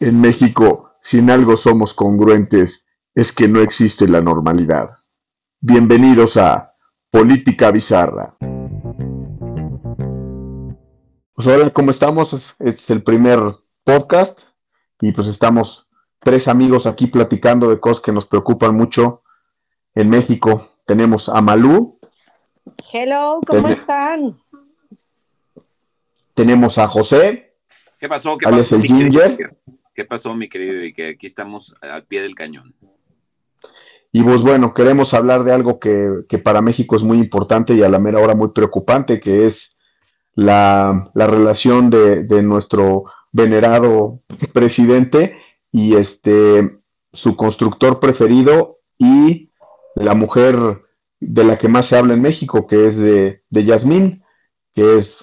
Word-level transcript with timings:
En 0.00 0.20
México, 0.20 0.90
si 1.00 1.18
en 1.18 1.30
algo 1.30 1.56
somos 1.56 1.94
congruentes, 1.94 2.84
es 3.14 3.30
que 3.30 3.46
no 3.46 3.60
existe 3.60 4.08
la 4.08 4.20
normalidad. 4.20 4.98
Bienvenidos 5.60 6.36
a 6.36 6.74
Política 7.08 7.70
Bizarra. 7.70 8.36
Pues 11.34 11.46
hola, 11.46 11.70
¿cómo 11.70 11.92
estamos? 11.92 12.34
Es 12.58 12.90
el 12.90 13.04
primer 13.04 13.38
podcast 13.84 14.40
y 15.00 15.12
pues 15.12 15.28
estamos 15.28 15.86
tres 16.18 16.48
amigos 16.48 16.86
aquí 16.86 17.06
platicando 17.06 17.70
de 17.70 17.78
cosas 17.78 18.02
que 18.02 18.10
nos 18.10 18.26
preocupan 18.26 18.74
mucho 18.76 19.22
en 19.94 20.08
México. 20.08 20.71
Tenemos 20.84 21.28
a 21.28 21.40
Malú. 21.40 21.98
Hello, 22.92 23.40
¿cómo 23.46 23.68
están? 23.68 24.36
Tenemos 26.34 26.78
a 26.78 26.88
José. 26.88 27.54
¿Qué 27.98 28.08
pasó? 28.08 28.36
¿Qué 28.36 28.48
pasó? 28.48 28.76
el 28.76 28.82
mi 28.82 28.88
querido? 28.88 29.22
¿Qué 29.94 30.04
pasó, 30.04 30.34
mi 30.34 30.48
querido? 30.48 30.82
Y 30.82 30.92
que 30.92 31.08
aquí 31.10 31.26
estamos 31.26 31.74
al 31.80 32.04
pie 32.04 32.22
del 32.22 32.34
cañón. 32.34 32.74
Y 34.10 34.22
pues 34.22 34.40
bueno, 34.40 34.74
queremos 34.74 35.14
hablar 35.14 35.44
de 35.44 35.52
algo 35.52 35.78
que, 35.78 36.24
que 36.28 36.38
para 36.38 36.60
México 36.60 36.96
es 36.96 37.02
muy 37.02 37.18
importante 37.18 37.74
y 37.74 37.82
a 37.82 37.88
la 37.88 37.98
mera 37.98 38.20
hora 38.20 38.34
muy 38.34 38.48
preocupante, 38.48 39.20
que 39.20 39.46
es 39.46 39.74
la, 40.34 41.10
la 41.14 41.26
relación 41.26 41.90
de, 41.90 42.24
de 42.24 42.42
nuestro 42.42 43.04
venerado 43.30 44.20
presidente 44.52 45.38
y 45.70 45.96
este 45.96 46.78
su 47.14 47.36
constructor 47.36 48.00
preferido 48.00 48.80
y 48.98 49.51
la 50.02 50.14
mujer 50.14 50.56
de 51.20 51.44
la 51.44 51.58
que 51.58 51.68
más 51.68 51.86
se 51.88 51.96
habla 51.96 52.14
en 52.14 52.22
México, 52.22 52.66
que 52.66 52.86
es 52.88 52.96
de, 52.96 53.42
de 53.48 53.64
Yasmín, 53.64 54.22
que 54.74 54.98
es 54.98 55.16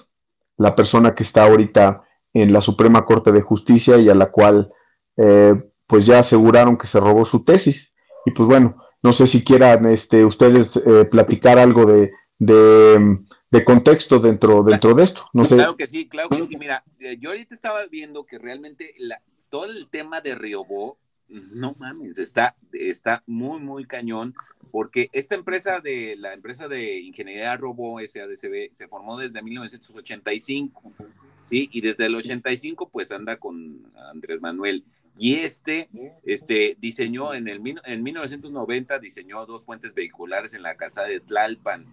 la 0.56 0.74
persona 0.74 1.14
que 1.14 1.22
está 1.24 1.44
ahorita 1.44 2.02
en 2.32 2.52
la 2.52 2.60
Suprema 2.62 3.04
Corte 3.04 3.32
de 3.32 3.42
Justicia 3.42 3.98
y 3.98 4.08
a 4.08 4.14
la 4.14 4.30
cual 4.30 4.72
eh, 5.16 5.54
pues 5.86 6.06
ya 6.06 6.20
aseguraron 6.20 6.76
que 6.78 6.86
se 6.86 7.00
robó 7.00 7.26
su 7.26 7.44
tesis. 7.44 7.92
Y 8.24 8.30
pues 8.32 8.46
bueno, 8.48 8.76
no 9.02 9.12
sé 9.12 9.26
si 9.26 9.42
quieran 9.42 9.86
este, 9.86 10.24
ustedes 10.24 10.68
eh, 10.76 11.04
platicar 11.06 11.58
algo 11.58 11.84
de, 11.86 12.12
de, 12.38 13.18
de 13.50 13.64
contexto 13.64 14.20
dentro, 14.20 14.62
dentro 14.62 14.94
de 14.94 15.04
esto. 15.04 15.22
No 15.32 15.46
sé. 15.46 15.56
Claro 15.56 15.76
que 15.76 15.86
sí, 15.86 16.08
claro 16.08 16.28
que 16.28 16.42
sí. 16.42 16.56
Mira, 16.56 16.84
eh, 17.00 17.16
yo 17.18 17.30
ahorita 17.30 17.54
estaba 17.54 17.84
viendo 17.86 18.24
que 18.24 18.38
realmente 18.38 18.94
la- 18.98 19.20
todo 19.48 19.64
el 19.64 19.88
tema 19.88 20.20
de 20.20 20.34
Riobó, 20.36 20.98
no 21.30 21.74
mames, 21.78 22.18
está, 22.18 22.56
está 22.72 23.22
muy, 23.26 23.60
muy 23.60 23.84
cañón, 23.84 24.34
porque 24.70 25.08
esta 25.12 25.34
empresa 25.34 25.80
de 25.80 26.16
la 26.16 26.32
empresa 26.32 26.68
de 26.68 27.00
ingeniería 27.00 27.56
Robó 27.56 28.00
SADCB 28.00 28.72
se 28.72 28.88
formó 28.88 29.18
desde 29.18 29.42
1985, 29.42 30.92
¿sí? 31.40 31.68
Y 31.72 31.80
desde 31.80 32.06
el 32.06 32.14
85 32.14 32.88
pues 32.88 33.10
anda 33.10 33.36
con 33.36 33.90
Andrés 33.96 34.40
Manuel. 34.40 34.84
Y 35.18 35.34
este, 35.34 35.88
este 36.24 36.76
diseñó 36.80 37.34
en, 37.34 37.48
el, 37.48 37.60
en 37.84 38.02
1990 38.02 38.98
diseñó 39.00 39.44
dos 39.44 39.64
puentes 39.64 39.92
vehiculares 39.92 40.54
en 40.54 40.62
la 40.62 40.76
calzada 40.76 41.08
de 41.08 41.20
Tlalpan. 41.20 41.84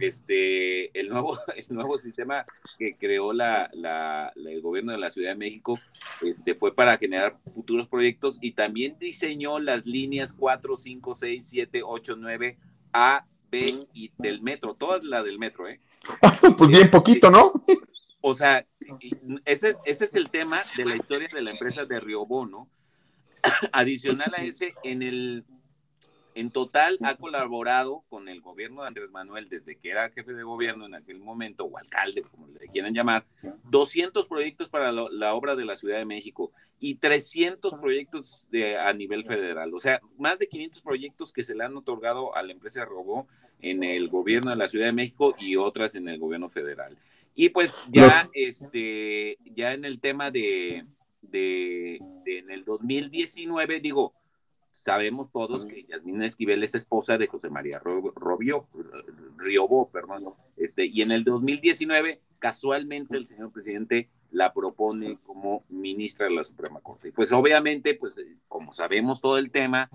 Este, 0.00 0.98
el 0.98 1.08
nuevo, 1.08 1.38
el 1.56 1.66
nuevo 1.70 1.98
sistema 1.98 2.46
que 2.78 2.96
creó 2.96 3.32
la, 3.32 3.70
la- 3.74 4.32
la- 4.34 4.50
el 4.50 4.60
gobierno 4.62 4.92
de 4.92 4.98
la 4.98 5.10
Ciudad 5.10 5.30
de 5.30 5.36
México 5.36 5.78
este, 6.22 6.54
fue 6.54 6.74
para 6.74 6.96
generar 6.98 7.38
futuros 7.52 7.86
proyectos 7.88 8.38
y 8.40 8.52
también 8.52 8.96
diseñó 8.98 9.58
las 9.58 9.86
líneas 9.86 10.32
4, 10.32 10.76
5, 10.76 11.14
6, 11.14 11.46
7, 11.48 11.82
8, 11.84 12.16
9, 12.18 12.58
A, 12.92 13.26
B 13.50 13.86
y 13.94 14.10
del 14.18 14.42
metro, 14.42 14.74
toda 14.74 15.00
la 15.02 15.22
del 15.22 15.38
metro, 15.38 15.68
¿eh? 15.68 15.80
pues 16.58 16.70
bien 16.70 16.90
poquito, 16.90 17.30
¿no? 17.30 17.52
O 18.20 18.34
sea, 18.34 18.66
ese 19.44 19.70
es, 19.70 19.78
ese 19.84 20.04
es 20.04 20.14
el 20.14 20.30
tema 20.30 20.62
de 20.76 20.84
la 20.84 20.94
historia 20.96 21.28
de 21.32 21.42
la 21.42 21.50
empresa 21.50 21.84
de 21.84 22.00
Riobó, 22.00 22.46
¿no? 22.46 22.68
Adicional 23.72 24.32
a 24.36 24.42
ese, 24.42 24.74
en 24.84 25.02
el 25.02 25.44
en 26.34 26.50
total 26.50 26.98
ha 27.02 27.16
colaborado 27.16 28.04
con 28.08 28.28
el 28.28 28.40
gobierno 28.40 28.82
de 28.82 28.88
Andrés 28.88 29.10
Manuel 29.10 29.48
desde 29.48 29.76
que 29.76 29.90
era 29.90 30.10
jefe 30.10 30.32
de 30.32 30.42
gobierno 30.42 30.86
en 30.86 30.94
aquel 30.94 31.18
momento, 31.18 31.64
o 31.64 31.76
alcalde, 31.78 32.22
como 32.22 32.46
le 32.48 32.68
quieran 32.68 32.94
llamar, 32.94 33.26
200 33.64 34.26
proyectos 34.26 34.68
para 34.68 34.92
lo- 34.92 35.08
la 35.10 35.34
obra 35.34 35.56
de 35.56 35.64
la 35.64 35.76
Ciudad 35.76 35.98
de 35.98 36.04
México 36.04 36.52
y 36.78 36.94
300 36.96 37.74
proyectos 37.74 38.46
de, 38.50 38.78
a 38.78 38.92
nivel 38.92 39.24
federal. 39.24 39.74
O 39.74 39.80
sea, 39.80 40.00
más 40.18 40.38
de 40.38 40.48
500 40.48 40.80
proyectos 40.82 41.32
que 41.32 41.42
se 41.42 41.54
le 41.54 41.64
han 41.64 41.76
otorgado 41.76 42.34
a 42.34 42.42
la 42.42 42.52
empresa 42.52 42.84
Robó 42.84 43.26
en 43.60 43.82
el 43.84 44.08
gobierno 44.08 44.50
de 44.50 44.56
la 44.56 44.68
Ciudad 44.68 44.86
de 44.86 44.92
México 44.92 45.34
y 45.38 45.56
otras 45.56 45.94
en 45.94 46.08
el 46.08 46.18
gobierno 46.18 46.48
federal. 46.48 46.96
Y 47.34 47.50
pues 47.50 47.80
ya, 47.90 48.30
este, 48.32 49.38
ya 49.54 49.72
en 49.74 49.84
el 49.84 50.00
tema 50.00 50.30
de, 50.30 50.84
de, 51.22 52.00
de 52.24 52.38
en 52.38 52.50
el 52.50 52.64
2019, 52.64 53.80
digo, 53.80 54.14
sabemos 54.72 55.30
todos 55.32 55.66
que 55.66 55.84
Yasmina 55.84 56.26
Esquivel 56.26 56.62
es 56.62 56.74
esposa 56.74 57.18
de 57.18 57.26
José 57.26 57.50
María 57.50 57.78
Ro- 57.78 58.12
Robio, 58.14 58.68
Riobó, 59.36 59.90
perdón, 59.90 60.34
este, 60.56 60.86
y 60.86 61.02
en 61.02 61.10
el 61.12 61.24
2019, 61.24 62.20
casualmente 62.38 63.16
el 63.16 63.26
señor 63.26 63.52
presidente 63.52 64.08
la 64.30 64.52
propone 64.52 65.18
como 65.24 65.64
ministra 65.68 66.26
de 66.26 66.34
la 66.34 66.44
Suprema 66.44 66.80
Corte. 66.80 67.08
Y 67.08 67.12
pues 67.12 67.32
obviamente, 67.32 67.94
pues 67.94 68.16
eh, 68.18 68.36
como 68.48 68.72
sabemos 68.72 69.20
todo 69.20 69.38
el 69.38 69.50
tema, 69.50 69.90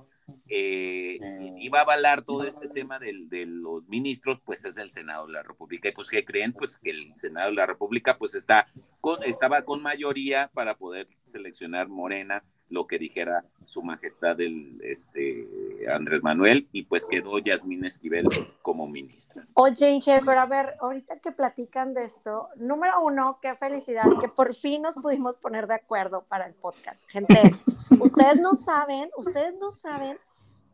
eh, 0.48 1.20
quien 1.40 1.58
iba 1.60 1.80
a 1.80 1.82
avalar 1.84 2.24
todo 2.24 2.44
este 2.44 2.68
tema 2.68 3.00
del- 3.00 3.30
de 3.30 3.46
los 3.46 3.88
ministros, 3.88 4.40
pues 4.44 4.66
es 4.66 4.78
el 4.78 4.90
Senado 4.90 5.28
de 5.28 5.34
la 5.34 5.44
República. 5.44 5.88
Y 5.90 5.92
pues, 5.94 6.10
¿qué 6.10 6.26
creen? 6.26 6.52
Pues 6.54 6.78
que 6.80 6.90
el 6.90 7.16
Senado 7.16 7.50
de 7.50 7.56
la 7.56 7.66
República, 7.66 8.18
pues 8.18 8.36
está 8.36 8.68
con, 9.00 9.24
estaba 9.24 9.64
con 9.64 9.82
mayoría 9.82 10.50
para 10.54 10.78
poder 10.78 11.08
seleccionar 11.24 11.88
Morena 11.88 12.44
lo 12.70 12.88
que 12.88 12.98
dijera 12.98 13.46
su 13.64 13.82
majestad 13.84 14.40
el 14.42 14.80
este 14.84 15.48
Andrés 15.92 16.24
Manuel 16.24 16.68
y 16.72 16.84
pues 16.84 17.06
quedó 17.06 17.40
Yasmín 17.40 17.86
Esquivel 17.86 18.28
como 18.62 18.88
ministra. 18.88 19.46
Oye, 19.54 19.90
Inge, 19.90 20.22
pero 20.26 20.40
a 20.40 20.46
ver, 20.46 20.76
ahorita 20.80 21.20
que 21.20 21.32
platican 21.32 21.94
de 21.94 22.06
esto, 22.06 22.50
número 22.56 23.04
uno, 23.04 23.40
qué 23.42 23.56
felicidad 23.56 24.06
que 24.20 24.28
por 24.28 24.54
fin 24.56 24.82
nos 24.82 24.96
pudimos 24.96 25.36
poner 25.38 25.68
de 25.68 25.76
acuerdo 25.76 26.24
para 26.28 26.46
el 26.46 26.54
podcast. 26.54 27.08
Gente, 27.10 27.56
ustedes 28.00 28.40
no 28.40 28.54
saben, 28.54 29.10
ustedes 29.18 29.54
no 29.60 29.72
saben 29.72 30.18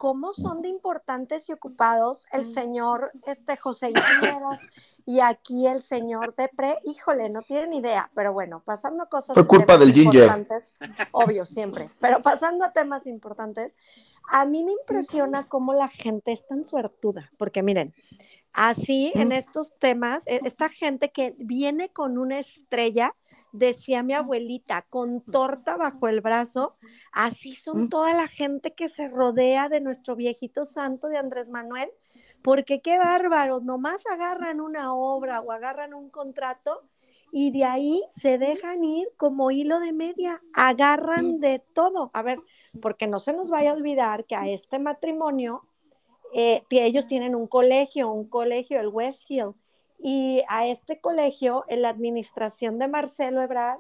cómo 0.02 0.34
son 0.34 0.64
de 0.64 0.68
importantes 0.68 1.48
y 1.48 1.54
ocupados 1.54 2.26
el 2.32 2.44
señor 2.44 3.12
este 3.28 3.56
José 3.56 3.92
Ingeniero 3.92 4.50
y 5.06 5.20
aquí 5.20 5.68
el 5.68 5.80
señor 5.80 6.34
Depre. 6.36 6.80
Híjole, 6.86 7.30
no 7.30 7.44
tienen 7.44 7.72
idea, 7.72 8.10
pero 8.16 8.34
bueno, 8.34 8.64
pasando 8.66 9.04
a 9.04 9.10
cosas 9.10 9.36
Fue 9.36 9.46
culpa 9.46 9.78
del 9.78 9.94
Ginger. 9.94 10.24
importantes, 10.24 10.74
obvio, 11.12 11.46
siempre, 11.46 11.92
pero 12.00 12.20
pasando 12.24 12.66
a 12.66 12.74
temas 12.74 13.06
importantes, 13.06 13.74
a 14.28 14.44
mí 14.46 14.64
me 14.64 14.72
impresiona 14.72 15.48
cómo 15.48 15.76
la 15.76 15.88
gente 15.88 16.32
es 16.32 16.48
tan 16.48 16.66
suertuda, 16.66 17.32
porque 17.38 17.62
miren, 17.62 17.94
así 18.54 19.12
en 19.14 19.32
estos 19.32 19.72
temas, 19.78 20.26
e- 20.26 20.42
esta 20.46 20.70
gente 20.70 21.12
que 21.12 21.36
viene 21.38 21.90
con 21.90 22.18
una 22.18 22.40
estrella, 22.40 23.14
decía 23.52 24.04
mi 24.04 24.14
abuelita, 24.14 24.84
con 24.84 25.22
torta 25.22 25.78
bajo 25.78 26.08
el 26.08 26.22
brazo, 26.22 26.76
así 27.12 27.56
son 27.56 27.90
toda 27.90 28.14
la 28.14 28.28
gente 28.28 28.74
que 28.74 28.90
se 28.90 29.10
rodea 29.10 29.70
de 29.70 29.82
nuestro 29.82 30.16
viejito 30.16 30.66
santo 30.66 31.08
de 31.08 31.18
Andrés 31.18 31.50
Manuel, 31.50 31.90
porque 32.42 32.82
qué 32.82 32.98
bárbaros, 32.98 33.64
nomás 33.64 34.06
agarran 34.08 34.62
una 34.62 34.94
obra 34.94 35.42
o 35.42 35.52
agarran 35.52 35.94
un 35.94 36.10
contrato 36.10 36.84
y 37.32 37.52
de 37.52 37.64
ahí 37.64 38.04
se 38.10 38.38
dejan 38.38 38.84
ir 38.84 39.10
como 39.18 39.52
hilo 39.52 39.80
de 39.80 39.94
media, 39.94 40.42
agarran 40.54 41.40
de 41.40 41.60
todo. 41.60 42.12
A 42.14 42.22
ver, 42.22 42.40
porque 42.82 43.08
no 43.08 43.20
se 43.20 43.34
nos 43.34 43.50
vaya 43.50 43.72
a 43.72 43.76
olvidar 43.76 44.26
que 44.26 44.36
a 44.36 44.50
este 44.50 44.80
matrimonio, 44.80 45.64
eh, 46.34 46.64
ellos 46.70 47.08
tienen 47.08 47.36
un 47.36 47.48
colegio, 47.48 48.12
un 48.12 48.28
colegio, 48.28 48.80
el 48.80 48.90
West 48.90 49.24
Hill, 49.30 49.54
y 50.03 50.42
a 50.48 50.66
este 50.68 51.00
colegio, 51.00 51.64
en 51.68 51.82
la 51.84 51.90
administración 51.90 52.80
de 52.80 52.88
Marcelo 52.88 53.42
Ebrard, 53.42 53.80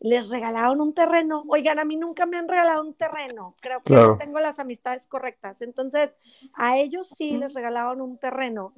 les 0.00 0.28
regalaron 0.30 0.80
un 0.80 0.94
terreno. 0.94 1.44
Oigan, 1.48 1.78
a 1.78 1.84
mí 1.84 1.96
nunca 1.96 2.26
me 2.26 2.36
han 2.36 2.48
regalado 2.48 2.82
un 2.82 2.92
terreno. 2.94 3.54
Creo 3.60 3.78
que 3.78 3.84
Claro. 3.92 4.08
no 4.12 4.18
tengo 4.18 4.40
las 4.40 4.58
amistades 4.58 5.06
correctas. 5.06 5.62
Entonces, 5.62 6.16
a 6.54 6.76
ellos 6.76 7.08
sí 7.16 7.36
les 7.36 7.54
regalaron 7.54 8.00
un 8.00 8.18
terreno 8.18 8.74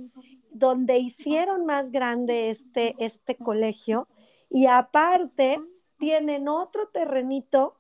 donde 0.51 0.99
hicieron 0.99 1.65
más 1.65 1.91
grande 1.91 2.51
este, 2.51 2.95
este 2.99 3.37
colegio 3.37 4.07
y 4.51 4.67
aparte 4.67 5.61
tienen 6.05 6.49
otro 6.49 6.89
terrenito 6.89 7.77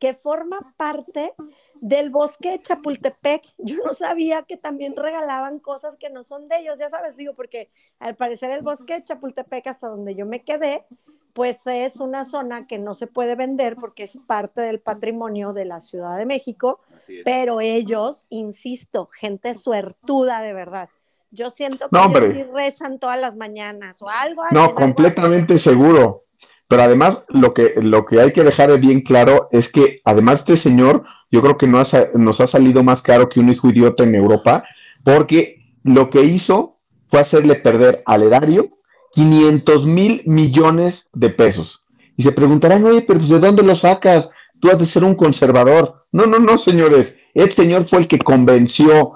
que 0.00 0.12
forma 0.12 0.74
parte 0.76 1.34
del 1.80 2.10
bosque 2.10 2.50
de 2.50 2.60
Chapultepec. 2.60 3.44
Yo 3.58 3.76
no 3.76 3.94
sabía 3.94 4.42
que 4.42 4.56
también 4.56 4.96
regalaban 4.96 5.60
cosas 5.60 5.96
que 5.96 6.10
no 6.10 6.24
son 6.24 6.48
de 6.48 6.58
ellos, 6.58 6.80
ya 6.80 6.90
sabes, 6.90 7.16
digo, 7.16 7.34
porque 7.34 7.70
al 8.00 8.16
parecer 8.16 8.50
el 8.50 8.62
bosque 8.62 8.94
de 8.94 9.04
Chapultepec, 9.04 9.68
hasta 9.68 9.86
donde 9.86 10.16
yo 10.16 10.26
me 10.26 10.42
quedé, 10.42 10.84
pues 11.32 11.64
es 11.66 12.00
una 12.00 12.24
zona 12.24 12.66
que 12.66 12.78
no 12.78 12.92
se 12.92 13.06
puede 13.06 13.36
vender 13.36 13.76
porque 13.76 14.02
es 14.02 14.18
parte 14.26 14.60
del 14.60 14.80
patrimonio 14.80 15.52
de 15.52 15.64
la 15.64 15.78
Ciudad 15.78 16.16
de 16.18 16.26
México, 16.26 16.80
pero 17.24 17.60
ellos, 17.60 18.26
insisto, 18.30 19.06
gente 19.06 19.54
suertuda 19.54 20.42
de 20.42 20.54
verdad, 20.54 20.88
Yo 21.30 21.50
siento 21.50 21.88
que 21.88 21.96
no, 21.96 22.06
ellos 22.06 22.34
sí 22.34 22.42
rezan 22.52 22.98
todas 22.98 23.20
las 23.20 23.36
mañanas 23.36 24.02
o 24.02 24.08
algo 24.08 24.42
así. 24.42 24.54
No, 24.56 24.74
completamente 24.74 25.60
seguro. 25.60 26.23
Pero 26.68 26.82
además, 26.82 27.18
lo 27.28 27.54
que, 27.54 27.74
lo 27.76 28.06
que 28.06 28.20
hay 28.20 28.32
que 28.32 28.44
dejar 28.44 28.78
bien 28.80 29.02
claro 29.02 29.48
es 29.52 29.68
que, 29.68 30.00
además, 30.04 30.40
este 30.40 30.56
señor, 30.56 31.04
yo 31.30 31.42
creo 31.42 31.58
que 31.58 31.66
ha, 31.66 32.18
nos 32.18 32.40
ha 32.40 32.46
salido 32.46 32.82
más 32.82 33.02
caro 33.02 33.28
que 33.28 33.40
un 33.40 33.50
hijo 33.50 33.68
idiota 33.68 34.04
en 34.04 34.14
Europa, 34.14 34.64
porque 35.02 35.62
lo 35.82 36.10
que 36.10 36.22
hizo 36.22 36.78
fue 37.10 37.20
hacerle 37.20 37.56
perder 37.56 38.02
al 38.06 38.22
erario 38.22 38.70
500 39.12 39.86
mil 39.86 40.22
millones 40.26 41.06
de 41.12 41.30
pesos. 41.30 41.84
Y 42.16 42.22
se 42.22 42.32
preguntarán, 42.32 42.84
oye, 42.84 43.02
pero 43.02 43.18
pues, 43.18 43.30
¿de 43.30 43.38
dónde 43.38 43.62
lo 43.62 43.76
sacas? 43.76 44.28
Tú 44.60 44.70
has 44.70 44.78
de 44.78 44.86
ser 44.86 45.04
un 45.04 45.14
conservador. 45.14 46.06
No, 46.12 46.26
no, 46.26 46.38
no, 46.38 46.58
señores. 46.58 47.14
El 47.34 47.52
señor 47.52 47.88
fue 47.88 48.00
el 48.00 48.08
que 48.08 48.18
convenció 48.18 49.14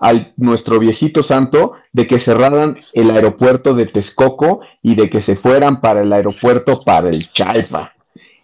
al 0.00 0.32
nuestro 0.38 0.78
viejito 0.78 1.22
santo 1.22 1.74
de 1.92 2.06
que 2.06 2.20
cerraran 2.20 2.78
el 2.94 3.10
aeropuerto 3.10 3.74
de 3.74 3.86
Texcoco 3.86 4.60
y 4.82 4.94
de 4.94 5.10
que 5.10 5.20
se 5.20 5.36
fueran 5.36 5.80
para 5.80 6.00
el 6.00 6.12
aeropuerto 6.12 6.82
para 6.82 7.10
el 7.10 7.30
Chaifa. 7.30 7.92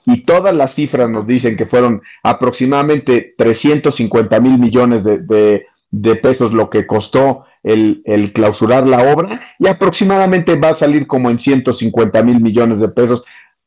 Y 0.04 0.20
todas 0.24 0.54
las 0.54 0.74
cifras 0.74 1.08
nos 1.08 1.26
dicen 1.26 1.56
que 1.56 1.66
fueron 1.66 2.02
aproximadamente 2.22 3.34
350 3.36 4.38
mil 4.40 4.58
millones 4.58 5.02
de, 5.02 5.66
de, 5.90 6.16
pesos 6.16 6.52
lo 6.52 6.70
que 6.70 6.86
costó 6.86 7.44
el, 7.64 8.02
el, 8.04 8.32
clausurar 8.32 8.86
la 8.86 9.12
obra 9.12 9.40
y 9.58 9.66
aproximadamente 9.66 10.54
va 10.56 10.70
a 10.70 10.76
salir 10.76 11.08
como 11.08 11.30
en 11.30 11.40
150 11.40 12.22
mil 12.22 12.40
millones 12.40 12.78
de 12.78 12.88
pesos 12.88 13.24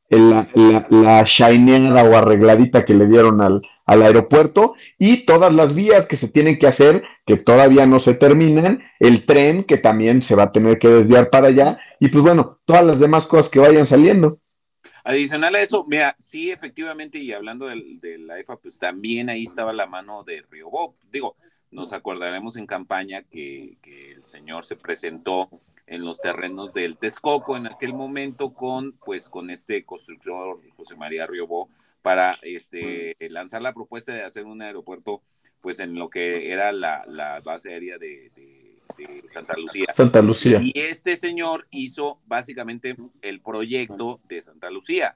la, 0.10 0.48
la, 0.54 0.88
la 0.90 1.24
shineada 1.24 2.04
o 2.04 2.16
arregladita 2.16 2.86
que 2.86 2.94
le 2.94 3.08
dieron 3.08 3.42
al, 3.42 3.62
al 3.90 4.04
aeropuerto 4.04 4.76
y 5.00 5.26
todas 5.26 5.52
las 5.52 5.74
vías 5.74 6.06
que 6.06 6.16
se 6.16 6.28
tienen 6.28 6.60
que 6.60 6.68
hacer, 6.68 7.04
que 7.26 7.38
todavía 7.38 7.88
no 7.88 8.00
se 8.00 8.14
terminan, 8.14 8.84
el 9.00 9.26
tren 9.26 9.64
que 9.64 9.78
también 9.78 10.22
se 10.22 10.36
va 10.36 10.44
a 10.44 10.52
tener 10.52 10.78
que 10.78 10.90
desviar 10.90 11.32
para 11.32 11.48
allá 11.48 11.80
y 12.00 12.10
pues 12.10 12.24
bueno, 12.24 12.60
todas 12.66 12.86
las 12.86 13.00
demás 13.00 13.26
cosas 13.26 13.50
que 13.50 13.58
vayan 13.58 13.88
saliendo. 13.88 14.40
Adicional 15.04 15.56
a 15.56 15.62
eso, 15.62 15.86
mira, 15.88 16.16
sí, 16.20 16.52
efectivamente, 16.52 17.18
y 17.18 17.34
hablando 17.34 17.66
de, 17.66 18.20
la 18.20 18.38
EFA, 18.38 18.58
pues 18.58 18.78
también 18.78 19.28
ahí 19.28 19.42
estaba 19.42 19.74
la 19.74 19.88
mano 19.88 20.24
de 20.24 20.44
Río 20.52 20.70
Bob. 20.70 20.94
Digo, 21.12 21.36
nos 21.72 21.92
acordaremos 21.92 22.58
en 22.58 22.68
campaña 22.68 23.24
que, 23.24 23.78
que, 23.82 24.12
el 24.12 24.24
señor 24.24 24.66
se 24.66 24.76
presentó 24.76 25.50
en 25.88 26.04
los 26.04 26.22
terrenos 26.22 26.74
del 26.74 26.98
Texcoco 26.98 27.58
en 27.58 27.66
aquel 27.66 27.96
momento 27.96 28.54
con, 28.54 28.92
pues, 29.04 29.30
con 29.30 29.50
este 29.50 29.84
constructor 29.84 30.60
José 30.78 30.96
María 30.96 31.26
Riobó, 31.26 31.70
para 32.02 32.40
este, 32.42 33.16
lanzar 33.30 33.62
la 33.62 33.74
propuesta 33.74 34.14
de 34.14 34.24
hacer 34.24 34.46
un 34.46 34.62
aeropuerto 34.62 35.22
pues 35.62 35.80
en 35.80 35.96
lo 35.96 36.10
que 36.10 36.52
era 36.52 36.72
la, 36.72 37.42
base 37.44 37.74
aérea 37.74 37.98
de, 37.98 38.32
Santa 39.28 39.54
Lucía. 39.56 39.86
Santa 39.96 40.22
Lucía. 40.22 40.60
Y 40.62 40.74
este 40.76 41.16
señor 41.16 41.68
hizo 41.72 42.20
básicamente 42.26 42.98
el 43.22 43.40
proyecto 43.40 44.20
de 44.28 44.42
Santa 44.42 44.70
Lucía. 44.70 45.16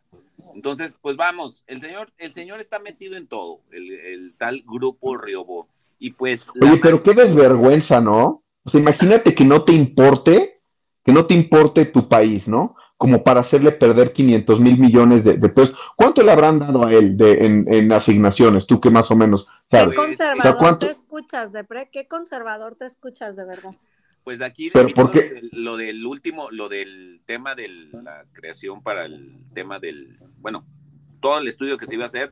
Entonces, 0.54 0.96
pues 1.02 1.16
vamos, 1.18 1.64
el 1.68 1.82
señor, 1.82 2.14
el 2.18 2.32
señor 2.32 2.60
está 2.60 2.80
metido 2.80 3.18
en 3.18 3.28
todo, 3.28 3.62
el, 3.72 4.36
tal 4.38 4.64
grupo 4.66 5.18
Riobó. 5.18 5.68
Y 6.00 6.12
pues. 6.12 6.48
Oye, 6.62 6.80
pero 6.82 7.02
qué 7.02 7.14
desvergüenza, 7.14 8.00
¿no? 8.00 8.44
O 8.64 8.70
sea, 8.70 8.80
imagínate 8.80 9.34
que 9.34 9.44
no 9.44 9.64
te 9.64 9.74
importe, 9.74 10.62
que 11.04 11.12
no 11.12 11.26
te 11.26 11.34
importe 11.34 11.86
tu 11.86 12.08
país, 12.08 12.48
¿no? 12.48 12.76
Como 13.04 13.22
para 13.22 13.42
hacerle 13.42 13.74
perder 13.74 14.14
500 14.14 14.62
mil 14.62 14.80
millones 14.80 15.26
de, 15.26 15.36
pesos. 15.50 15.76
¿Cuánto 15.98 16.24
le 16.24 16.32
habrán 16.32 16.60
dado 16.60 16.86
a 16.86 16.94
él 16.94 17.18
de, 17.18 17.34
en, 17.34 17.92
asignaciones? 17.92 18.66
Tú 18.66 18.80
que 18.80 18.90
más 18.90 19.12
o 19.12 19.16
menos 19.18 19.46
sabes. 19.70 19.90
¿Qué 19.90 19.96
conservador 19.96 20.80
te 20.80 20.90
escuchas, 20.90 21.52
de 21.52 21.66
¿Qué 21.92 22.08
conservador 22.08 22.78
te 22.78 22.86
escuchas 22.86 23.36
de 23.36 23.44
verdad? 23.44 23.76
Pues 24.24 24.40
aquí 24.40 24.70
Pero 24.72 24.88
lo 25.52 25.76
del 25.76 26.06
último, 26.06 26.50
lo 26.50 26.70
del 26.70 27.20
tema 27.26 27.56
de 27.56 27.68
la 27.68 28.24
creación 28.32 28.82
para 28.82 29.04
el 29.04 29.36
tema 29.54 29.80
del, 29.80 30.18
bueno, 30.38 30.66
todo 31.20 31.40
el 31.40 31.48
estudio 31.50 31.78
que 31.78 31.88
se 31.88 31.96
iba 31.96 32.06
a 32.06 32.08
hacer, 32.08 32.32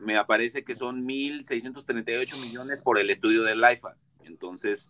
me 0.00 0.16
aparece 0.16 0.64
que 0.64 0.74
son 0.74 1.06
1.638 1.06 2.40
millones 2.40 2.82
por 2.82 2.98
el 2.98 3.10
estudio 3.10 3.44
del 3.44 3.60
IFA. 3.60 3.94
Entonces, 4.24 4.88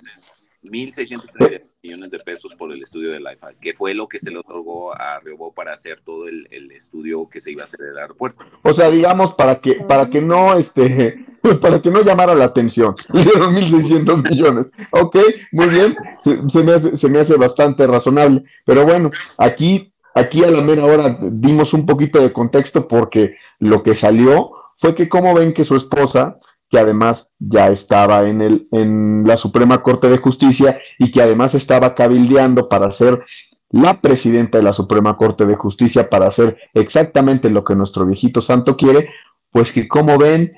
1.630 0.62 1.62
millones 1.82 2.10
de 2.10 2.18
pesos 2.18 2.54
por 2.54 2.72
el 2.72 2.82
estudio 2.82 3.12
del 3.12 3.22
IFA, 3.32 3.54
que 3.60 3.74
fue 3.74 3.94
lo 3.94 4.08
que 4.08 4.18
se 4.18 4.30
le 4.30 4.38
otorgó 4.38 4.92
a 4.92 5.20
Riobó 5.20 5.52
para 5.52 5.72
hacer 5.72 6.00
todo 6.04 6.26
el, 6.28 6.46
estudio 6.72 7.28
que 7.28 7.40
se 7.40 7.52
iba 7.52 7.62
a 7.62 7.64
hacer 7.64 7.80
del 7.80 7.98
aeropuerto. 7.98 8.44
O 8.62 8.74
sea, 8.74 8.90
digamos, 8.90 9.34
para 9.34 9.60
que, 9.60 9.74
para 9.74 10.10
que 10.10 10.20
no, 10.20 10.56
este, 10.56 11.24
para 11.60 11.80
que 11.80 11.90
no 11.90 12.02
llamara 12.02 12.34
la 12.34 12.46
atención, 12.46 12.94
le 13.12 13.24
dieron 13.24 13.54
1.600 13.54 14.30
millones. 14.30 14.66
Ok, 14.90 15.16
muy 15.52 15.68
bien, 15.68 15.96
se, 16.24 16.62
me 16.62 16.72
hace, 16.72 16.96
se 16.96 17.08
me 17.08 17.20
hace 17.20 17.36
bastante 17.36 17.86
razonable, 17.86 18.44
pero 18.64 18.84
bueno, 18.84 19.10
aquí, 19.38 19.92
aquí 20.14 20.42
a 20.42 20.50
la 20.50 20.62
mera 20.62 20.84
hora 20.84 21.18
dimos 21.20 21.72
un 21.72 21.86
poquito 21.86 22.20
de 22.20 22.32
contexto 22.32 22.88
porque 22.88 23.36
lo 23.60 23.82
que 23.82 23.94
salió 23.94 24.52
fue 24.80 24.94
que 24.94 25.08
como 25.08 25.34
ven 25.34 25.54
que 25.54 25.64
su 25.64 25.76
esposa 25.76 26.38
que 26.70 26.78
además 26.78 27.28
ya 27.38 27.68
estaba 27.68 28.28
en, 28.28 28.42
el, 28.42 28.68
en 28.72 29.24
la 29.26 29.36
Suprema 29.36 29.82
Corte 29.82 30.08
de 30.08 30.18
Justicia 30.18 30.78
y 30.98 31.10
que 31.10 31.22
además 31.22 31.54
estaba 31.54 31.94
cabildeando 31.94 32.68
para 32.68 32.92
ser 32.92 33.24
la 33.70 34.00
presidenta 34.00 34.58
de 34.58 34.64
la 34.64 34.72
Suprema 34.72 35.16
Corte 35.16 35.46
de 35.46 35.56
Justicia 35.56 36.08
para 36.08 36.26
hacer 36.26 36.58
exactamente 36.74 37.50
lo 37.50 37.64
que 37.64 37.74
nuestro 37.74 38.06
viejito 38.06 38.42
santo 38.42 38.76
quiere, 38.76 39.10
pues 39.50 39.72
que 39.72 39.88
como 39.88 40.18
ven 40.18 40.52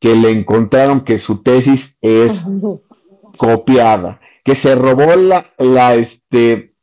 que 0.00 0.14
le 0.14 0.30
encontraron 0.30 1.02
que 1.02 1.18
su 1.18 1.42
tesis 1.42 1.94
es 2.00 2.32
copiada, 3.38 4.20
que 4.44 4.54
se 4.54 4.74
robó 4.74 5.16
la, 5.16 5.52
la 5.58 5.94
este, 5.94 6.74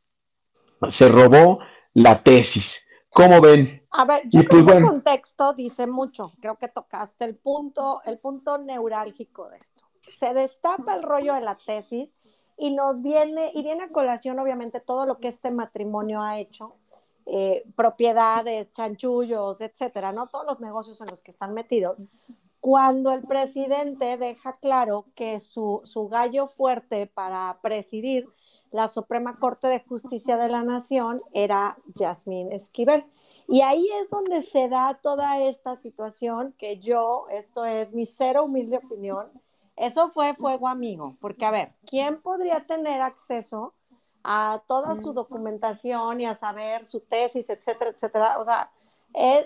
se 0.89 1.07
robó 1.09 1.59
la 1.93 2.23
tesis. 2.23 2.81
¿Cómo 3.09 3.39
ven? 3.39 3.84
A 3.97 4.03
ver, 4.03 4.23
yo 4.29 4.43
creo 4.43 4.63
pues 4.63 4.73
que 4.73 4.79
el 4.79 4.85
contexto 4.85 5.53
dice 5.53 5.87
mucho. 5.87 6.33
Creo 6.41 6.57
que 6.57 6.67
tocaste 6.67 7.23
el 7.23 7.35
punto, 7.35 8.01
el 8.05 8.19
punto 8.19 8.57
neurálgico 8.57 9.47
de 9.49 9.57
esto. 9.57 9.85
Se 10.11 10.33
destapa 10.33 10.95
el 10.95 11.03
rollo 11.03 11.33
de 11.33 11.41
la 11.41 11.57
tesis 11.65 12.13
y 12.57 12.71
nos 12.71 13.01
viene, 13.01 13.51
y 13.53 13.63
viene 13.63 13.83
a 13.83 13.89
colación, 13.89 14.37
obviamente, 14.39 14.81
todo 14.81 15.05
lo 15.05 15.19
que 15.19 15.29
este 15.29 15.49
matrimonio 15.49 16.21
ha 16.21 16.39
hecho, 16.39 16.75
eh, 17.25 17.63
propiedades, 17.75 18.71
chanchullos, 18.73 19.61
etcétera, 19.61 20.11
¿no? 20.11 20.27
Todos 20.27 20.45
los 20.45 20.59
negocios 20.59 20.99
en 20.99 21.07
los 21.07 21.21
que 21.21 21.31
están 21.31 21.53
metidos. 21.53 21.97
Cuando 22.59 23.13
el 23.13 23.23
presidente 23.23 24.17
deja 24.17 24.57
claro 24.57 25.05
que 25.15 25.39
su, 25.39 25.81
su 25.85 26.09
gallo 26.09 26.47
fuerte 26.47 27.07
para 27.07 27.59
presidir 27.61 28.27
la 28.71 28.89
Suprema 28.89 29.37
Corte 29.39 29.67
de 29.67 29.79
Justicia 29.79 30.35
de 30.35 30.49
la 30.49 30.63
Nación 30.63 31.21
era 31.33 31.77
Yasmín 31.93 32.51
Esquivel. 32.51 33.05
Y 33.47 33.61
ahí 33.61 33.87
es 34.01 34.09
donde 34.09 34.41
se 34.41 34.67
da 34.69 34.99
toda 35.01 35.39
esta 35.39 35.75
situación 35.75 36.53
que 36.57 36.79
yo, 36.79 37.27
esto 37.29 37.65
es 37.65 37.93
mi 37.93 38.05
cero 38.05 38.45
humilde 38.45 38.77
opinión, 38.77 39.29
eso 39.75 40.09
fue 40.09 40.33
fuego 40.33 40.67
amigo, 40.67 41.17
porque 41.19 41.45
a 41.45 41.51
ver, 41.51 41.73
¿quién 41.85 42.21
podría 42.21 42.65
tener 42.65 43.01
acceso 43.01 43.73
a 44.23 44.63
toda 44.67 44.99
su 44.99 45.13
documentación 45.13 46.21
y 46.21 46.25
a 46.25 46.33
saber 46.33 46.87
su 46.87 47.01
tesis, 47.01 47.49
etcétera, 47.49 47.91
etcétera? 47.91 48.39
O 48.39 48.45
sea, 48.45 48.71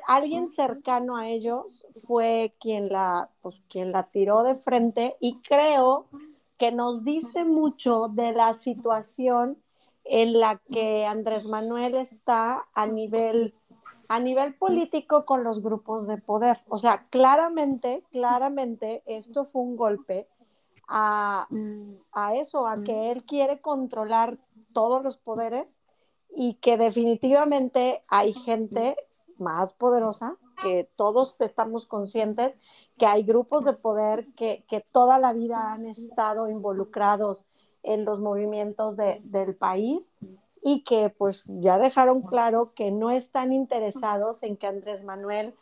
alguien 0.08 0.48
cercano 0.48 1.18
a 1.18 1.28
ellos 1.28 1.86
fue 2.08 2.54
quien 2.60 2.90
la, 2.90 3.30
pues, 3.42 3.62
quien 3.70 3.92
la 3.92 4.04
tiró 4.04 4.44
de 4.44 4.56
frente 4.56 5.18
y 5.20 5.42
creo 5.42 6.06
que 6.58 6.72
nos 6.72 7.04
dice 7.04 7.44
mucho 7.44 8.08
de 8.10 8.32
la 8.32 8.54
situación 8.54 9.58
en 10.04 10.40
la 10.40 10.62
que 10.72 11.06
Andrés 11.06 11.48
Manuel 11.48 11.96
está 11.96 12.68
a 12.74 12.88
nivel 12.88 13.54
a 14.10 14.20
nivel 14.20 14.56
político 14.56 15.24
con 15.24 15.44
los 15.44 15.62
grupos 15.62 16.08
de 16.08 16.18
poder. 16.18 16.62
O 16.68 16.78
sea, 16.78 17.06
claramente, 17.12 18.04
claramente 18.12 19.04
esto 19.06 19.46
fue 19.46 19.62
un 19.62 19.78
golpe 19.78 20.28
a, 20.88 21.48
eso, 22.34 22.68
a 22.68 22.82
que 22.84 23.12
él 23.12 23.24
quiere 23.24 23.62
controlar 23.62 24.40
todos 24.74 25.04
los 25.04 25.18
poderes 25.18 25.80
y 26.36 26.56
que 26.56 26.76
definitivamente 26.76 28.04
hay 28.08 28.34
gente 28.34 28.96
más 29.38 29.74
poderosa, 29.74 30.38
que 30.64 30.90
todos 30.96 31.40
estamos 31.40 31.86
conscientes 31.86 32.58
que 32.98 33.06
hay 33.06 33.22
grupos 33.22 33.64
de 33.64 33.74
poder 33.74 34.28
que, 34.34 34.66
toda 34.92 35.20
la 35.20 35.34
vida 35.34 35.72
han 35.72 35.86
estado 35.86 36.50
involucrados 36.50 37.46
en 37.84 38.06
los 38.06 38.20
movimientos 38.20 38.98
del 38.98 39.56
país 39.56 40.16
y 40.64 40.84
que 40.84 41.10
pues 41.10 41.46
ya 41.48 41.78
dejaron 41.78 42.22
claro 42.22 42.74
que 42.76 42.92
no 42.92 43.12
están 43.12 43.54
interesados 43.54 44.44
en 44.44 44.58
que 44.58 44.68
Andrés 44.68 45.04
Manuel 45.04 45.54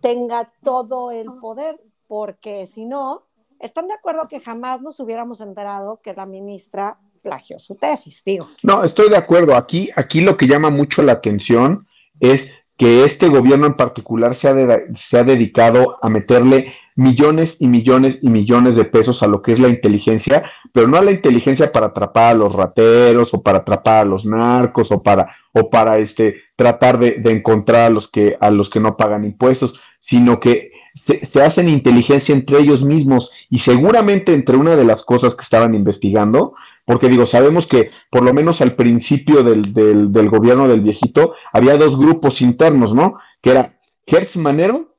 tenga 0.00 0.50
todo 0.62 1.10
el 1.10 1.26
poder, 1.40 1.80
porque 2.06 2.66
si 2.66 2.84
no, 2.84 3.22
están 3.60 3.88
de 3.88 3.94
acuerdo 3.94 4.28
que 4.28 4.40
jamás 4.40 4.80
nos 4.80 5.00
hubiéramos 5.00 5.40
enterado 5.40 6.00
que 6.02 6.14
la 6.14 6.26
ministra 6.26 6.98
plagió 7.22 7.58
su 7.58 7.74
tesis, 7.74 8.22
digo. 8.24 8.48
No, 8.62 8.84
estoy 8.84 9.08
de 9.08 9.16
acuerdo. 9.16 9.56
Aquí, 9.56 9.90
aquí 9.96 10.20
lo 10.20 10.36
que 10.36 10.46
llama 10.46 10.70
mucho 10.70 11.02
la 11.02 11.12
atención 11.12 11.86
es 12.20 12.46
que 12.76 13.04
este 13.04 13.28
gobierno 13.28 13.66
en 13.66 13.74
particular 13.74 14.36
se 14.36 14.48
ha, 14.48 14.54
se 14.96 15.18
ha 15.18 15.24
dedicado 15.24 15.98
a 16.02 16.08
meterle 16.08 16.74
millones 16.96 17.56
y 17.60 17.68
millones 17.68 18.18
y 18.22 18.30
millones 18.30 18.74
de 18.74 18.86
pesos 18.86 19.22
a 19.22 19.28
lo 19.28 19.42
que 19.42 19.52
es 19.52 19.58
la 19.58 19.68
inteligencia, 19.68 20.50
pero 20.72 20.88
no 20.88 20.96
a 20.96 21.02
la 21.02 21.12
inteligencia 21.12 21.70
para 21.70 21.86
atrapar 21.86 22.32
a 22.32 22.38
los 22.38 22.52
rateros 22.52 23.32
o 23.34 23.42
para 23.42 23.58
atrapar 23.58 24.00
a 24.00 24.04
los 24.04 24.24
narcos 24.24 24.90
o 24.90 25.02
para, 25.02 25.36
o 25.52 25.68
para 25.70 25.98
este, 25.98 26.42
tratar 26.56 26.98
de, 26.98 27.20
encontrar 27.30 27.82
a 27.82 27.90
los, 27.90 28.08
que, 28.08 28.36
a 28.40 28.50
los 28.50 28.70
que 28.70 28.80
no 28.80 28.96
pagan 28.96 29.24
impuestos, 29.24 29.74
sino 30.00 30.40
que 30.40 30.72
se, 30.94 31.42
hacen 31.42 31.68
inteligencia 31.68 32.34
entre 32.34 32.58
ellos 32.58 32.82
mismos 32.82 33.30
y 33.50 33.58
seguramente 33.58 34.32
entre 34.32 34.56
una 34.56 34.74
de 34.74 34.84
las 34.84 35.04
cosas 35.04 35.34
que 35.34 35.42
estaban 35.42 35.74
investigando, 35.74 36.54
porque 36.86 37.08
digo, 37.08 37.26
sabemos 37.26 37.66
que 37.66 37.90
por 38.10 38.22
lo 38.22 38.32
menos 38.32 38.62
al 38.62 38.74
principio 38.74 39.42
del, 39.42 39.74
del, 39.74 40.30
gobierno 40.30 40.66
del 40.66 40.80
viejito 40.80 41.34
había 41.52 41.76
dos 41.76 41.98
grupos 41.98 42.40
internos, 42.40 42.94
¿no? 42.94 43.18
Que 43.42 43.50
era 43.50 43.78
Hertz 44.06 44.36
Manero 44.36 44.95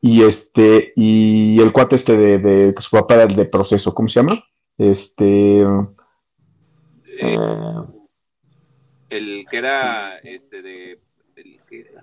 y 0.00 0.22
este, 0.22 0.92
y 0.94 1.60
el 1.60 1.72
cuate 1.72 1.96
este 1.96 2.16
de, 2.16 2.38
de 2.38 2.74
su 2.80 2.90
papá 2.90 3.14
era 3.14 3.24
el 3.24 3.36
de 3.36 3.46
proceso, 3.46 3.94
¿cómo 3.94 4.08
se 4.08 4.20
llama? 4.20 4.44
Este. 4.78 5.62
Eh, 7.20 7.38
el 9.10 9.46
que 9.50 9.56
era 9.56 10.18
este 10.18 10.62
de. 10.62 11.00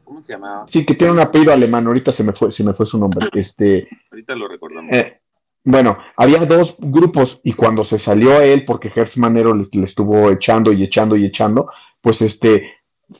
¿Cómo 0.04 0.22
se 0.22 0.34
llamaba? 0.34 0.66
Sí, 0.68 0.86
que 0.86 0.94
tiene 0.94 1.14
un 1.14 1.20
apellido 1.20 1.52
alemán, 1.52 1.88
ahorita 1.88 2.12
se 2.12 2.24
me 2.24 2.34
fue, 2.34 2.52
se 2.52 2.64
me 2.64 2.74
fue 2.74 2.86
su 2.86 2.98
nombre. 2.98 3.28
Este, 3.34 3.88
ahorita 4.12 4.36
lo 4.36 4.48
recordamos. 4.48 4.92
Eh, 4.94 5.22
bueno, 5.64 5.98
había 6.16 6.46
dos 6.46 6.76
grupos 6.78 7.40
y 7.44 7.54
cuando 7.54 7.84
se 7.84 7.98
salió 7.98 8.40
él, 8.42 8.66
porque 8.66 8.92
Hertz 8.94 9.18
Manero 9.18 9.54
le, 9.56 9.84
estuvo 9.84 10.30
echando 10.30 10.72
y 10.72 10.84
echando 10.84 11.16
y 11.16 11.26
echando, 11.26 11.72
pues 12.02 12.22
este 12.22 12.72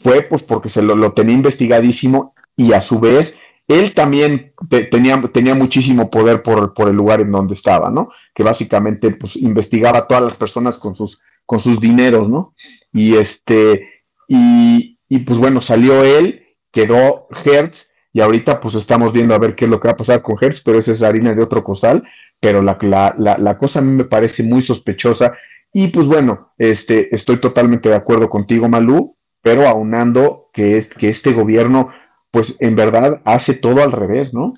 fue 0.02 0.22
pues 0.24 0.44
porque 0.44 0.70
se 0.70 0.82
lo, 0.82 0.96
lo 0.96 1.14
tenía 1.14 1.36
investigadísimo 1.36 2.34
y 2.56 2.74
a 2.74 2.82
su 2.82 3.00
vez 3.00 3.34
él 3.68 3.94
también 3.96 4.54
tenía, 4.92 5.56
muchísimo 5.56 6.10
poder 6.10 6.44
por, 6.44 6.74
por, 6.74 6.90
el 6.90 6.96
lugar 6.96 7.22
en 7.22 7.32
donde 7.32 7.56
estaba, 7.56 7.90
¿no? 7.90 8.10
Que 8.34 8.44
básicamente 8.44 9.12
pues 9.12 9.36
investigaba 9.36 10.00
a 10.00 10.08
todas 10.08 10.24
las 10.24 10.36
personas 10.36 10.78
con 10.78 10.96
sus, 10.96 11.20
con 11.46 11.60
sus 11.60 11.80
dineros, 11.80 12.30
¿no? 12.30 12.54
Y 12.94 13.16
este, 13.16 14.04
y, 14.28 15.20
pues 15.26 15.40
bueno, 15.40 15.62
salió 15.62 16.04
él, 16.04 16.44
quedó 16.72 17.28
Hertz, 17.44 17.88
y 18.14 18.22
ahorita 18.22 18.62
pues 18.62 18.76
estamos 18.76 19.12
viendo 19.12 19.36
a 19.36 19.40
ver 19.40 19.56
qué 19.56 19.66
es 19.66 19.72
lo 19.72 19.80
que 19.80 19.88
va 19.88 19.94
a 19.94 19.98
pasar 19.98 20.22
con 20.22 20.38
Hertz, 20.40 20.62
pero 20.64 20.80
esa 20.80 20.92
es 20.92 21.02
harina 21.02 21.34
de 21.34 21.44
otro 21.44 21.64
costal, 21.64 22.04
pero 22.40 22.62
la, 22.62 22.78
la, 22.82 23.16
la, 23.18 23.38
la 23.38 23.58
cosa 23.58 23.80
a 23.80 23.82
mí 23.82 23.92
me 23.92 24.06
parece 24.06 24.44
muy 24.44 24.64
sospechosa, 24.64 25.34
y 25.74 25.90
pues 25.90 26.06
bueno, 26.06 26.54
este, 26.58 27.14
estoy 27.14 27.38
totalmente 27.38 27.90
de 27.90 27.96
acuerdo 27.96 28.30
contigo, 28.30 28.70
Malú, 28.70 29.18
pero 29.42 29.68
aunando 29.68 30.50
que, 30.54 30.78
es, 30.78 30.88
que 30.88 31.10
este 31.10 31.34
gobierno 31.34 31.90
pues 32.36 32.54
en 32.60 32.76
verdad 32.76 33.22
hace 33.24 33.54
todo 33.54 33.82
al 33.82 33.94
revés, 33.94 34.34
¿no? 34.34 34.52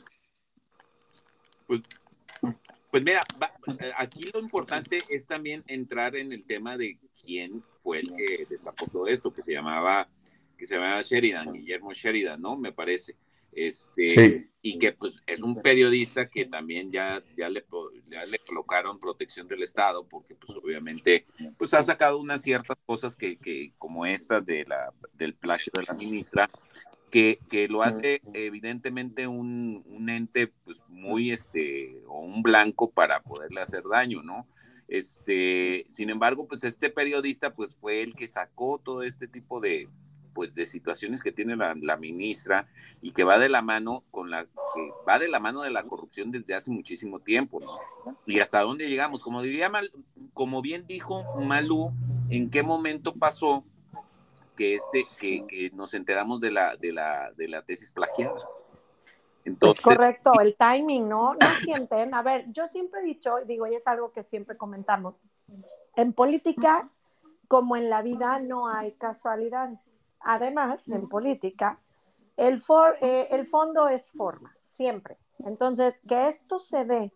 Pues, 1.68 1.84
pues 2.90 3.06
mira, 3.06 3.22
aquí 3.98 4.26
lo 4.34 4.40
importante 4.40 5.04
es 5.10 5.28
también 5.28 5.64
entrar 5.68 6.16
en 6.16 6.34
el 6.34 6.44
tema 6.44 6.76
de 6.76 6.98
quién 7.24 7.64
fue 7.84 8.00
el 8.00 8.08
que 8.16 8.46
destapó 8.50 8.88
todo 8.88 9.06
esto, 9.06 9.32
que 9.32 9.44
se 9.44 9.54
llamaba, 9.54 10.10
que 10.58 10.66
se 10.66 10.74
llamaba 10.74 11.04
Sheridan, 11.04 11.54
Guillermo 11.54 11.94
Sheridan, 11.94 12.42
¿no? 12.42 12.58
Me 12.58 12.72
parece. 12.72 13.16
Este, 13.52 14.50
y 14.64 14.80
que 14.80 14.94
pues 14.94 15.22
es 15.28 15.44
un 15.44 15.62
periodista 15.62 16.28
que 16.30 16.46
también 16.46 16.92
ya, 16.92 17.22
ya, 17.38 17.48
le, 17.48 17.64
le 18.28 18.40
colocaron 18.40 19.00
protección 19.00 19.48
del 19.48 19.62
Estado, 19.62 20.08
porque 20.08 20.34
pues 20.34 20.58
obviamente 20.58 21.28
pues 21.60 21.76
ha 21.76 21.84
sacado 21.84 22.18
unas 22.18 22.42
ciertas 22.42 22.78
cosas 22.88 23.16
que, 23.16 23.38
que 23.38 23.74
como 23.78 24.08
esta 24.08 24.42
de 24.42 24.66
la, 24.66 24.92
del 25.14 25.36
plagio 25.36 25.72
de 25.76 25.84
la 25.84 25.94
ministra, 25.94 26.50
que, 27.10 27.40
que 27.50 27.68
lo 27.68 27.84
hace 27.84 28.22
evidentemente 28.34 29.28
un, 29.28 29.84
un, 29.88 30.10
ente 30.10 30.48
pues 30.48 30.84
muy 30.90 31.32
este 31.32 32.02
o 32.08 32.20
un 32.20 32.42
blanco 32.44 32.92
para 32.92 33.22
poderle 33.22 33.62
hacer 33.62 33.84
daño, 33.90 34.24
¿no? 34.24 34.48
Este, 34.88 35.86
sin 35.90 36.10
embargo, 36.10 36.48
pues 36.48 36.64
este 36.64 36.90
periodista 36.90 37.54
pues 37.54 37.76
fue 37.76 38.02
el 38.02 38.16
que 38.16 38.28
sacó 38.28 38.80
todo 38.84 39.04
este 39.04 39.28
tipo 39.28 39.60
de 39.60 39.90
pues 40.34 40.54
de 40.54 40.68
situaciones 40.68 41.24
que 41.24 41.32
tiene 41.32 41.56
la, 41.56 41.76
la 41.82 41.98
ministra 41.98 42.68
y 43.02 43.12
que 43.12 43.24
va 43.24 43.40
de 43.40 43.50
la 43.50 43.64
mano 43.64 44.04
con 44.12 44.30
la 44.30 44.44
que 44.44 44.92
va 45.08 45.18
de 45.18 45.30
la 45.30 45.40
mano 45.40 45.62
de 45.62 45.72
la 45.72 45.84
corrupción 45.84 46.30
desde 46.30 46.54
hace 46.54 46.70
muchísimo 46.70 47.20
tiempo, 47.20 47.60
¿no? 47.60 48.16
Y 48.28 48.40
hasta 48.40 48.62
dónde 48.62 48.88
llegamos, 48.88 49.24
como 49.24 49.42
diría 49.42 49.70
Mal, 49.70 49.92
como 50.34 50.62
bien 50.62 50.86
dijo 50.86 51.26
Malú, 51.42 51.92
¿en 52.30 52.52
qué 52.52 52.62
momento 52.62 53.16
pasó 53.16 53.66
que 54.58 54.76
este, 54.76 55.06
que, 55.18 55.46
que, 55.48 55.72
nos 55.74 55.94
enteramos 55.94 56.42
de 56.42 56.52
la, 56.52 56.76
de 56.76 56.92
la, 56.92 57.32
de 57.32 57.48
la 57.48 57.62
tesis 57.62 57.92
plagiada. 57.92 58.42
Entonces, 59.46 59.78
es 59.78 59.82
correcto, 59.82 60.34
el 60.42 60.58
timing, 60.58 61.08
¿no? 61.08 61.36
No 61.36 61.48
sienten, 61.64 62.14
a 62.14 62.22
ver, 62.22 62.52
yo 62.52 62.68
siempre 62.68 63.00
he 63.00 63.04
dicho, 63.04 63.36
digo, 63.46 63.66
y 63.68 63.76
es 63.76 63.88
algo 63.88 64.12
que 64.12 64.24
siempre 64.24 64.58
comentamos, 64.58 65.22
en 65.96 66.12
política, 66.12 66.90
como 67.48 67.78
en 67.78 67.90
la 67.90 68.02
vida, 68.02 68.40
no 68.40 68.68
hay 68.68 68.92
casualidades. 68.94 69.94
Además, 70.20 70.90
en 70.90 71.08
política, 71.08 71.80
el, 72.36 72.60
for, 72.60 72.96
eh, 73.00 73.30
el 73.32 73.46
fondo 73.46 73.88
es 73.88 74.12
forma, 74.12 74.56
siempre. 74.60 75.18
Entonces, 75.40 76.02
que 76.08 76.28
esto 76.28 76.60
se 76.60 76.84
dé 76.84 77.14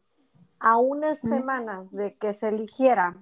a 0.59 0.77
unas 0.77 1.19
semanas 1.19 1.91
de 1.91 2.15
que 2.15 2.33
se 2.33 2.47
eligiera 2.47 3.21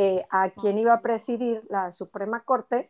eh, 0.00 0.24
a 0.30 0.50
quien 0.50 0.78
iba 0.78 0.92
a 0.92 1.00
presidir 1.00 1.64
la 1.68 1.90
Suprema 1.90 2.44
Corte, 2.44 2.88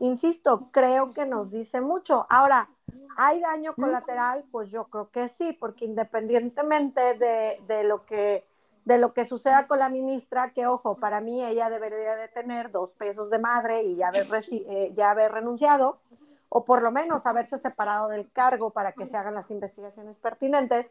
insisto, 0.00 0.70
creo 0.72 1.12
que 1.12 1.24
nos 1.24 1.52
dice 1.52 1.80
mucho. 1.80 2.26
Ahora, 2.28 2.68
¿hay 3.16 3.38
daño 3.40 3.76
colateral? 3.76 4.44
Pues 4.50 4.72
yo 4.72 4.86
creo 4.86 5.08
que 5.08 5.28
sí, 5.28 5.52
porque 5.52 5.84
independientemente 5.84 7.14
de, 7.14 7.84
lo 7.84 8.04
que 8.04 8.44
de 8.84 8.98
lo 8.98 9.14
que 9.14 9.24
suceda 9.24 9.68
con 9.68 9.78
la 9.78 9.88
ministra, 9.88 10.50
que 10.52 10.66
ojo, 10.66 10.96
para 10.96 11.20
mí 11.20 11.44
ella 11.44 11.70
debería 11.70 12.16
de 12.16 12.26
tener 12.26 12.72
dos 12.72 12.90
pesos 12.96 13.30
de 13.30 13.38
madre 13.38 13.84
y 13.84 13.94
ya 13.94 14.08
haber, 14.08 14.26
eh, 14.50 14.90
ya 14.94 15.12
haber 15.12 15.30
renunciado, 15.30 16.00
o 16.48 16.64
por 16.64 16.82
lo 16.82 16.90
menos 16.90 17.24
haberse 17.26 17.56
separado 17.56 18.08
del 18.08 18.32
cargo 18.32 18.70
para 18.70 18.90
que 18.94 19.06
se 19.06 19.16
hagan 19.16 19.34
las 19.34 19.52
investigaciones 19.52 20.18
pertinentes. 20.18 20.90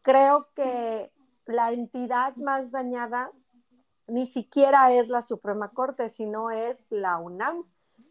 Creo 0.00 0.48
que 0.54 1.12
la 1.44 1.70
entidad 1.70 2.34
más 2.36 2.70
dañada 2.70 3.30
ni 4.06 4.26
siquiera 4.26 4.92
es 4.92 5.08
la 5.08 5.22
Suprema 5.22 5.68
Corte, 5.68 6.08
sino 6.08 6.50
es 6.50 6.90
la 6.90 7.18
UNAM, 7.18 7.64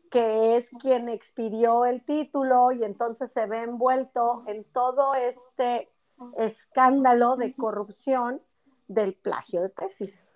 que 0.10 0.58
es 0.58 0.70
quien 0.82 1.10
expidió 1.10 1.86
el 1.86 2.04
título 2.04 2.72
y 2.72 2.84
entonces 2.84 3.32
se 3.32 3.46
ve 3.46 3.64
envuelto 3.64 4.44
en 4.48 4.66
todo 4.66 5.16
este 5.16 5.90
escándalo 6.38 7.36
de 7.38 7.54
corrupción 7.54 8.42
del 8.88 9.14
plagio 9.14 9.62
de 9.62 9.70
tesis. 9.70 10.28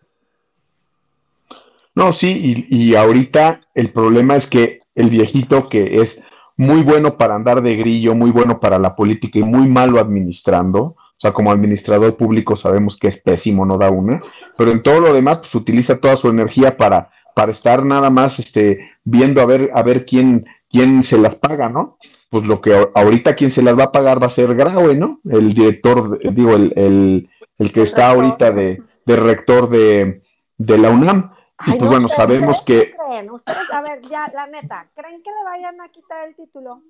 No, 1.94 2.12
sí, 2.12 2.68
y, 2.70 2.76
y, 2.76 2.96
ahorita 2.96 3.62
el 3.74 3.94
problema 3.94 4.36
es 4.36 4.48
que 4.48 4.82
el 4.96 5.10
viejito 5.10 5.70
que 5.70 6.02
es 6.02 6.18
muy 6.58 6.84
bueno 6.84 7.18
para 7.18 7.36
andar 7.36 7.62
de 7.62 7.76
grillo, 7.76 8.16
muy 8.16 8.32
bueno 8.32 8.60
para 8.60 8.80
la 8.80 8.96
política 8.96 9.40
y 9.40 9.44
muy 9.44 9.68
malo 9.68 10.00
administrando, 10.00 10.96
o 11.18 11.22
sea, 11.22 11.32
como 11.32 11.52
administrador 11.52 12.18
público 12.18 12.58
sabemos 12.58 12.98
que 12.98 13.08
es 13.08 13.18
pésimo, 13.18 13.66
no 13.66 13.78
da 13.78 13.90
una, 13.90 14.22
pero 14.58 14.72
en 14.72 14.84
todo 14.84 15.00
lo 15.00 15.14
demás, 15.14 15.40
pues 15.40 15.56
utiliza 15.56 15.98
toda 15.98 16.18
su 16.18 16.28
energía 16.30 16.76
para, 16.76 17.10
para 17.34 17.54
estar 17.54 17.86
nada 17.86 18.10
más 18.10 18.38
este, 18.38 18.92
viendo 19.04 19.42
a 19.42 19.46
ver, 19.46 19.72
a 19.74 19.82
ver 19.82 20.06
quién, 20.06 20.46
quién 20.70 21.04
se 21.04 21.18
las 21.18 21.36
paga, 21.36 21.70
¿no? 21.70 21.98
Pues 22.30 22.44
lo 22.44 22.60
que 22.60 22.76
ahorita 22.94 23.36
quien 23.36 23.52
se 23.52 23.62
las 23.62 23.78
va 23.80 23.86
a 23.86 23.92
pagar 23.94 24.22
va 24.22 24.28
a 24.28 24.32
ser 24.32 24.54
Graue, 24.56 24.96
¿no? 24.96 25.22
El 25.30 25.54
director, 25.54 26.20
digo, 26.34 26.56
el, 26.56 26.74
el, 26.76 27.30
el 27.60 27.72
que 27.72 27.84
está 27.84 28.10
ahorita 28.10 28.52
de, 28.52 28.82
de 29.06 29.16
rector 29.16 29.70
de, 29.70 30.22
de 30.58 30.78
la 30.78 30.90
UNAM. 30.90 31.32
y 31.66 31.78
pues 31.78 31.90
bueno, 31.90 32.10
sabemos 32.10 32.62
que... 32.66 32.90
Creen? 32.90 33.30
Ustedes, 33.32 33.72
a 33.72 33.82
ver, 33.82 34.02
ya, 34.10 34.30
la 34.34 34.48
neta, 34.48 34.90
¿creen 34.94 35.24
que 35.24 35.32
le 35.32 35.44
vayan 35.46 35.80
a 35.80 35.88
quitar 35.88 36.28
el 36.28 36.36
título? 36.36 36.82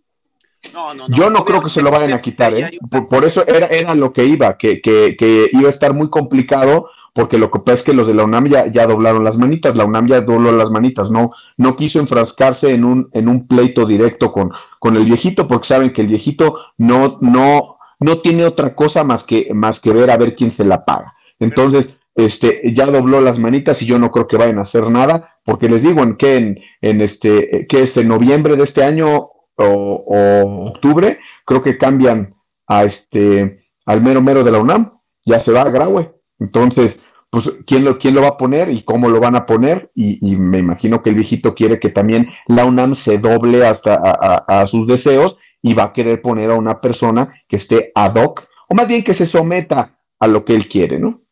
Yo 1.09 1.29
no 1.29 1.45
creo 1.45 1.61
que 1.61 1.69
se 1.69 1.81
lo 1.81 1.91
vayan 1.91 2.13
a 2.13 2.21
quitar, 2.21 2.53
¿eh? 2.53 2.77
Por, 3.09 3.25
eso 3.25 3.45
era, 3.47 3.67
era 3.67 3.95
lo 3.95 4.13
que 4.13 4.25
iba, 4.25 4.57
que, 4.57 4.81
que, 4.81 5.49
iba 5.51 5.67
a 5.67 5.71
estar 5.71 5.93
muy 5.93 6.09
complicado, 6.09 6.89
porque 7.13 7.37
lo 7.37 7.49
que 7.49 7.59
pasa 7.59 7.77
es 7.77 7.83
que 7.83 7.93
los 7.93 8.07
de 8.07 8.13
la 8.13 8.23
UNAM 8.23 8.47
ya, 8.47 8.71
ya 8.71 8.87
doblaron 8.87 9.23
las 9.23 9.37
manitas, 9.37 9.75
la 9.75 9.85
UNAM 9.85 10.07
ya 10.07 10.21
dobló 10.21 10.51
las 10.51 10.69
manitas, 10.69 11.09
no, 11.09 11.31
no 11.57 11.75
quiso 11.75 11.99
enfrascarse 11.99 12.73
en 12.73 12.83
un, 12.83 13.09
en 13.13 13.29
un 13.29 13.47
pleito 13.47 13.85
directo 13.85 14.31
con, 14.31 14.51
con 14.79 14.95
el 14.97 15.05
viejito, 15.05 15.47
porque 15.47 15.67
saben 15.67 15.93
que 15.93 16.01
el 16.01 16.07
viejito 16.07 16.59
no, 16.77 17.17
no, 17.21 17.77
no 17.99 18.19
tiene 18.19 18.45
otra 18.45 18.75
cosa 18.75 19.03
más 19.03 19.23
que, 19.23 19.49
más 19.53 19.79
que 19.79 19.93
ver 19.93 20.11
a 20.11 20.17
ver 20.17 20.35
quién 20.35 20.51
se 20.51 20.65
la 20.65 20.83
paga. 20.83 21.13
Entonces, 21.39 21.87
este, 22.15 22.61
ya 22.73 22.85
dobló 22.85 23.21
las 23.21 23.39
manitas 23.39 23.81
y 23.81 23.85
yo 23.85 23.99
no 23.99 24.09
creo 24.09 24.27
que 24.27 24.37
vayan 24.37 24.59
a 24.59 24.63
hacer 24.63 24.89
nada, 24.89 25.37
porque 25.43 25.69
les 25.69 25.83
digo 25.83 26.01
en 26.01 26.15
que 26.15 26.37
en, 26.37 26.59
en 26.81 27.01
este, 27.01 27.67
que 27.67 27.83
este 27.83 28.03
noviembre 28.03 28.55
de 28.55 28.63
este 28.63 28.83
año 28.83 29.31
o, 29.57 30.71
octubre, 30.73 31.19
creo 31.45 31.61
que 31.61 31.77
cambian 31.77 32.35
a 32.67 32.83
este, 32.83 33.59
al 33.85 34.01
mero 34.01 34.21
mero 34.21 34.43
de 34.43 34.51
la 34.51 34.59
UNAM, 34.59 34.99
ya 35.25 35.39
se 35.39 35.51
va 35.51 35.61
a 35.61 35.69
Graue. 35.69 36.13
Entonces, 36.39 36.99
pues, 37.29 37.51
¿quién 37.65 37.83
lo, 37.83 37.97
quién 37.97 38.15
lo 38.15 38.21
va 38.21 38.29
a 38.29 38.37
poner 38.37 38.69
y 38.69 38.83
cómo 38.83 39.09
lo 39.09 39.19
van 39.19 39.35
a 39.35 39.45
poner? 39.45 39.91
Y, 39.93 40.35
me 40.37 40.59
imagino 40.59 41.01
que 41.01 41.09
el 41.09 41.15
viejito 41.15 41.53
quiere 41.53 41.79
que 41.79 41.89
también 41.89 42.29
la 42.47 42.65
UNAM 42.65 42.95
se 42.95 43.17
doble 43.17 43.65
hasta 43.65 43.95
a, 43.95 44.65
sus 44.67 44.87
deseos 44.87 45.37
y 45.61 45.73
va 45.73 45.83
a 45.83 45.93
querer 45.93 46.21
poner 46.21 46.51
a 46.51 46.55
una 46.55 46.79
persona 46.79 47.33
que 47.47 47.57
esté 47.57 47.91
ad 47.95 48.15
hoc 48.15 48.47
o 48.69 48.75
más 48.75 48.87
bien 48.87 49.03
que 49.03 49.13
se 49.13 49.25
someta 49.25 49.97
a 50.19 50.27
lo 50.27 50.45
que 50.45 50.55
él 50.55 50.69
quiere, 50.69 50.99
¿no? 50.99 51.24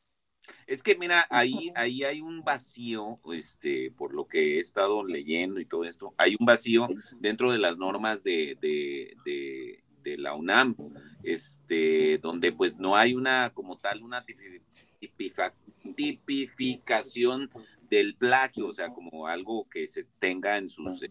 Es 0.74 0.82
que 0.82 0.96
mira, 0.96 1.28
ahí, 1.30 1.72
ahí 1.76 2.04
hay 2.04 2.20
un 2.20 2.44
vacío, 2.44 3.20
este, 3.32 3.92
por 3.92 4.12
lo 4.12 4.26
que 4.26 4.56
he 4.56 4.60
estado 4.60 5.06
leyendo 5.06 5.60
y 5.60 5.68
todo 5.68 5.84
esto, 5.84 6.16
hay 6.18 6.36
un 6.40 6.48
vacío 6.48 6.88
dentro 7.20 7.52
de 7.52 7.60
las 7.60 7.78
normas 7.78 8.24
de, 8.24 8.58
de, 8.60 9.16
de, 10.04 10.18
la 10.18 10.34
UNAM, 10.34 10.76
este, 11.22 12.18
donde 12.18 12.52
pues 12.54 12.80
no 12.80 12.96
hay 12.96 13.14
una, 13.14 13.52
como 13.54 13.78
tal, 13.78 14.02
una 14.02 14.26
tipificación 15.96 17.52
del 17.88 18.16
plagio, 18.16 18.66
o 18.66 18.74
sea, 18.74 18.90
como 18.90 19.28
algo 19.28 19.70
que 19.70 19.86
se 19.86 20.08
tenga 20.18 20.58
en 20.58 20.70
sus 20.70 21.06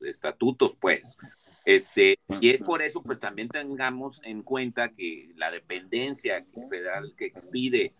estatutos, 0.00 0.76
pues. 0.78 1.16
Este, 1.64 2.18
y 2.42 2.50
es 2.50 2.60
por 2.60 2.82
eso, 2.82 3.02
pues 3.02 3.18
también 3.18 3.48
tengamos 3.48 4.20
en 4.24 4.42
cuenta 4.42 4.92
que 4.92 5.32
la 5.36 5.50
dependencia 5.50 6.44
federal 6.68 7.14
que 7.16 7.24
expide 7.24 7.94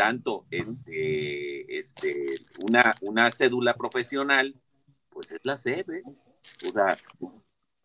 tanto 0.00 0.46
este, 0.50 1.78
este, 1.78 2.36
una, 2.62 2.94
una 3.02 3.30
cédula 3.30 3.74
profesional, 3.74 4.54
pues 5.10 5.30
es 5.30 5.40
la 5.42 5.58
¿eh? 5.66 5.84
O 6.66 6.72
sea, 6.72 6.96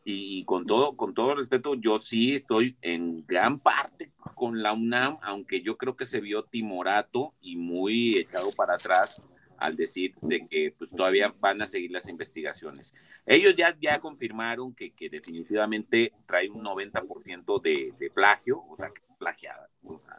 y, 0.06 0.46
con 0.46 0.66
todo, 0.66 0.96
con 0.96 1.14
todo 1.14 1.36
respeto, 1.36 1.76
yo 1.76 2.00
sí 2.00 2.34
estoy 2.34 2.78
en 2.82 3.26
gran 3.28 3.60
parte 3.60 4.14
con 4.34 4.64
la 4.64 4.72
UNAM, 4.72 5.18
aunque 5.24 5.62
yo 5.62 5.78
creo 5.78 5.98
que 5.98 6.06
se 6.06 6.22
vio 6.22 6.44
timorato 6.44 7.34
y 7.42 7.58
muy 7.58 8.18
echado 8.18 8.50
para 8.54 8.76
atrás 8.76 9.22
al 9.58 9.76
decir 9.76 10.16
de 10.22 10.48
que 10.48 10.74
pues 10.78 10.92
todavía 10.92 11.36
van 11.42 11.62
a 11.62 11.66
seguir 11.66 11.92
las 11.92 12.08
investigaciones. 12.08 12.94
Ellos 13.26 13.56
ya, 13.58 13.76
ya 13.78 14.00
confirmaron 14.00 14.74
que, 14.74 14.92
que 14.92 15.10
definitivamente 15.10 16.14
trae 16.26 16.50
un 16.50 16.64
90% 16.64 17.62
de, 17.62 17.94
de 18.00 18.10
plagio, 18.10 18.64
o 18.70 18.78
sea, 18.78 18.90
que 18.90 19.02
plagiada, 19.18 19.70
o 19.84 20.00
sea, 20.00 20.16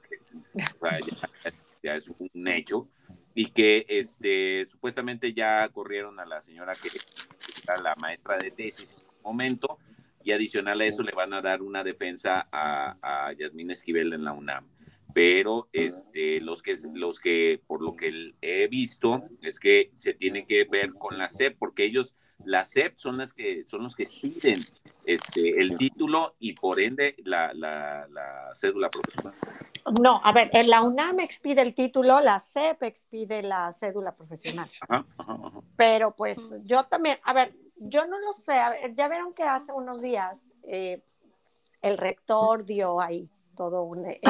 ya, 1.86 1.96
es 1.96 2.08
un 2.08 2.48
hecho, 2.48 2.88
y 3.34 3.46
que 3.46 3.86
este, 3.88 4.66
supuestamente 4.66 5.32
ya 5.32 5.68
corrieron 5.68 6.18
a 6.20 6.24
la 6.24 6.40
señora 6.40 6.72
que 6.74 6.88
era 7.62 7.80
la 7.80 7.94
maestra 7.96 8.36
de 8.38 8.50
tesis 8.50 8.94
en 8.98 9.04
un 9.16 9.22
momento, 9.22 9.78
y 10.22 10.32
adicional 10.32 10.80
a 10.80 10.84
eso 10.84 11.02
le 11.02 11.12
van 11.12 11.32
a 11.32 11.40
dar 11.40 11.62
una 11.62 11.84
defensa 11.84 12.48
a, 12.50 12.96
a 13.00 13.32
Yasmín 13.32 13.70
Esquivel 13.70 14.12
en 14.12 14.24
la 14.24 14.32
UNAM 14.32 14.66
pero 15.16 15.70
este, 15.72 16.42
los, 16.42 16.60
que, 16.62 16.76
los 16.92 17.20
que, 17.20 17.58
por 17.66 17.80
lo 17.80 17.96
que 17.96 18.34
he 18.42 18.68
visto, 18.68 19.24
es 19.40 19.58
que 19.58 19.90
se 19.94 20.12
tiene 20.12 20.44
que 20.44 20.64
ver 20.64 20.92
con 20.92 21.16
la 21.16 21.30
SEP, 21.30 21.56
porque 21.58 21.84
ellos, 21.84 22.14
la 22.44 22.64
SEP 22.64 22.96
son, 22.96 23.16
las 23.16 23.32
que, 23.32 23.64
son 23.64 23.82
los 23.82 23.96
que 23.96 24.02
expiden 24.02 24.60
este, 25.06 25.58
el 25.58 25.78
título 25.78 26.36
y 26.38 26.52
por 26.52 26.80
ende 26.80 27.16
la, 27.24 27.54
la, 27.54 28.06
la 28.10 28.50
cédula 28.52 28.90
profesional. 28.90 29.34
No, 30.00 30.20
a 30.22 30.32
ver, 30.32 30.50
la 30.66 30.82
UNAM 30.82 31.20
expide 31.20 31.62
el 31.62 31.74
título, 31.74 32.20
la 32.20 32.40
SEP 32.40 32.82
expide 32.82 33.42
la 33.42 33.70
cédula 33.72 34.14
profesional. 34.14 34.68
Pero 35.76 36.10
pues 36.10 36.38
yo 36.64 36.84
también, 36.84 37.18
a 37.22 37.32
ver, 37.32 37.54
yo 37.76 38.06
no 38.06 38.18
lo 38.18 38.32
sé, 38.32 38.54
ya 38.94 39.08
vieron 39.08 39.32
que 39.32 39.44
hace 39.44 39.72
unos 39.72 40.02
días 40.02 40.50
eh, 40.64 41.02
el 41.82 41.98
rector 41.98 42.64
dio 42.64 43.00
ahí 43.00 43.28
todo 43.56 43.82
un, 43.82 44.06
eh, 44.06 44.20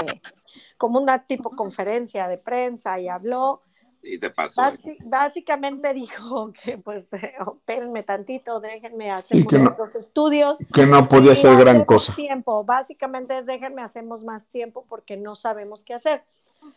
como 0.78 0.98
una 1.00 1.26
tipo 1.26 1.50
conferencia 1.50 2.28
de 2.28 2.38
prensa 2.38 2.98
y 2.98 3.08
habló. 3.08 3.62
Y 4.06 4.16
se 4.18 4.30
pasó. 4.30 4.62
básicamente 5.04 5.92
dijo 5.92 6.52
que, 6.52 6.78
pues, 6.78 7.08
espérenme 7.12 8.02
tantito, 8.02 8.60
déjenme 8.60 9.10
hacer 9.10 9.44
otros 9.70 9.94
estudios. 9.94 10.58
Que 10.72 10.86
no 10.86 11.08
podía 11.08 11.34
ser 11.34 11.56
gran 11.56 11.84
cosa. 11.84 12.14
Tiempo. 12.14 12.64
Básicamente 12.64 13.38
es 13.38 13.46
déjenme 13.46 13.82
hacemos 13.82 14.22
más 14.22 14.46
tiempo 14.46 14.84
porque 14.88 15.16
no 15.16 15.34
sabemos 15.34 15.82
qué 15.82 15.94
hacer. 15.94 16.22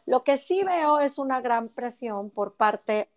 Lo 0.05 0.24
que 0.24 0.38
sí 0.38 0.63
veo 0.63 1.00
es 1.00 1.17
una 1.17 1.41
gran 1.41 1.69
presión 1.69 2.29
por 2.29 2.53
parte 2.53 3.09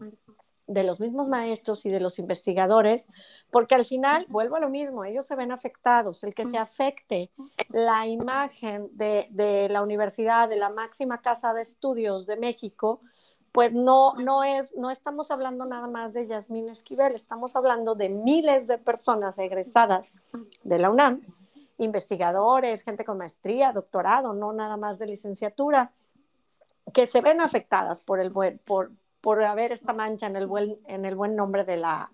de 0.67 0.85
los 0.85 1.01
mismos 1.01 1.29
maestros 1.29 1.85
y 1.87 1.91
de 1.91 2.01
los 2.01 2.19
investigadores, 2.19 3.07
porque 3.51 3.75
al 3.75 3.85
final, 3.85 4.27
vuelvo 4.29 4.57
a 4.57 4.61
lo 4.61 4.69
mismo, 4.69 5.05
ellos 5.05 5.27
se 5.27 5.37
ven 5.37 5.53
afectados, 5.53 6.25
el 6.25 6.35
que 6.35 6.45
se 6.45 6.57
afecte 6.57 7.31
la 7.69 8.07
imagen 8.07 8.89
de, 8.93 9.27
de 9.31 9.69
la 9.69 9.83
universidad, 9.83 10.49
de 10.49 10.57
la 10.57 10.71
máxima 10.71 11.21
casa 11.21 11.53
de 11.53 11.63
estudios 11.63 12.27
de 12.27 12.37
México, 12.37 13.01
pues 13.53 13.75
no, 13.75 14.15
no, 14.15 14.43
es, 14.43 14.75
no 14.77 14.91
estamos 14.91 15.31
hablando 15.31 15.67
nada 15.67 15.87
más 15.87 16.15
de 16.15 16.27
Yasmín 16.27 16.71
Esquivel, 16.71 17.15
estamos 17.15 17.55
hablando 17.55 17.95
de 17.95 18.09
miles 18.09 18.67
de 18.67 18.79
personas 18.79 19.39
egresadas 19.39 20.15
de 20.65 20.79
la 20.79 20.91
UNAM, 20.91 21.21
investigadores, 21.77 22.83
gente 22.83 23.05
con 23.05 23.19
maestría, 23.19 23.73
doctorado, 23.73 24.33
no 24.33 24.55
nada 24.55 24.79
más 24.79 24.99
de 24.99 25.07
licenciatura, 25.07 25.93
que 26.95 27.07
se 27.07 27.21
ven 27.21 27.43
afectadas 27.43 28.01
por, 28.01 28.21
el, 28.21 28.33
por, 28.33 28.91
por 29.21 29.43
haber 29.43 29.73
esta 29.73 29.93
mancha 29.93 30.27
en 30.27 30.37
el 30.37 30.47
buen, 30.47 30.79
en 30.87 31.05
el 31.05 31.15
buen 31.15 31.37
nombre 31.37 31.65
de 31.65 31.77
la, 31.77 32.11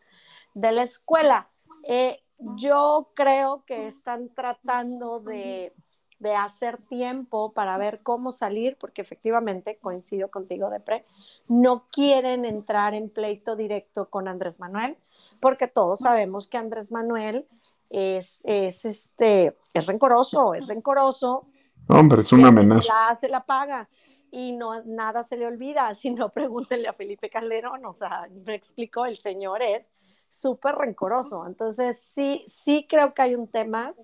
de 0.54 0.72
la 0.72 0.82
escuela. 0.82 1.48
Eh, 1.84 2.20
yo 2.38 3.10
creo 3.14 3.64
que 3.64 3.86
están 3.86 4.28
tratando 4.34 5.20
de, 5.20 5.72
de, 6.18 6.34
hacer 6.34 6.78
tiempo 6.78 7.52
para 7.52 7.76
ver 7.78 8.00
cómo 8.02 8.32
salir, 8.32 8.76
porque 8.78 9.02
efectivamente, 9.02 9.78
coincido 9.80 10.28
contigo, 10.30 10.70
Depre, 10.70 11.04
no 11.48 11.86
quieren 11.90 12.44
entrar 12.44 12.94
en 12.94 13.10
pleito 13.10 13.56
directo 13.56 14.08
con 14.08 14.28
Andrés 14.28 14.60
Manuel, 14.60 14.96
porque 15.40 15.68
todos 15.68 16.00
sabemos 16.00 16.46
que 16.46 16.58
Andrés 16.58 16.92
Manuel 16.92 17.46
es, 17.90 18.42
es, 18.44 18.84
este, 18.84 19.56
es 19.72 19.86
rencoroso, 19.86 20.54
es 20.54 20.66
rencoroso. 20.66 21.46
Hombre, 21.88 22.22
es 22.22 22.32
una 22.32 22.48
amenaza. 22.48 22.82
Se 22.82 22.88
la, 22.88 23.16
se 23.16 23.28
la 23.28 23.44
paga 23.44 23.88
y 24.30 24.52
no 24.52 24.82
nada 24.84 25.22
se 25.22 25.36
le 25.36 25.46
olvida, 25.46 25.92
si 25.94 26.10
no 26.10 26.30
pregúntenle 26.30 26.88
a 26.88 26.92
Felipe 26.92 27.30
Calderón, 27.30 27.84
o 27.84 27.94
sea, 27.94 28.28
me 28.44 28.54
explicó, 28.54 29.06
el 29.06 29.16
señor 29.16 29.62
es 29.62 29.90
súper 30.28 30.74
rencoroso, 30.74 31.46
entonces 31.46 32.00
sí, 32.00 32.44
sí 32.46 32.86
creo 32.88 33.14
que 33.14 33.22
hay 33.22 33.34
un 33.34 33.48
tema, 33.48 33.94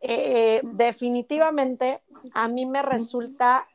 eh, 0.00 0.60
definitivamente 0.62 2.02
a 2.32 2.48
mí 2.48 2.66
me 2.66 2.82
resulta, 2.82 3.66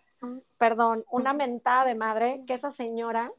perdón, 0.57 1.03
una 1.11 1.33
mentada 1.33 1.85
de 1.85 1.95
madre 1.95 2.43
que 2.47 2.53
esa 2.53 2.71
señora 2.71 3.31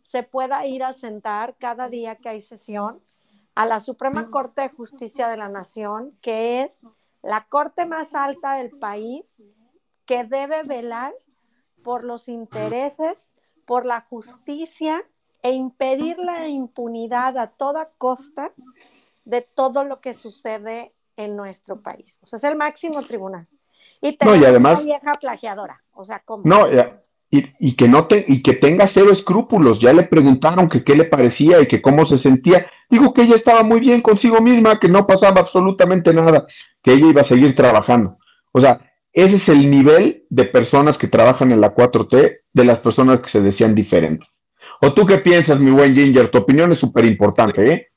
se 0.00 0.22
pueda 0.22 0.66
ir 0.66 0.82
a 0.82 0.92
sentar 0.92 1.56
cada 1.58 1.88
día 1.88 2.16
que 2.16 2.28
hay 2.28 2.40
sesión 2.40 3.00
a 3.54 3.66
la 3.66 3.80
Suprema 3.80 4.30
Corte 4.30 4.62
de 4.62 4.68
Justicia 4.70 5.28
de 5.28 5.36
la 5.36 5.48
Nación, 5.48 6.16
que 6.20 6.62
es 6.62 6.86
la 7.22 7.46
corte 7.48 7.86
más 7.86 8.14
alta 8.14 8.54
del 8.54 8.70
país, 8.70 9.36
que 10.06 10.24
debe 10.24 10.62
velar 10.64 11.14
por 11.84 12.02
los 12.02 12.28
intereses, 12.28 13.32
por 13.66 13.86
la 13.86 14.00
justicia 14.00 15.04
e 15.42 15.52
impedir 15.52 16.18
la 16.18 16.48
impunidad 16.48 17.38
a 17.38 17.48
toda 17.48 17.90
costa 17.98 18.52
de 19.24 19.42
todo 19.42 19.84
lo 19.84 20.00
que 20.00 20.14
sucede 20.14 20.92
en 21.16 21.36
nuestro 21.36 21.80
país. 21.80 22.18
O 22.22 22.26
sea, 22.26 22.38
es 22.38 22.44
el 22.44 22.56
máximo 22.56 23.04
tribunal. 23.04 23.46
Y, 24.00 24.16
no, 24.24 24.34
y 24.34 24.44
además, 24.44 24.80
una 24.80 24.84
vieja 24.84 25.12
plagiadora. 25.20 25.82
O 25.92 26.04
sea, 26.04 26.20
¿cómo? 26.24 26.42
No, 26.44 26.66
y, 27.30 27.46
y, 27.58 27.76
que 27.76 27.88
no 27.88 28.06
te, 28.06 28.24
y 28.28 28.42
que 28.42 28.52
tenga 28.52 28.86
cero 28.86 29.10
escrúpulos. 29.10 29.80
Ya 29.80 29.92
le 29.94 30.02
preguntaron 30.02 30.68
que 30.68 30.84
qué 30.84 30.94
le 30.94 31.04
parecía 31.04 31.60
y 31.60 31.66
que 31.66 31.80
cómo 31.80 32.04
se 32.04 32.18
sentía. 32.18 32.66
Dijo 32.90 33.14
que 33.14 33.22
ella 33.22 33.36
estaba 33.36 33.62
muy 33.62 33.80
bien 33.80 34.02
consigo 34.02 34.42
misma, 34.42 34.78
que 34.78 34.88
no 34.88 35.06
pasaba 35.06 35.40
absolutamente 35.40 36.12
nada, 36.12 36.44
que 36.82 36.92
ella 36.92 37.06
iba 37.06 37.20
a 37.22 37.24
seguir 37.24 37.54
trabajando. 37.54 38.18
O 38.52 38.60
sea, 38.60 38.92
ese 39.14 39.36
es 39.36 39.48
el 39.48 39.70
nivel 39.70 40.26
de 40.28 40.44
personas 40.44 40.98
que 40.98 41.08
trabajan 41.08 41.52
en 41.52 41.60
la 41.60 41.74
4T 41.74 42.40
de 42.52 42.64
las 42.64 42.80
personas 42.80 43.20
que 43.20 43.30
se 43.30 43.40
decían 43.40 43.74
diferentes. 43.74 44.28
¿O 44.82 44.92
tú 44.92 45.06
qué 45.06 45.18
piensas, 45.18 45.58
mi 45.58 45.70
buen 45.70 45.94
Ginger? 45.94 46.30
Tu 46.30 46.38
opinión 46.38 46.72
es 46.72 46.80
súper 46.80 47.06
importante, 47.06 47.72
¿eh? 47.72 47.88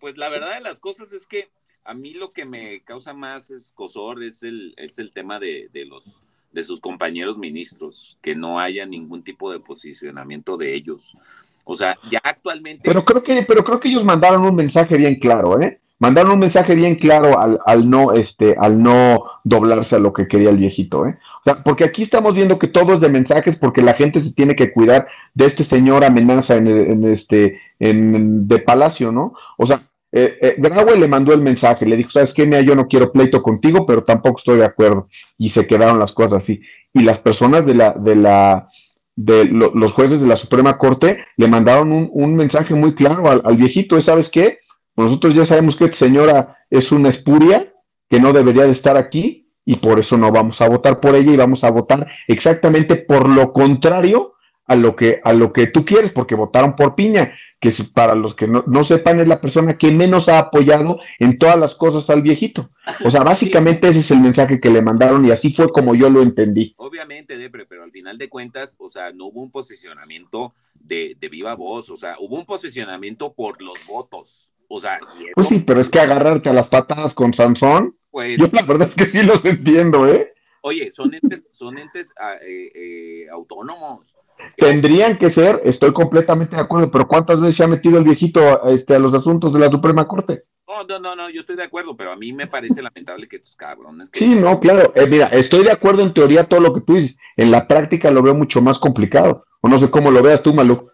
Pues 0.00 0.16
la 0.16 0.28
verdad 0.28 0.54
de 0.54 0.60
las 0.60 0.80
cosas 0.80 1.12
es 1.12 1.26
que 1.26 1.50
a 1.84 1.94
mí 1.94 2.12
lo 2.12 2.30
que 2.30 2.44
me 2.44 2.80
causa 2.80 3.12
más 3.12 3.50
escosor 3.50 4.22
es 4.22 4.42
el, 4.42 4.74
es 4.76 4.98
el 4.98 5.12
tema 5.12 5.38
de, 5.38 5.68
de, 5.72 5.84
los 5.84 6.22
de 6.52 6.62
sus 6.62 6.80
compañeros 6.80 7.38
ministros, 7.38 8.18
que 8.22 8.36
no 8.36 8.60
haya 8.60 8.86
ningún 8.86 9.22
tipo 9.22 9.52
de 9.52 9.60
posicionamiento 9.60 10.56
de 10.56 10.74
ellos. 10.74 11.16
O 11.64 11.74
sea, 11.74 11.96
ya 12.10 12.20
actualmente. 12.22 12.82
Pero 12.84 13.04
creo 13.04 13.22
que, 13.22 13.42
pero 13.42 13.64
creo 13.64 13.80
que 13.80 13.88
ellos 13.88 14.04
mandaron 14.04 14.44
un 14.44 14.54
mensaje 14.54 14.96
bien 14.96 15.16
claro, 15.16 15.60
¿eh? 15.60 15.80
mandaron 16.02 16.32
un 16.32 16.40
mensaje 16.40 16.74
bien 16.74 16.96
claro 16.96 17.38
al, 17.38 17.60
al, 17.64 17.88
no, 17.88 18.10
este, 18.10 18.56
al 18.58 18.82
no 18.82 19.22
doblarse 19.44 19.94
a 19.94 20.00
lo 20.00 20.12
que 20.12 20.26
quería 20.26 20.50
el 20.50 20.56
viejito, 20.56 21.06
¿eh? 21.06 21.16
O 21.38 21.44
sea, 21.44 21.62
porque 21.62 21.84
aquí 21.84 22.02
estamos 22.02 22.34
viendo 22.34 22.58
que 22.58 22.66
todo 22.66 22.94
es 22.94 23.00
de 23.00 23.08
mensajes 23.08 23.56
porque 23.56 23.82
la 23.82 23.94
gente 23.94 24.20
se 24.20 24.32
tiene 24.32 24.56
que 24.56 24.72
cuidar 24.72 25.06
de 25.34 25.46
este 25.46 25.62
señor 25.62 26.04
amenaza 26.04 26.56
en, 26.56 26.66
en 26.66 27.04
este, 27.04 27.60
en, 27.78 28.48
de 28.48 28.58
Palacio, 28.58 29.12
¿no? 29.12 29.34
O 29.56 29.64
sea, 29.64 29.82
eh, 30.12 30.38
eh, 30.40 30.96
le 30.98 31.08
mandó 31.08 31.32
el 31.32 31.40
mensaje, 31.40 31.86
le 31.86 31.96
dijo, 31.96 32.10
¿sabes 32.10 32.34
qué? 32.34 32.44
Mira, 32.44 32.60
yo 32.60 32.76
no 32.76 32.86
quiero 32.86 33.10
pleito 33.10 33.42
contigo, 33.42 33.86
pero 33.86 34.04
tampoco 34.04 34.38
estoy 34.38 34.58
de 34.58 34.66
acuerdo. 34.66 35.08
Y 35.38 35.50
se 35.50 35.66
quedaron 35.66 35.98
las 35.98 36.12
cosas 36.12 36.42
así. 36.42 36.60
Y 36.92 37.02
las 37.02 37.18
personas 37.18 37.64
de 37.64 37.74
la, 37.74 37.90
de 37.98 38.14
la, 38.14 38.68
de 39.16 39.46
los 39.46 39.92
jueces 39.92 40.20
de 40.20 40.26
la 40.26 40.36
Suprema 40.36 40.76
Corte 40.76 41.24
le 41.36 41.48
mandaron 41.48 42.10
un, 42.12 42.36
mensaje 42.36 42.74
muy 42.74 42.94
claro 42.94 43.30
al, 43.30 43.40
al 43.44 43.56
viejito, 43.56 44.00
¿sabes 44.02 44.28
qué? 44.28 44.58
Nosotros 44.96 45.34
ya 45.34 45.46
sabemos 45.46 45.76
que 45.76 45.84
esta 45.84 45.96
señora 45.96 46.58
es 46.68 46.92
una 46.92 47.08
espuria 47.08 47.72
que 48.10 48.20
no 48.20 48.34
debería 48.34 48.64
de 48.64 48.72
estar 48.72 48.98
aquí 48.98 49.50
y 49.64 49.76
por 49.76 49.98
eso 49.98 50.18
no 50.18 50.30
vamos 50.30 50.60
a 50.60 50.68
votar 50.68 51.00
por 51.00 51.14
ella 51.14 51.32
y 51.32 51.36
vamos 51.36 51.64
a 51.64 51.70
votar 51.70 52.06
exactamente 52.28 52.96
por 52.96 53.28
lo 53.28 53.52
contrario 53.52 54.31
a 54.66 54.76
lo 54.76 54.96
que, 54.96 55.20
a 55.24 55.32
lo 55.32 55.52
que 55.52 55.66
tú 55.66 55.84
quieres, 55.84 56.12
porque 56.12 56.34
votaron 56.34 56.76
por 56.76 56.94
Piña, 56.94 57.34
que 57.60 57.72
para 57.94 58.14
los 58.14 58.34
que 58.34 58.46
no, 58.46 58.64
no, 58.66 58.84
sepan 58.84 59.20
es 59.20 59.28
la 59.28 59.40
persona 59.40 59.78
que 59.78 59.90
menos 59.92 60.28
ha 60.28 60.38
apoyado 60.38 61.00
en 61.18 61.38
todas 61.38 61.56
las 61.56 61.74
cosas 61.74 62.08
al 62.10 62.22
viejito. 62.22 62.70
O 63.04 63.10
sea, 63.10 63.22
básicamente 63.24 63.88
ese 63.88 64.00
es 64.00 64.10
el 64.10 64.20
mensaje 64.20 64.60
que 64.60 64.70
le 64.70 64.82
mandaron 64.82 65.24
y 65.24 65.30
así 65.30 65.52
fue 65.52 65.68
como 65.68 65.94
yo 65.94 66.10
lo 66.10 66.22
entendí. 66.22 66.74
Obviamente, 66.76 67.36
Depre, 67.36 67.66
pero 67.66 67.84
al 67.84 67.92
final 67.92 68.18
de 68.18 68.28
cuentas, 68.28 68.76
o 68.78 68.88
sea, 68.88 69.12
no 69.12 69.26
hubo 69.26 69.42
un 69.42 69.50
posicionamiento 69.50 70.54
de, 70.74 71.16
de 71.20 71.28
viva 71.28 71.54
voz, 71.54 71.90
o 71.90 71.96
sea, 71.96 72.16
hubo 72.18 72.36
un 72.36 72.46
posicionamiento 72.46 73.32
por 73.32 73.62
los 73.62 73.76
votos. 73.86 74.52
O 74.68 74.80
sea, 74.80 74.98
Pues 75.34 75.48
sí, 75.48 75.60
pero 75.60 75.82
es 75.82 75.90
que 75.90 76.00
agarrarte 76.00 76.48
a 76.48 76.54
las 76.54 76.68
patadas 76.68 77.12
con 77.12 77.34
Sansón, 77.34 77.94
pues, 78.10 78.38
yo 78.38 78.46
la 78.52 78.62
verdad 78.62 78.88
es 78.88 78.94
que 78.94 79.06
sí 79.06 79.22
los 79.22 79.44
entiendo, 79.44 80.08
¿eh? 80.08 80.31
Oye, 80.62 80.90
son 80.90 81.12
entes, 81.14 81.44
son 81.50 81.78
entes 81.78 82.14
ah, 82.18 82.36
eh, 82.40 82.72
eh, 82.74 83.28
autónomos. 83.30 84.16
Tendrían 84.56 85.18
que 85.18 85.30
ser, 85.30 85.60
estoy 85.64 85.92
completamente 85.92 86.56
de 86.56 86.62
acuerdo, 86.62 86.90
pero 86.90 87.06
¿cuántas 87.06 87.40
veces 87.40 87.56
se 87.56 87.64
ha 87.64 87.68
metido 87.68 87.98
el 87.98 88.04
viejito 88.04 88.64
este, 88.68 88.94
a 88.94 88.98
los 88.98 89.12
asuntos 89.14 89.52
de 89.52 89.58
la 89.58 89.70
Suprema 89.70 90.06
Corte? 90.06 90.44
No, 90.66 90.84
no, 90.84 90.98
no, 90.98 91.16
no, 91.16 91.28
yo 91.28 91.40
estoy 91.40 91.56
de 91.56 91.64
acuerdo, 91.64 91.96
pero 91.96 92.12
a 92.12 92.16
mí 92.16 92.32
me 92.32 92.46
parece 92.46 92.80
lamentable 92.80 93.28
que 93.28 93.36
estos 93.36 93.56
cabrones. 93.56 94.10
Sí, 94.12 94.34
no, 94.34 94.58
claro. 94.58 94.92
Eh, 94.94 95.06
mira, 95.06 95.26
estoy 95.26 95.64
de 95.64 95.72
acuerdo 95.72 96.02
en 96.02 96.14
teoría 96.14 96.48
todo 96.48 96.60
lo 96.60 96.72
que 96.72 96.80
tú 96.80 96.94
dices. 96.94 97.16
En 97.36 97.50
la 97.50 97.68
práctica 97.68 98.10
lo 98.10 98.22
veo 98.22 98.34
mucho 98.34 98.62
más 98.62 98.78
complicado. 98.78 99.44
O 99.60 99.68
no 99.68 99.78
sé 99.78 99.90
cómo 99.90 100.10
lo 100.10 100.22
veas 100.22 100.42
tú, 100.42 100.54
Malu. 100.54 100.88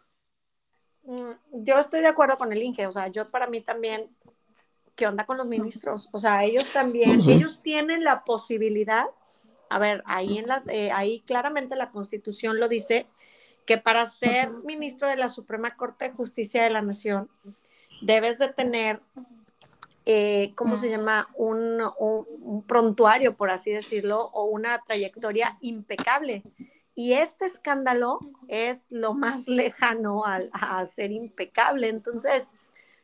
Mm, 1.05 1.31
yo 1.63 1.79
estoy 1.79 2.01
de 2.01 2.09
acuerdo 2.09 2.37
con 2.39 2.53
el 2.53 2.63
Inge. 2.63 2.87
O 2.87 2.93
sea, 2.93 3.09
yo 3.09 3.31
para 3.31 3.47
mí 3.47 3.61
también, 3.61 4.11
¿qué 4.97 5.07
onda 5.07 5.27
con 5.27 5.37
los 5.37 5.47
ministros? 5.47 6.09
O 6.13 6.19
sea, 6.19 6.43
ellos 6.45 6.69
también, 6.73 7.21
ellos 7.29 7.63
tienen 7.63 8.03
la 8.03 8.25
posibilidad. 8.25 9.07
A 9.71 9.79
ver, 9.79 10.03
ahí 10.07 10.39
en 10.39 10.47
las, 10.47 10.67
eh, 10.69 10.91
ahí 10.93 11.21
claramente 11.21 11.77
la 11.77 11.91
Constitución 11.91 12.59
lo 12.59 12.69
dice 12.69 13.07
que 13.67 13.77
para 13.77 14.07
ser 14.07 14.51
ministro 14.51 15.09
de 15.09 15.17
la 15.17 15.29
Suprema 15.29 15.77
Corte 15.77 16.07
de 16.07 16.15
Justicia 16.15 16.63
de 16.63 16.71
la 16.71 16.81
Nación 16.81 17.29
debes 18.01 18.39
de 18.39 18.49
tener, 18.49 19.03
eh, 20.07 20.53
¿cómo 20.55 20.77
se 20.77 20.89
llama? 20.89 21.29
Un, 21.35 21.83
prontuario, 22.67 23.37
por 23.37 23.51
así 23.51 23.71
decirlo, 23.71 24.31
o 24.33 24.45
una 24.45 24.79
trayectoria 24.79 25.59
impecable. 25.61 26.43
Y 26.95 27.13
este 27.13 27.45
escándalo 27.45 28.21
es 28.49 28.91
lo 28.91 29.13
más 29.13 29.49
lejano 29.49 30.25
a, 30.25 30.87
ser 30.87 31.13
impecable. 31.13 31.89
Entonces, 31.89 32.51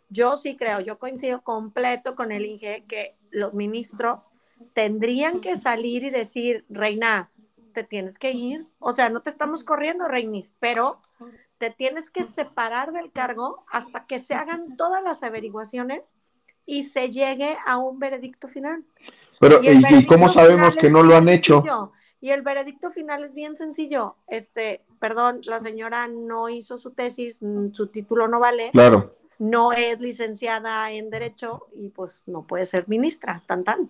yo 0.08 0.38
sí 0.38 0.56
creo, 0.56 0.80
yo 0.80 0.98
coincido 0.98 1.42
completo 1.42 2.14
con 2.14 2.32
el 2.32 2.46
INGE 2.46 2.84
que 2.88 3.16
los 3.30 3.54
ministros 3.54 4.30
tendrían 4.72 5.40
que 5.40 5.56
salir 5.56 6.04
y 6.04 6.10
decir, 6.10 6.64
Reina, 6.68 7.30
te 7.72 7.84
tienes 7.84 8.18
que 8.18 8.32
ir. 8.32 8.66
O 8.78 8.92
sea, 8.92 9.10
no 9.10 9.20
te 9.20 9.30
estamos 9.30 9.64
corriendo, 9.64 10.08
Reinis, 10.08 10.54
pero 10.60 11.00
te 11.58 11.70
tienes 11.70 12.10
que 12.10 12.22
separar 12.22 12.92
del 12.92 13.12
cargo 13.12 13.64
hasta 13.70 14.06
que 14.06 14.18
se 14.18 14.34
hagan 14.34 14.76
todas 14.76 15.02
las 15.02 15.22
averiguaciones 15.22 16.14
y 16.66 16.84
se 16.84 17.10
llegue 17.10 17.56
a 17.66 17.76
un 17.76 17.98
veredicto 17.98 18.48
final. 18.48 18.84
Pero, 19.38 19.60
¿y, 19.62 20.06
cómo 20.06 20.32
sabemos 20.32 20.76
que 20.76 20.90
no 20.90 21.02
lo 21.02 21.16
han 21.16 21.28
hecho? 21.28 21.62
Y 22.20 22.30
el 22.30 22.40
veredicto 22.40 22.88
final 22.90 23.22
es 23.22 23.34
bien 23.34 23.54
sencillo. 23.54 24.16
Este, 24.26 24.82
perdón, 24.98 25.40
la 25.44 25.58
señora 25.58 26.08
no 26.08 26.48
hizo 26.48 26.78
su 26.78 26.92
tesis, 26.92 27.40
su 27.72 27.88
título 27.88 28.28
no 28.28 28.40
vale. 28.40 28.70
Claro. 28.72 29.14
No 29.38 29.72
es 29.72 30.00
licenciada 30.00 30.90
en 30.92 31.10
Derecho 31.10 31.66
y 31.76 31.88
pues 31.88 32.22
no 32.26 32.46
puede 32.46 32.64
ser 32.64 32.88
ministra, 32.88 33.42
tan 33.46 33.64
tan. 33.64 33.88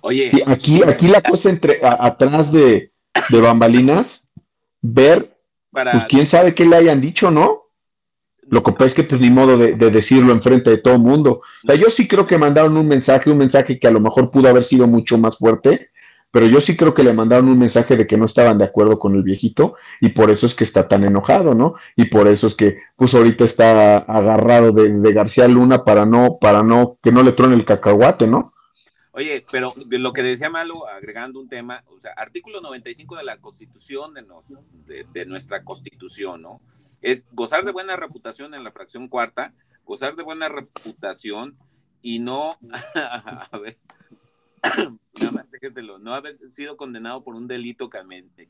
Oye. 0.00 0.30
aquí, 0.46 0.82
aquí 0.82 1.08
la 1.08 1.22
cosa 1.22 1.50
entre 1.50 1.80
atrás 1.82 2.50
de, 2.52 2.90
de 3.28 3.40
bambalinas, 3.40 4.22
ver, 4.80 5.36
pues 5.70 6.04
quién 6.08 6.26
sabe 6.26 6.54
qué 6.54 6.64
le 6.64 6.76
hayan 6.76 7.00
dicho, 7.00 7.30
¿no? 7.30 7.60
Lo 8.50 8.64
que 8.64 8.72
pasa 8.72 8.86
es 8.86 8.94
que 8.94 9.04
pues 9.04 9.20
ni 9.20 9.30
modo 9.30 9.56
de, 9.56 9.74
decirlo 9.74 10.32
enfrente 10.32 10.70
de 10.70 10.78
todo 10.78 10.94
el 10.94 11.00
mundo. 11.00 11.40
O 11.64 11.66
sea, 11.66 11.76
yo 11.76 11.88
sí 11.88 12.08
creo 12.08 12.26
que 12.26 12.36
mandaron 12.36 12.76
un 12.76 12.88
mensaje, 12.88 13.30
un 13.30 13.38
mensaje 13.38 13.78
que 13.78 13.86
a 13.86 13.92
lo 13.92 14.00
mejor 14.00 14.30
pudo 14.32 14.48
haber 14.48 14.64
sido 14.64 14.88
mucho 14.88 15.16
más 15.18 15.38
fuerte, 15.38 15.90
pero 16.30 16.46
yo 16.46 16.60
sí 16.60 16.76
creo 16.76 16.94
que 16.94 17.02
le 17.02 17.12
mandaron 17.12 17.48
un 17.48 17.58
mensaje 17.58 17.96
de 17.96 18.06
que 18.06 18.16
no 18.16 18.26
estaban 18.26 18.58
de 18.58 18.64
acuerdo 18.64 18.98
con 18.98 19.14
el 19.14 19.22
viejito 19.22 19.74
y 20.00 20.10
por 20.10 20.30
eso 20.30 20.46
es 20.46 20.54
que 20.54 20.64
está 20.64 20.86
tan 20.86 21.04
enojado, 21.04 21.54
¿no? 21.54 21.74
Y 21.96 22.06
por 22.06 22.28
eso 22.28 22.46
es 22.46 22.54
que 22.54 22.78
pues 22.96 23.14
ahorita 23.14 23.44
está 23.44 23.98
agarrado 23.98 24.72
de, 24.72 24.92
de 24.92 25.12
García 25.12 25.48
Luna 25.48 25.84
para 25.84 26.06
no, 26.06 26.38
para 26.40 26.62
no, 26.62 26.98
que 27.02 27.12
no 27.12 27.22
le 27.22 27.32
trone 27.32 27.56
el 27.56 27.64
cacahuate, 27.64 28.26
¿no? 28.26 28.52
Oye, 29.12 29.44
pero 29.50 29.74
lo 29.88 30.12
que 30.12 30.22
decía 30.22 30.50
Malo, 30.50 30.86
agregando 30.86 31.40
un 31.40 31.48
tema, 31.48 31.82
o 31.88 31.98
sea, 31.98 32.12
artículo 32.12 32.60
95 32.60 33.16
de 33.16 33.24
la 33.24 33.38
Constitución, 33.38 34.14
de, 34.14 35.04
de, 35.12 35.26
nuestra 35.26 35.64
Constitución, 35.64 36.42
¿no? 36.42 36.60
Es 37.02 37.26
gozar 37.32 37.64
de 37.64 37.72
buena 37.72 37.96
reputación 37.96 38.54
en 38.54 38.62
la 38.62 38.70
fracción 38.70 39.08
cuarta, 39.08 39.52
gozar 39.84 40.14
de 40.14 40.22
buena 40.22 40.48
reputación 40.48 41.58
y 42.02 42.20
no, 42.20 42.56
a 42.94 43.58
ver, 43.58 43.78
nada 45.20 45.32
más 45.32 45.50
déjeselo, 45.50 45.98
no 45.98 46.14
haber 46.14 46.36
sido 46.36 46.76
condenado 46.76 47.22
por 47.24 47.34
un 47.34 47.48
delito 47.48 47.90
que, 47.90 47.98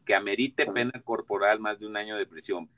que 0.04 0.14
amerite 0.14 0.66
pena 0.66 0.92
corporal 1.04 1.60
más 1.60 1.78
de 1.78 1.86
un 1.86 1.96
año 1.96 2.16
de 2.16 2.26
prisión 2.26 2.68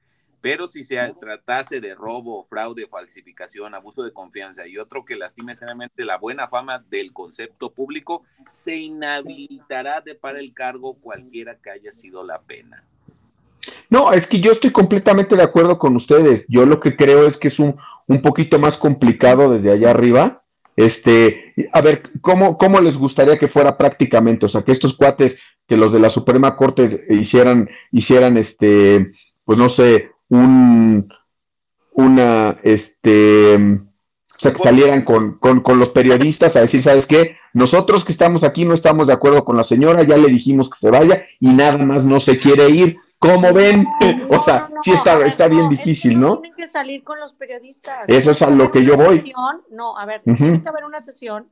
pero 0.42 0.66
si 0.66 0.83
se 0.83 0.97
tratase 1.21 1.81
de 1.81 1.95
robo, 1.95 2.45
fraude, 2.45 2.88
falsificación, 2.88 3.75
abuso 3.75 4.03
de 4.03 4.12
confianza 4.12 4.66
y 4.66 4.77
otro 4.77 5.05
que 5.05 5.14
lastime 5.14 5.55
seriamente 5.55 6.05
la 6.05 6.18
buena 6.18 6.49
fama 6.49 6.85
del 6.90 7.12
concepto 7.12 7.71
público, 7.71 8.25
se 8.51 8.77
inhabilitará 8.77 10.01
de 10.01 10.16
para 10.16 10.40
el 10.40 10.53
cargo 10.53 10.95
cualquiera 10.95 11.57
que 11.62 11.71
haya 11.71 11.92
sido 11.92 12.25
la 12.25 12.40
pena. 12.40 12.85
No, 13.88 14.12
es 14.12 14.27
que 14.27 14.40
yo 14.40 14.51
estoy 14.51 14.73
completamente 14.73 15.37
de 15.37 15.45
acuerdo 15.45 15.79
con 15.79 15.95
ustedes. 15.95 16.45
Yo 16.49 16.66
lo 16.66 16.81
que 16.81 16.97
creo 16.97 17.29
es 17.29 17.37
que 17.37 17.47
es 17.47 17.61
un, 17.61 17.77
un 18.09 18.21
poquito 18.21 18.59
más 18.59 18.77
complicado 18.77 19.49
desde 19.49 19.71
allá 19.71 19.90
arriba. 19.90 20.41
Este, 20.76 21.54
a 21.72 21.80
ver, 21.80 22.02
¿cómo, 22.20 22.56
¿cómo 22.56 22.80
les 22.80 22.96
gustaría 22.96 23.38
que 23.38 23.48
fuera 23.48 23.76
prácticamente? 23.76 24.46
O 24.46 24.48
sea, 24.48 24.62
que 24.62 24.72
estos 24.72 24.94
cuates, 24.94 25.37
que 25.66 25.76
los 25.76 25.92
de 25.92 26.00
la 26.00 26.11
Suprema 26.11 26.56
Corte 26.56 27.06
hicieran, 27.11 27.68
hicieran 27.90 28.37
este, 28.37 29.12
pues 29.44 29.58
no 29.58 29.68
sé, 29.68 30.11
un, 30.28 31.12
una, 31.92 32.58
este, 32.62 33.56
o 33.56 34.38
sea, 34.38 34.52
que 34.52 34.62
salieran 34.62 35.04
con, 35.04 35.38
con, 35.38 35.78
los 35.78 35.90
periodistas 35.90 36.56
a 36.56 36.62
decir, 36.62 36.82
¿sabes 36.82 37.06
qué? 37.06 37.37
Nosotros 37.52 38.04
que 38.04 38.12
estamos 38.12 38.42
aquí 38.42 38.64
no 38.64 38.74
estamos 38.74 39.06
de 39.06 39.12
acuerdo 39.12 39.44
con 39.44 39.56
la 39.56 39.64
señora, 39.64 40.02
ya 40.02 40.16
le 40.16 40.28
dijimos 40.28 40.70
que 40.70 40.78
se 40.78 40.90
vaya 40.90 41.22
y 41.38 41.48
nada 41.48 41.78
más 41.78 42.02
no 42.02 42.18
se 42.18 42.38
quiere 42.38 42.70
ir. 42.70 42.96
¿Cómo 43.22 43.52
ven? 43.52 43.87
o 44.28 44.42
sea, 44.42 44.68
sí 44.82 44.90
está, 44.90 45.24
está 45.24 45.46
bien 45.46 45.68
difícil, 45.68 46.20
¿no? 46.20 46.40
Tienen 46.40 46.56
que 46.56 46.66
salir 46.66 47.04
con 47.04 47.20
los 47.20 47.32
periodistas. 47.32 48.08
Eso 48.08 48.32
es 48.32 48.42
a 48.42 48.50
lo 48.50 48.70
que 48.72 48.85
yo 48.85 48.96
voy. 48.96 49.32
no, 49.70 49.96
a 49.96 50.04
ver, 50.04 50.22
tiene 50.24 50.61
que 50.61 50.68
haber 50.68 50.85
una 50.85 51.00
sesión 51.00 51.48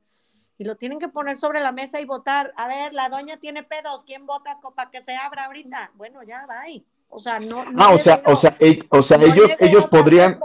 y 0.58 0.64
lo 0.64 0.76
tienen 0.76 0.98
que 0.98 1.08
poner 1.08 1.36
sobre 1.36 1.60
la 1.60 1.72
mesa 1.72 2.00
y 2.00 2.04
votar. 2.04 2.52
A 2.56 2.68
ver, 2.68 2.92
la 2.92 3.08
doña 3.08 3.38
tiene 3.38 3.62
pedos, 3.62 4.04
¿quién 4.04 4.26
vota 4.26 4.58
para 4.74 4.90
que 4.90 5.00
se 5.00 5.16
abra 5.16 5.46
ahorita? 5.46 5.92
Bueno, 5.94 6.22
ya, 6.22 6.46
ahí. 6.62 6.84
O 7.08 7.18
sea, 7.18 7.40
no. 7.40 7.64
ah, 7.76 7.92
o 7.94 7.98
sea, 7.98 8.22
o 8.26 8.36
sea, 8.36 8.56
o 8.90 9.02
sea, 9.02 9.16
ellos, 9.18 9.50
ellos 9.58 9.86
podrían. 9.88 10.38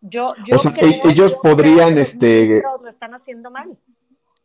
Yo, 0.00 0.34
yo 0.44 0.56
o 0.56 0.58
sea, 0.58 0.72
e, 0.76 1.00
ellos 1.04 1.34
podrían, 1.42 1.98
este. 1.98 2.62
Lo 2.62 2.88
están 2.88 3.14
haciendo 3.14 3.50
mal. 3.50 3.76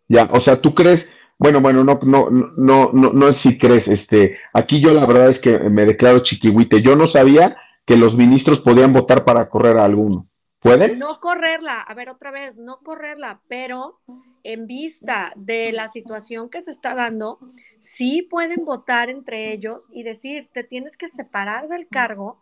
Ya, 0.07 0.29
o 0.31 0.39
sea, 0.39 0.61
tú 0.61 0.73
crees. 0.73 1.05
Bueno, 1.37 1.61
bueno, 1.61 1.83
no, 1.83 1.99
no, 2.03 2.29
no, 2.29 2.91
no, 2.93 3.33
si 3.33 3.57
crees, 3.57 3.87
este, 3.87 4.37
aquí 4.53 4.79
yo 4.79 4.93
la 4.93 5.05
verdad 5.05 5.29
es 5.29 5.39
que 5.39 5.57
me 5.59 5.85
declaro 5.85 6.19
chiquihuite. 6.19 6.81
Yo 6.81 6.95
no 6.95 7.07
sabía 7.07 7.57
que 7.85 7.97
los 7.97 8.15
ministros 8.15 8.59
podían 8.59 8.93
votar 8.93 9.25
para 9.25 9.49
correr 9.49 9.77
a 9.77 9.85
alguno. 9.85 10.27
¿Pueden? 10.59 10.97
No 10.97 11.19
correrla, 11.19 11.81
a 11.81 11.93
ver 11.93 12.09
otra 12.09 12.31
vez, 12.31 12.57
no 12.57 12.79
correrla, 12.79 13.41
pero 13.49 13.99
en 14.43 14.65
vista 14.65 15.33
de 15.35 15.73
la 15.73 15.89
situación 15.89 16.49
que 16.49 16.61
se 16.61 16.71
está 16.71 16.95
dando, 16.95 17.39
sí 17.79 18.21
pueden 18.21 18.63
votar 18.63 19.09
entre 19.09 19.51
ellos 19.51 19.85
y 19.91 20.03
decir, 20.03 20.47
te 20.53 20.63
tienes 20.63 20.95
que 20.95 21.09
separar 21.09 21.67
del 21.67 21.89
cargo 21.89 22.41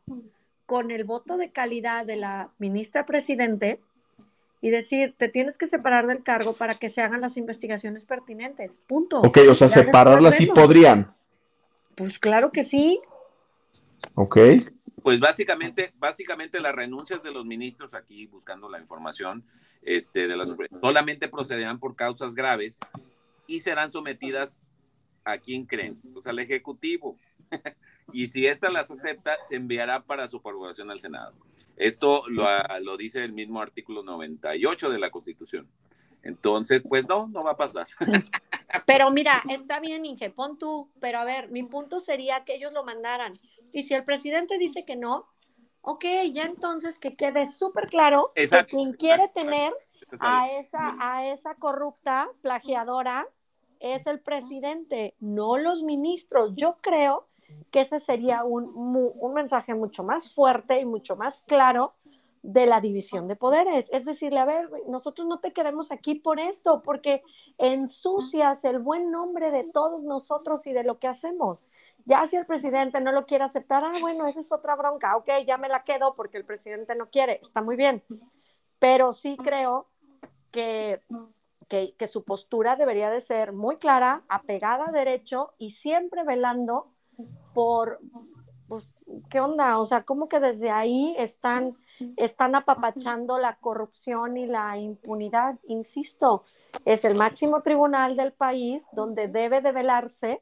con 0.68 0.92
el 0.92 1.04
voto 1.04 1.38
de 1.38 1.52
calidad 1.52 2.06
de 2.06 2.16
la 2.18 2.52
ministra 2.60 3.08
presidente 3.08 3.80
y 4.62 4.70
decir, 4.70 5.16
te 5.18 5.28
tienes 5.28 5.58
que 5.58 5.66
separar 5.66 6.06
del 6.06 6.24
cargo 6.24 6.54
para 6.54 6.76
que 6.76 6.90
se 6.90 7.02
hagan 7.02 7.22
las 7.22 7.36
investigaciones 7.36 8.06
pertinentes. 8.06 8.80
Punto. 8.88 9.22
Ok, 9.22 9.40
o 9.50 9.56
sea, 9.56 9.68
separarla 9.68 10.32
sí 10.34 10.46
podrían. 10.46 11.14
Pues 11.96 12.20
claro 12.20 12.52
que 12.52 12.64
sí. 12.64 13.02
Ok. 14.14 14.38
Pues 15.02 15.20
básicamente, 15.20 15.94
básicamente 15.98 16.60
las 16.60 16.76
renuncias 16.76 17.24
de 17.24 17.32
los 17.32 17.44
ministros 17.46 17.96
aquí 17.96 18.28
buscando 18.28 18.70
la 18.70 18.80
información, 18.80 19.44
este, 19.82 20.28
de 20.28 20.38
las, 20.38 20.54
solamente 20.80 21.28
procederán 21.28 21.80
por 21.80 21.96
causas 21.96 22.36
graves 22.36 22.80
y 23.48 23.62
serán 23.62 23.92
sometidas 23.92 24.60
a 25.26 25.40
quién 25.40 25.66
creen, 25.66 26.00
pues 26.14 26.28
al 26.28 26.38
ejecutivo. 26.38 27.18
y 28.14 28.28
si 28.28 28.46
ésta 28.46 28.70
las 28.70 28.92
acepta, 28.92 29.38
se 29.48 29.56
enviará 29.56 30.04
para 30.04 30.28
su 30.28 30.38
aprobación 30.38 30.92
al 30.92 31.00
Senado. 31.00 31.34
Esto 31.78 32.24
lo, 32.28 32.46
lo, 32.82 32.98
dice 32.98 33.24
el 33.24 33.34
mismo 33.34 33.62
artículo 33.62 34.04
98 34.04 34.90
de 34.90 35.00
la 35.00 35.10
Constitución. 35.10 35.68
Entonces, 36.24 36.84
pues 36.88 37.08
no, 37.08 37.28
no 37.28 37.44
va 37.44 37.52
a 37.52 37.58
pasar. 37.58 37.88
Pero 38.86 39.10
mira, 39.12 39.42
está 39.50 39.80
bien, 39.80 40.06
Inge, 40.06 40.30
pon 40.30 40.58
tú, 40.58 40.90
pero 41.00 41.20
a 41.20 41.26
ver, 41.26 41.50
mi 41.50 41.64
punto 41.64 42.00
sería 42.00 42.46
que 42.46 42.56
ellos 42.56 42.72
lo 42.72 42.84
mandaran. 42.84 43.40
Y 43.74 43.84
si 43.84 43.94
el 43.94 44.06
presidente 44.06 44.58
dice 44.58 44.86
que 44.86 44.96
no, 44.96 45.28
ok, 45.82 46.06
ya 46.32 46.44
entonces 46.44 46.98
que 46.98 47.16
quede 47.16 47.48
súper 47.48 47.88
claro 47.88 48.32
que 48.34 48.48
quien 48.66 48.94
quiere 48.94 49.30
tener 49.36 49.74
a 50.20 50.52
esa, 50.52 50.96
a 51.00 51.28
esa 51.28 51.56
corrupta 51.56 52.30
plagiadora 52.42 53.28
es 53.80 54.08
el 54.08 54.20
presidente, 54.20 55.16
no 55.20 55.58
los 55.58 55.84
ministros. 55.84 56.54
Yo 56.56 56.78
creo 56.82 57.28
que 57.72 57.82
ese 57.82 58.00
sería 58.00 58.44
un, 58.44 58.72
un 58.76 59.34
mensaje 59.34 59.74
mucho 59.74 60.04
más 60.04 60.34
fuerte 60.34 60.80
y 60.80 60.86
mucho 60.86 61.16
más 61.16 61.42
claro 61.42 61.94
de 62.44 62.66
la 62.66 62.82
división 62.82 63.28
de 63.28 63.36
poderes. 63.36 63.90
Es 63.92 64.06
decirle, 64.06 64.40
a 64.40 64.46
ver, 64.46 64.70
nosotros 64.88 65.28
no 65.28 65.40
te 65.40 65.54
queremos 65.54 65.92
aquí 65.92 66.16
por 66.16 66.40
esto, 66.40 66.82
porque 66.84 67.24
ensucias 67.58 68.64
el 68.66 68.80
buen 68.80 69.12
nombre 69.12 69.52
de 69.52 69.64
todos 69.64 70.04
nosotros 70.04 70.66
y 70.68 70.74
de 70.74 70.84
lo 70.84 71.00
que 71.00 71.08
hacemos. 71.08 71.64
Ya 72.06 72.26
si 72.28 72.38
el 72.38 72.46
presidente 72.46 73.00
no 73.02 73.12
lo 73.12 73.26
quiere 73.26 73.44
aceptar, 73.44 73.84
ah, 73.84 73.94
bueno, 74.00 74.28
esa 74.28 74.40
es 74.40 74.52
otra 74.52 74.76
bronca, 74.76 75.16
ok, 75.18 75.30
ya 75.46 75.58
me 75.58 75.70
la 75.70 75.84
quedo 75.84 76.16
porque 76.16 76.38
el 76.38 76.46
presidente 76.46 76.96
no 76.96 77.10
quiere, 77.10 77.40
está 77.42 77.62
muy 77.62 77.76
bien. 77.76 78.04
Pero 78.80 79.14
sí 79.14 79.38
creo 79.38 79.88
que, 80.50 81.02
que, 81.68 81.94
que 81.96 82.08
su 82.08 82.24
postura 82.24 82.76
debería 82.76 83.12
de 83.12 83.22
ser 83.22 83.54
muy 83.54 83.78
clara, 83.78 84.24
apegada 84.28 84.90
a 84.90 84.92
derecho 84.92 85.54
y 85.60 85.72
siempre 85.72 86.24
velando 86.24 86.88
por, 87.54 88.00
pues, 88.68 88.90
¿qué 89.30 89.40
onda? 89.40 89.80
O 89.80 89.86
sea, 89.86 90.04
¿cómo 90.04 90.30
que 90.30 90.40
desde 90.40 90.72
ahí 90.72 91.16
están, 91.18 91.76
están 92.18 92.56
apapachando 92.56 93.38
la 93.38 93.58
corrupción 93.58 94.38
y 94.38 94.46
la 94.46 94.78
impunidad? 94.78 95.60
Insisto, 95.68 96.44
es 96.86 97.06
el 97.06 97.16
máximo 97.16 97.62
tribunal 97.62 98.16
del 98.16 98.32
país 98.32 98.88
donde 98.94 99.28
debe 99.28 99.62
de 99.62 99.72
velarse 99.72 100.42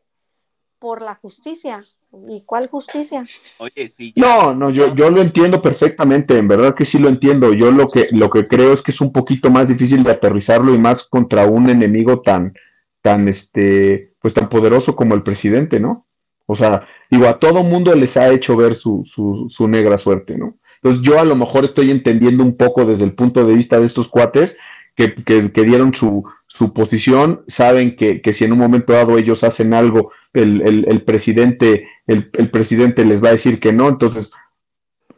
por 0.79 1.01
la 1.01 1.15
justicia. 1.15 1.83
¿Y 2.27 2.41
cuál 2.41 2.67
justicia? 2.69 3.27
Oye, 3.59 3.87
sí. 3.87 4.13
No, 4.15 4.55
no, 4.55 4.71
yo, 4.71 4.95
yo 4.95 5.11
lo 5.11 5.21
entiendo 5.21 5.61
perfectamente, 5.61 6.37
en 6.37 6.47
verdad 6.47 6.73
que 6.73 6.85
sí 6.85 6.97
lo 6.97 7.07
entiendo. 7.07 7.53
Yo 7.53 7.71
lo 7.71 7.87
que, 7.87 8.07
lo 8.11 8.31
que 8.31 8.47
creo 8.47 8.73
es 8.73 8.81
que 8.81 8.91
es 8.91 8.99
un 8.99 9.11
poquito 9.11 9.51
más 9.51 9.67
difícil 9.67 10.03
de 10.03 10.11
aterrizarlo 10.11 10.73
y 10.73 10.79
más 10.79 11.03
contra 11.03 11.45
un 11.45 11.69
enemigo 11.69 12.21
tan, 12.21 12.53
tan, 13.01 13.27
este, 13.27 14.15
pues 14.19 14.33
tan 14.33 14.49
poderoso 14.49 14.95
como 14.95 15.13
el 15.13 15.21
presidente, 15.21 15.79
¿no? 15.79 16.07
O 16.51 16.55
sea, 16.55 16.87
digo, 17.11 17.27
a 17.27 17.37
todo 17.37 17.61
mundo 17.61 17.93
les 17.93 18.17
ha 18.17 18.29
hecho 18.29 18.57
ver 18.57 18.73
su, 18.73 19.03
su, 19.05 19.67
negra 19.67 19.99
suerte, 19.99 20.35
¿no? 20.35 20.57
Entonces 20.81 21.03
yo 21.03 21.19
a 21.19 21.23
lo 21.23 21.35
mejor 21.35 21.63
estoy 21.63 21.91
entendiendo 21.91 22.43
un 22.43 22.57
poco 22.57 22.85
desde 22.85 23.03
el 23.03 23.13
punto 23.13 23.45
de 23.45 23.53
vista 23.53 23.79
de 23.79 23.85
estos 23.85 24.07
cuates 24.07 24.55
que, 24.95 25.13
que, 25.13 25.63
dieron 25.63 25.93
su, 25.93 26.23
su, 26.47 26.73
posición, 26.73 27.43
saben 27.47 27.95
que, 27.95 28.23
que, 28.23 28.33
si 28.33 28.45
en 28.45 28.53
un 28.53 28.57
momento 28.57 28.93
dado 28.93 29.19
ellos 29.19 29.43
hacen 29.43 29.75
algo, 29.75 30.11
el, 30.33 30.63
el, 30.63 30.85
el 30.87 31.03
presidente, 31.03 31.87
el, 32.07 32.31
el, 32.33 32.49
presidente 32.49 33.05
les 33.05 33.23
va 33.23 33.29
a 33.29 33.33
decir 33.33 33.59
que 33.59 33.71
no, 33.71 33.87
entonces, 33.87 34.31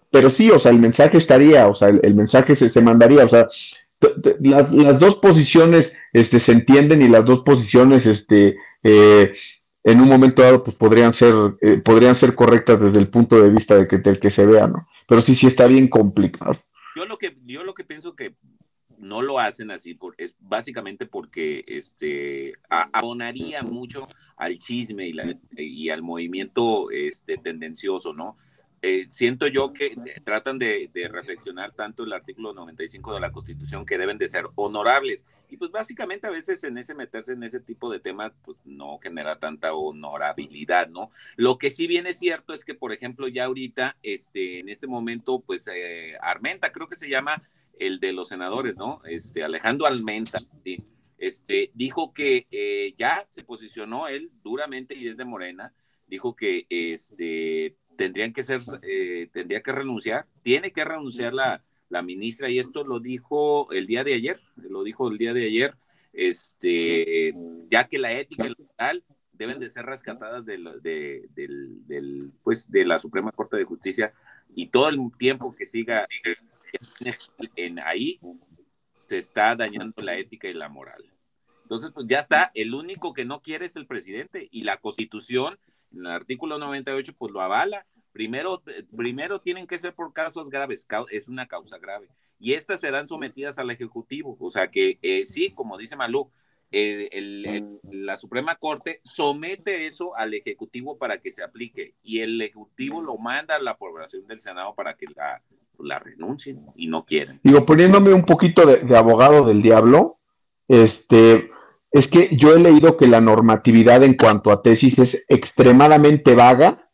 pero 0.10 0.32
sí, 0.32 0.52
o 0.52 0.60
sea, 0.60 0.72
el 0.72 0.80
mensaje 0.80 1.18
estaría, 1.18 1.66
o 1.68 1.76
sea, 1.76 1.88
el, 1.88 2.14
mensaje 2.14 2.58
se, 2.58 2.68
se, 2.68 2.82
mandaría, 2.82 3.24
o 3.24 3.30
sea, 3.30 3.48
las, 4.42 4.70
las, 4.74 5.00
dos 5.00 5.16
posiciones 5.16 5.94
este, 6.12 6.42
se 6.42 6.52
entienden 6.52 7.02
y 7.02 7.08
las 7.08 7.24
dos 7.24 7.40
posiciones 7.40 8.06
este, 8.06 8.58
eh, 8.84 9.32
en 9.84 10.02
un 10.02 10.08
momento 10.08 10.42
dado 10.42 10.64
pues 10.64 10.76
podrían 10.76 11.14
ser 11.14 11.34
eh, 11.62 11.78
podrían 11.78 12.16
ser 12.16 12.36
correctas 12.36 12.80
desde 12.80 13.00
el 13.00 13.10
punto 13.10 13.42
de 13.42 13.50
vista 13.50 13.76
de 13.76 13.88
que 13.88 13.98
del 13.98 14.20
que 14.20 14.32
se 14.32 14.46
vea 14.46 14.68
no 14.68 14.88
pero 15.08 15.22
sí 15.22 15.36
sí 15.36 15.48
está 15.48 15.68
bien 15.68 15.90
complicado. 15.90 16.58
Yo 16.96 17.06
lo 17.06 17.18
que 17.18 17.38
yo 17.44 17.66
lo 17.66 17.74
que 17.74 17.84
pienso 17.84 18.16
que 18.16 18.36
no 18.98 19.22
lo 19.22 19.40
hacen 19.40 19.72
así 19.72 19.94
por, 19.94 20.16
es 20.18 20.36
básicamente 20.40 21.06
porque 21.06 21.66
este 21.68 22.54
abonaría 22.70 23.64
mucho 23.64 24.08
al 24.38 24.58
chisme 24.58 25.08
y, 25.08 25.14
la, 25.14 25.36
y 25.58 25.90
al 25.90 26.02
movimiento 26.02 26.92
este 26.92 27.38
tendencioso 27.38 28.14
no 28.14 28.38
eh, 28.84 29.06
siento 29.10 29.46
yo 29.46 29.74
que 29.74 29.96
tratan 30.24 30.58
de, 30.58 30.90
reflexionar 31.12 31.72
tanto 31.72 32.04
el 32.04 32.14
artículo 32.14 32.54
95 32.54 33.14
de 33.14 33.20
la 33.20 33.32
Constitución 33.32 33.86
que 33.86 34.00
deben 34.00 34.18
de 34.18 34.28
ser 34.28 34.46
honorables. 34.56 35.26
Y 35.50 35.58
pues 35.58 35.72
básicamente 35.72 36.26
a 36.26 36.32
veces 36.32 36.64
en 36.64 36.78
ese 36.78 36.96
meterse 36.96 37.34
en 37.34 37.44
ese 37.44 37.60
tipo 37.60 37.92
de 37.92 38.00
temas, 38.00 38.32
pues 38.44 38.58
no 38.66 38.98
genera 39.00 39.38
tanta 39.38 39.74
honorabilidad, 39.74 40.90
¿no? 40.90 41.12
Lo 41.36 41.58
que 41.58 41.70
sí 41.70 41.86
viene 41.86 42.14
cierto 42.14 42.54
es 42.54 42.66
que, 42.66 42.74
por 42.74 42.92
ejemplo, 42.92 43.28
ya 43.28 43.46
ahorita, 43.46 43.98
este, 44.02 44.60
en 44.60 44.70
este 44.70 44.88
momento, 44.88 45.42
pues 45.42 45.68
eh, 45.68 46.18
Armenta, 46.22 46.72
creo 46.72 46.88
que 46.88 46.96
se 46.96 47.10
llama 47.10 47.44
el 47.78 48.00
de 48.00 48.14
los 48.14 48.30
senadores, 48.30 48.78
¿no? 48.78 49.02
Este, 49.06 49.44
Alejandro 49.44 49.86
Almenta, 49.86 50.40
este, 51.18 51.70
dijo 51.76 52.14
que 52.14 52.48
eh, 52.50 52.96
ya 52.98 53.28
se 53.30 53.44
posicionó 53.44 54.08
él 54.08 54.32
duramente 54.44 54.96
y 54.96 55.08
es 55.08 55.18
de 55.18 55.26
Morena, 55.26 55.74
dijo 56.12 56.36
que 56.36 56.68
este, 56.70 57.78
tendrían 57.96 58.34
que 58.34 58.44
ser, 58.44 58.62
eh, 58.84 59.30
tendría 59.32 59.64
que 59.64 59.72
renunciar, 59.72 60.28
tiene 60.44 60.74
que 60.74 60.84
renunciar 60.84 61.34
la, 61.34 61.64
la 61.88 62.02
ministra 62.02 62.50
y 62.50 62.60
esto 62.60 62.84
lo 62.84 63.00
dijo 63.00 63.72
el 63.72 63.88
día 63.88 64.04
de 64.04 64.14
ayer, 64.14 64.40
lo 64.58 64.84
dijo 64.84 65.10
el 65.10 65.18
día 65.18 65.34
de 65.34 65.46
ayer, 65.46 65.74
este, 66.12 67.34
ya 67.72 67.88
que 67.88 67.98
la 67.98 68.12
ética 68.12 68.46
y 68.46 68.50
la 68.50 68.56
moral 68.68 69.04
deben 69.32 69.58
de 69.60 69.70
ser 69.70 69.86
rescatadas 69.86 70.46
de, 70.46 70.58
de, 70.82 71.30
del, 71.34 72.34
pues, 72.44 72.70
de 72.70 72.86
la 72.86 73.00
Suprema 73.00 73.32
Corte 73.32 73.56
de 73.56 73.64
Justicia 73.64 74.14
y 74.54 74.68
todo 74.68 74.90
el 74.90 75.00
tiempo 75.18 75.56
que 75.56 75.66
siga 75.66 76.04
en 77.56 77.80
ahí 77.80 78.20
se 78.98 79.18
está 79.18 79.56
dañando 79.56 80.02
la 80.02 80.18
ética 80.18 80.50
y 80.50 80.54
la 80.54 80.68
moral. 80.68 81.04
Entonces, 81.64 81.92
pues 81.94 82.06
ya 82.06 82.20
está, 82.20 82.52
el 82.54 82.74
único 82.74 83.14
que 83.14 83.24
no 83.24 83.42
quiere 83.42 83.66
es 83.66 83.78
el 83.78 83.88
presidente 83.88 84.50
y 84.52 84.64
la 84.64 84.76
constitución 84.76 85.58
en 85.58 85.71
el 85.94 86.08
artículo 86.08 86.58
98 86.58 87.14
pues 87.18 87.32
lo 87.32 87.42
avala 87.42 87.86
Primero, 88.12 88.62
primero 88.96 89.40
tienen 89.40 89.68
que 89.68 89.80
ser 89.80 89.94
por 89.94 90.12
casos 90.12 90.50
graves, 90.50 90.86
es 91.12 91.30
una 91.30 91.48
causa 91.48 91.78
grave. 91.78 92.10
Y 92.40 92.54
estas 92.54 92.82
serán 92.82 93.08
sometidas 93.08 93.58
al 93.58 93.70
Ejecutivo. 93.70 94.36
O 94.40 94.50
sea 94.50 94.70
que 94.70 95.00
eh, 95.02 95.24
sí, 95.26 95.52
como 95.52 95.78
dice 95.78 95.96
Malú, 95.96 96.30
eh, 96.72 97.80
la 97.84 98.18
Suprema 98.18 98.56
Corte 98.56 99.00
somete 99.04 99.86
eso 99.86 100.16
al 100.16 100.34
Ejecutivo 100.34 100.98
para 100.98 101.20
que 101.20 101.32
se 101.32 101.44
aplique 101.44 101.96
y 102.02 102.20
el 102.20 102.42
Ejecutivo 102.42 103.02
lo 103.02 103.18
manda 103.18 103.56
a 103.56 103.62
la 103.62 103.72
aprobación 103.72 104.28
del 104.28 104.42
Senado 104.42 104.74
para 104.76 104.96
que 104.96 105.06
la, 105.16 106.00
renuncien 106.00 106.66
y 106.76 106.88
no 106.88 107.06
quieren. 107.06 107.40
Digo, 107.44 107.66
poniéndome 107.66 108.14
un 108.14 108.26
poquito 108.26 108.66
de 108.66 108.98
abogado 108.98 109.46
del 109.46 109.62
diablo, 109.62 110.20
este, 110.68 111.50
es 111.92 112.08
que 112.08 112.30
yo 112.32 112.54
he 112.54 112.60
leído 112.60 112.96
que 112.96 113.08
la 113.08 113.20
normatividad 113.20 114.04
en 114.04 114.16
cuanto 114.16 114.52
a 114.52 114.62
tesis 114.62 114.98
es 114.98 115.24
extremadamente 115.28 116.36
vaga 116.36 116.90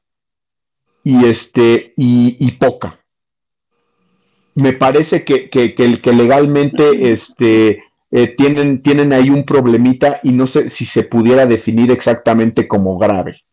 y, 1.04 1.26
este, 1.26 1.94
y, 1.96 2.52
poca. 2.54 3.00
Me 4.56 4.74
parece 4.74 5.24
que, 5.24 5.50
que, 5.50 5.76
que, 5.76 6.14
legalmente 6.14 7.14
este, 7.14 7.84
eh, 8.12 8.28
tienen, 8.36 8.82
tienen 8.82 9.14
ahí 9.14 9.30
un 9.30 9.46
problemita 9.46 10.20
y 10.24 10.32
no 10.32 10.48
sé 10.48 10.70
si 10.70 10.86
se 10.86 11.04
pudiera 11.04 11.46
definir 11.46 11.92
exactamente 11.92 12.68
como 12.68 12.98
grave. 12.98 13.44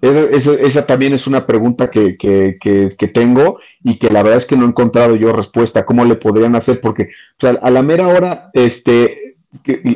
esa 0.00 0.86
también 0.86 1.12
es 1.12 1.26
una 1.26 1.44
pregunta 1.44 1.90
que, 1.90 2.16
que, 2.16 3.10
tengo 3.12 3.58
y 3.82 3.98
que 3.98 4.08
la 4.10 4.22
verdad 4.22 4.38
es 4.38 4.46
que 4.46 4.56
no 4.56 4.64
he 4.64 4.68
encontrado 4.68 5.16
yo 5.16 5.32
respuesta. 5.32 5.84
¿Cómo 5.84 6.04
le 6.04 6.14
podrían 6.14 6.54
hacer? 6.54 6.80
Porque 6.80 7.10
a 7.40 7.70
la 7.70 7.82
mera 7.82 8.06
hora, 8.06 8.50
este, 8.54 9.19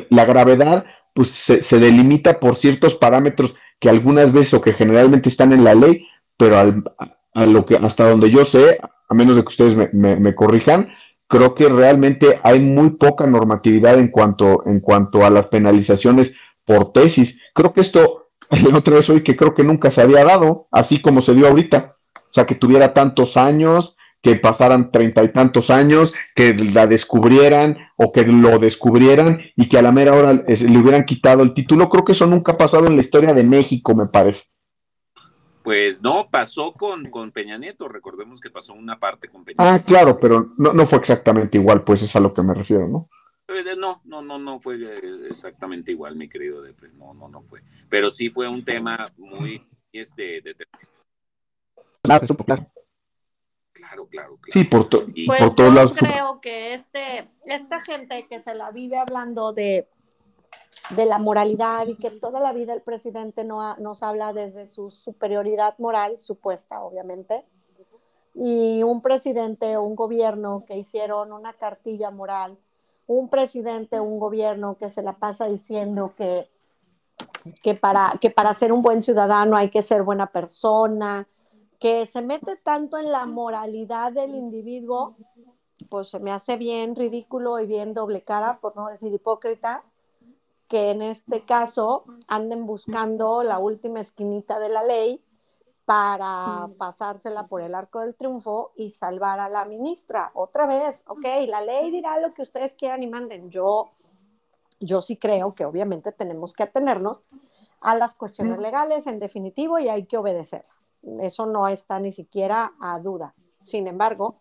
la 0.09 0.25
gravedad 0.25 0.85
pues, 1.13 1.29
se, 1.29 1.61
se, 1.61 1.79
delimita 1.79 2.39
por 2.39 2.57
ciertos 2.57 2.95
parámetros 2.95 3.55
que 3.79 3.89
algunas 3.89 4.31
veces 4.31 4.53
o 4.53 4.61
que 4.61 4.73
generalmente 4.73 5.29
están 5.29 5.53
en 5.53 5.63
la 5.63 5.75
ley, 5.75 6.05
pero 6.37 6.57
a 6.57 7.45
lo 7.45 7.65
que 7.65 7.75
hasta 7.75 8.09
donde 8.09 8.29
yo 8.29 8.45
sé, 8.45 8.79
a 9.09 9.13
menos 9.13 9.35
de 9.35 9.43
que 9.43 9.49
ustedes 9.49 9.93
me, 9.93 10.35
corrijan, 10.35 10.89
creo 11.27 11.55
que 11.55 11.69
realmente 11.69 12.39
hay 12.43 12.59
muy 12.59 12.91
poca 12.91 13.27
normatividad 13.27 13.99
en 13.99 14.09
cuanto, 14.09 14.63
en 14.65 14.79
cuanto 14.79 15.25
a 15.25 15.29
las 15.29 15.47
penalizaciones 15.47 16.31
por 16.65 16.91
tesis. 16.93 17.37
Creo 17.53 17.73
que 17.73 17.81
esto, 17.81 18.29
otra 18.73 18.95
vez 18.95 19.09
hoy 19.09 19.23
que 19.23 19.35
creo 19.35 19.53
que 19.53 19.63
nunca 19.63 19.91
se 19.91 20.01
había 20.01 20.23
dado, 20.23 20.67
así 20.71 21.01
como 21.01 21.21
se 21.21 21.33
dio 21.33 21.47
ahorita. 21.47 21.95
O 22.15 22.33
sea, 22.33 22.45
que 22.45 22.55
tuviera 22.55 22.93
tantos 22.93 23.37
años, 23.37 23.95
que 24.25 24.37
pasaran 24.37 24.89
treinta 24.89 25.23
y 25.23 25.31
tantos 25.31 25.69
años, 25.69 26.11
que 26.33 26.55
la 26.55 26.87
descubrieran 26.87 27.77
o 27.95 28.11
que 28.11 28.25
lo 28.25 28.57
descubrieran 28.57 29.39
y 29.55 29.69
que 29.69 29.77
a 29.77 29.83
la 29.83 29.91
mera 29.91 30.15
hora 30.15 30.33
le 30.33 30.79
hubieran 30.79 31.05
quitado 31.05 31.43
el 31.43 31.53
título. 31.53 31.89
Creo 31.89 32.03
que 32.03 32.13
eso 32.13 32.25
nunca 32.25 32.53
ha 32.53 32.57
pasado 32.57 32.87
en 32.87 32.95
la 32.95 33.03
historia 33.03 33.35
de 33.35 33.43
México, 33.43 33.93
me 33.93 34.07
parece. 34.07 34.41
Pues 35.61 36.01
no, 36.01 36.27
pasó 36.31 36.71
con, 36.71 37.11
con 37.11 37.31
Peña 37.31 37.59
Nieto, 37.59 37.87
recordemos 37.87 38.39
que 38.39 38.49
pasó 38.49 38.73
una 38.73 38.99
parte 38.99 39.27
con 39.27 39.45
Peña 39.45 39.57
ah, 39.59 39.73
Nieto. 39.73 39.83
Ah, 39.83 39.85
claro, 39.85 40.19
pero 40.19 40.53
no, 40.57 40.73
no 40.73 40.87
fue 40.87 40.97
exactamente 40.97 41.59
igual, 41.59 41.83
pues 41.83 42.01
es 42.01 42.15
a 42.15 42.19
lo 42.19 42.33
que 42.33 42.41
me 42.41 42.55
refiero, 42.55 42.87
¿no? 42.87 43.07
Eh, 43.47 43.75
no, 43.77 44.01
no, 44.05 44.23
no, 44.23 44.39
no 44.39 44.59
fue 44.59 44.77
eh, 44.77 45.27
exactamente 45.29 45.91
igual, 45.91 46.15
mi 46.15 46.27
querido 46.27 46.63
Depre, 46.63 46.89
no, 46.97 47.13
no, 47.13 47.27
no 47.27 47.43
fue. 47.43 47.61
Pero 47.89 48.09
sí 48.09 48.31
fue 48.31 48.47
un 48.47 48.65
tema 48.65 49.11
muy, 49.17 49.61
este, 49.91 50.41
de... 50.41 50.55
Claro, 52.01 52.25
claro. 52.43 52.71
Claro, 53.95 54.37
claro. 54.37 54.37
Sí, 54.51 54.63
por, 54.65 54.89
pues 54.89 55.39
por 55.39 55.55
todos 55.55 55.73
lados. 55.73 55.93
Yo 55.93 56.07
creo 56.07 56.41
que 56.41 56.73
este, 56.73 57.29
esta 57.45 57.81
gente 57.81 58.27
que 58.27 58.39
se 58.39 58.53
la 58.53 58.71
vive 58.71 58.97
hablando 58.97 59.53
de, 59.53 59.87
de 60.95 61.05
la 61.05 61.17
moralidad 61.17 61.87
y 61.87 61.95
que 61.95 62.11
toda 62.11 62.39
la 62.39 62.53
vida 62.53 62.73
el 62.73 62.81
presidente 62.81 63.43
no 63.43 63.75
nos 63.77 64.03
habla 64.03 64.33
desde 64.33 64.65
su 64.65 64.89
superioridad 64.89 65.75
moral, 65.79 66.17
supuesta, 66.17 66.83
obviamente, 66.83 67.45
y 68.35 68.83
un 68.83 69.01
presidente 69.01 69.77
o 69.77 69.83
un 69.83 69.95
gobierno 69.95 70.63
que 70.67 70.77
hicieron 70.77 71.31
una 71.31 71.53
cartilla 71.53 72.11
moral, 72.11 72.57
un 73.07 73.29
presidente 73.29 73.99
o 73.99 74.03
un 74.03 74.19
gobierno 74.19 74.77
que 74.77 74.89
se 74.89 75.01
la 75.01 75.13
pasa 75.13 75.47
diciendo 75.47 76.13
que, 76.17 76.49
que, 77.63 77.75
para, 77.75 78.17
que 78.19 78.29
para 78.29 78.53
ser 78.53 78.73
un 78.73 78.81
buen 78.81 79.01
ciudadano 79.01 79.55
hay 79.55 79.69
que 79.69 79.81
ser 79.81 80.03
buena 80.03 80.27
persona, 80.27 81.27
que 81.79 82.05
se 82.05 82.21
mete 82.21 82.55
tanto 82.55 82.97
en 82.97 83.11
la 83.11 83.25
moralidad 83.25 84.11
del 84.11 84.35
individuo, 84.35 85.15
pues 85.89 86.09
se 86.09 86.19
me 86.19 86.31
hace 86.31 86.57
bien 86.57 86.95
ridículo 86.95 87.59
y 87.59 87.65
bien 87.65 87.93
doble 87.93 88.21
cara, 88.21 88.59
por 88.59 88.75
no 88.75 88.87
decir 88.87 89.13
hipócrita, 89.13 89.83
que 90.67 90.91
en 90.91 91.01
este 91.01 91.45
caso 91.45 92.05
anden 92.27 92.65
buscando 92.65 93.43
la 93.43 93.59
última 93.59 93.99
esquinita 93.99 94.59
de 94.59 94.69
la 94.69 94.83
ley 94.83 95.23
para 95.85 96.67
pasársela 96.79 97.45
por 97.47 97.61
el 97.61 97.75
arco 97.75 97.99
del 97.99 98.15
triunfo 98.15 98.71
y 98.75 98.89
salvar 98.89 99.39
a 99.39 99.49
la 99.49 99.65
ministra. 99.65 100.31
Otra 100.33 100.65
vez, 100.65 101.03
ok, 101.07 101.25
la 101.47 101.61
ley 101.61 101.91
dirá 101.91 102.19
lo 102.19 102.33
que 102.33 102.41
ustedes 102.41 102.73
quieran 102.73 103.03
y 103.03 103.07
manden. 103.07 103.51
Yo, 103.51 103.91
yo 104.79 105.01
sí 105.01 105.17
creo 105.17 105.53
que 105.53 105.65
obviamente 105.65 106.11
tenemos 106.11 106.53
que 106.53 106.63
atenernos 106.63 107.21
a 107.81 107.95
las 107.95 108.15
cuestiones 108.15 108.59
legales 108.59 109.05
en 109.05 109.19
definitivo 109.19 109.77
y 109.77 109.89
hay 109.89 110.05
que 110.05 110.17
obedecerla. 110.17 110.73
Eso 111.19 111.45
no 111.45 111.67
está 111.67 111.99
ni 111.99 112.11
siquiera 112.11 112.73
a 112.79 112.99
duda. 112.99 113.33
Sin 113.59 113.87
embargo, 113.87 114.39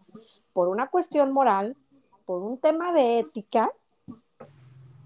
por 0.53 0.68
una 0.68 0.88
cuestión 0.88 1.33
moral, 1.33 1.77
por 2.24 2.42
un 2.42 2.59
tema 2.59 2.92
de 2.92 3.18
ética, 3.18 3.70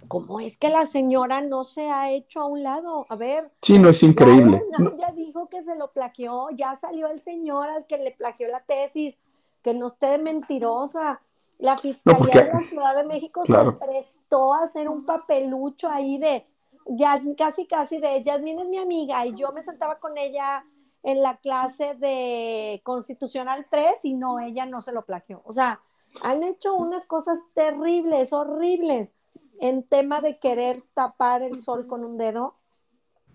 ¿cómo 0.07 0.40
es 0.40 0.57
que 0.57 0.71
la 0.71 0.87
señora 0.87 1.40
no 1.40 1.64
se 1.64 1.90
ha 1.90 2.11
hecho 2.11 2.40
a 2.40 2.47
un 2.47 2.62
lado? 2.62 3.07
A 3.09 3.16
ver. 3.16 3.51
Sí, 3.62 3.79
no 3.79 3.88
es 3.90 4.03
increíble. 4.03 4.62
Ya, 4.99 5.12
dijo 5.12 5.49
que 5.49 5.62
se 5.62 5.77
lo 5.77 5.92
plagió, 5.92 6.49
ya 6.51 6.77
salió 6.77 7.09
el 7.09 7.21
señor 7.21 7.68
al 7.68 7.87
que 7.87 7.99
le 7.99 8.12
plagió 8.12 8.49
la 8.49 8.61
tesis, 8.61 9.16
que 9.62 9.75
no 9.75 9.88
esté 9.88 10.18
mentirosa. 10.18 11.21
La 11.59 11.77
Fiscalía 11.77 12.44
de 12.44 12.53
la 12.53 12.61
Ciudad 12.61 12.94
de 12.94 13.03
México 13.03 13.42
se 13.44 13.53
prestó 13.81 14.55
a 14.55 14.62
hacer 14.62 14.88
un 14.88 15.05
papelucho 15.05 15.88
ahí 15.88 16.16
de, 16.18 16.47
ya 16.87 17.21
casi 17.37 17.66
casi 17.66 17.99
de, 17.99 18.23
Yasmín 18.23 18.61
es 18.61 18.68
mi 18.68 18.79
amiga 18.79 19.27
y 19.27 19.35
yo 19.35 19.51
me 19.51 19.61
sentaba 19.61 19.99
con 19.99 20.16
ella 20.16 20.64
en 21.09 21.23
la 21.23 21.38
clase 21.38 21.94
de 21.94 22.83
Constitucional 22.85 23.66
3 23.71 24.05
y 24.05 24.12
no, 24.12 24.40
ella 24.40 24.66
no 24.66 24.83
se 24.83 24.92
lo 24.92 25.07
plagió. 25.07 25.40
O 25.47 25.55
sea, 25.55 25.81
han 26.21 26.42
hecho 26.42 26.75
unas 26.75 27.07
cosas 27.07 27.38
terribles, 27.55 28.35
horribles 28.35 29.14
en 29.59 29.85
tema 29.85 30.21
de 30.21 30.38
querer 30.38 30.83
tapar 30.92 31.42
el 31.42 31.62
sol 31.62 31.87
con 31.87 32.05
un 32.05 32.18
dedo, 32.18 32.57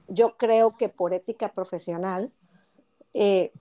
yo 0.07 0.37
creo 0.37 0.77
que 0.77 0.87
por 0.87 1.15
ética 1.15 1.51
profesional, 1.51 2.31
eh, 3.15 3.51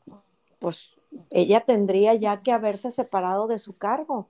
pues 0.60 0.90
ella 1.30 1.60
tendría 1.60 2.14
ya 2.14 2.42
que 2.42 2.52
haberse 2.52 2.90
separado 2.90 3.46
de 3.46 3.58
su 3.58 3.78
cargo. 3.78 4.28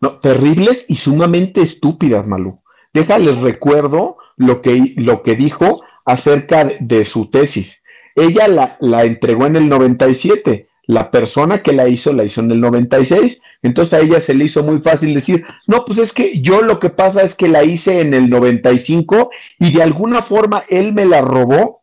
No, 0.00 0.18
terribles 0.18 0.84
y 0.88 0.96
sumamente 0.96 1.62
estúpidas, 1.62 2.26
Malú. 2.26 2.60
Déjales 2.92 3.38
recuerdo 3.38 4.16
lo 4.36 4.62
que, 4.62 4.94
lo 4.96 5.22
que 5.22 5.36
dijo 5.36 5.82
acerca 6.04 6.64
de, 6.80 7.04
su 7.04 7.30
tesis. 7.30 7.80
Ella 8.16 8.48
la, 8.48 8.76
la 8.80 9.04
entregó 9.04 9.46
en 9.46 9.56
el 9.56 9.68
97 9.68 10.68
la 10.86 11.10
persona 11.10 11.62
que 11.62 11.72
la 11.72 11.88
hizo 11.88 12.12
la 12.12 12.24
hizo 12.24 12.40
en 12.40 12.50
el 12.52 12.60
96, 12.60 13.40
entonces 13.62 13.92
a 13.92 14.02
ella 14.02 14.20
se 14.20 14.34
le 14.34 14.44
hizo 14.44 14.62
muy 14.62 14.80
fácil 14.80 15.14
decir, 15.14 15.44
no, 15.66 15.84
pues 15.84 15.98
es 15.98 16.12
que 16.12 16.40
yo 16.40 16.62
lo 16.62 16.78
que 16.78 16.90
pasa 16.90 17.22
es 17.22 17.34
que 17.34 17.48
la 17.48 17.64
hice 17.64 18.00
en 18.00 18.14
el 18.14 18.30
95 18.30 19.30
y 19.58 19.72
de 19.72 19.82
alguna 19.82 20.22
forma 20.22 20.62
él 20.68 20.92
me 20.92 21.04
la 21.04 21.22
robó, 21.22 21.82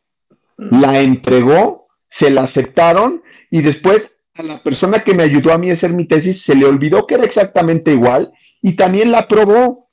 la 0.57 1.01
entregó, 1.01 1.87
se 2.09 2.29
la 2.29 2.43
aceptaron 2.43 3.23
y 3.51 3.61
después 3.61 4.09
a 4.35 4.43
la 4.43 4.63
persona 4.63 5.03
que 5.03 5.13
me 5.13 5.23
ayudó 5.23 5.53
a 5.53 5.57
mí 5.57 5.69
a 5.69 5.73
hacer 5.73 5.91
mi 5.93 6.07
tesis 6.07 6.41
se 6.41 6.55
le 6.55 6.65
olvidó 6.65 7.05
que 7.05 7.15
era 7.15 7.25
exactamente 7.25 7.91
igual 7.91 8.31
y 8.61 8.75
también 8.75 9.11
la 9.11 9.19
aprobó. 9.19 9.89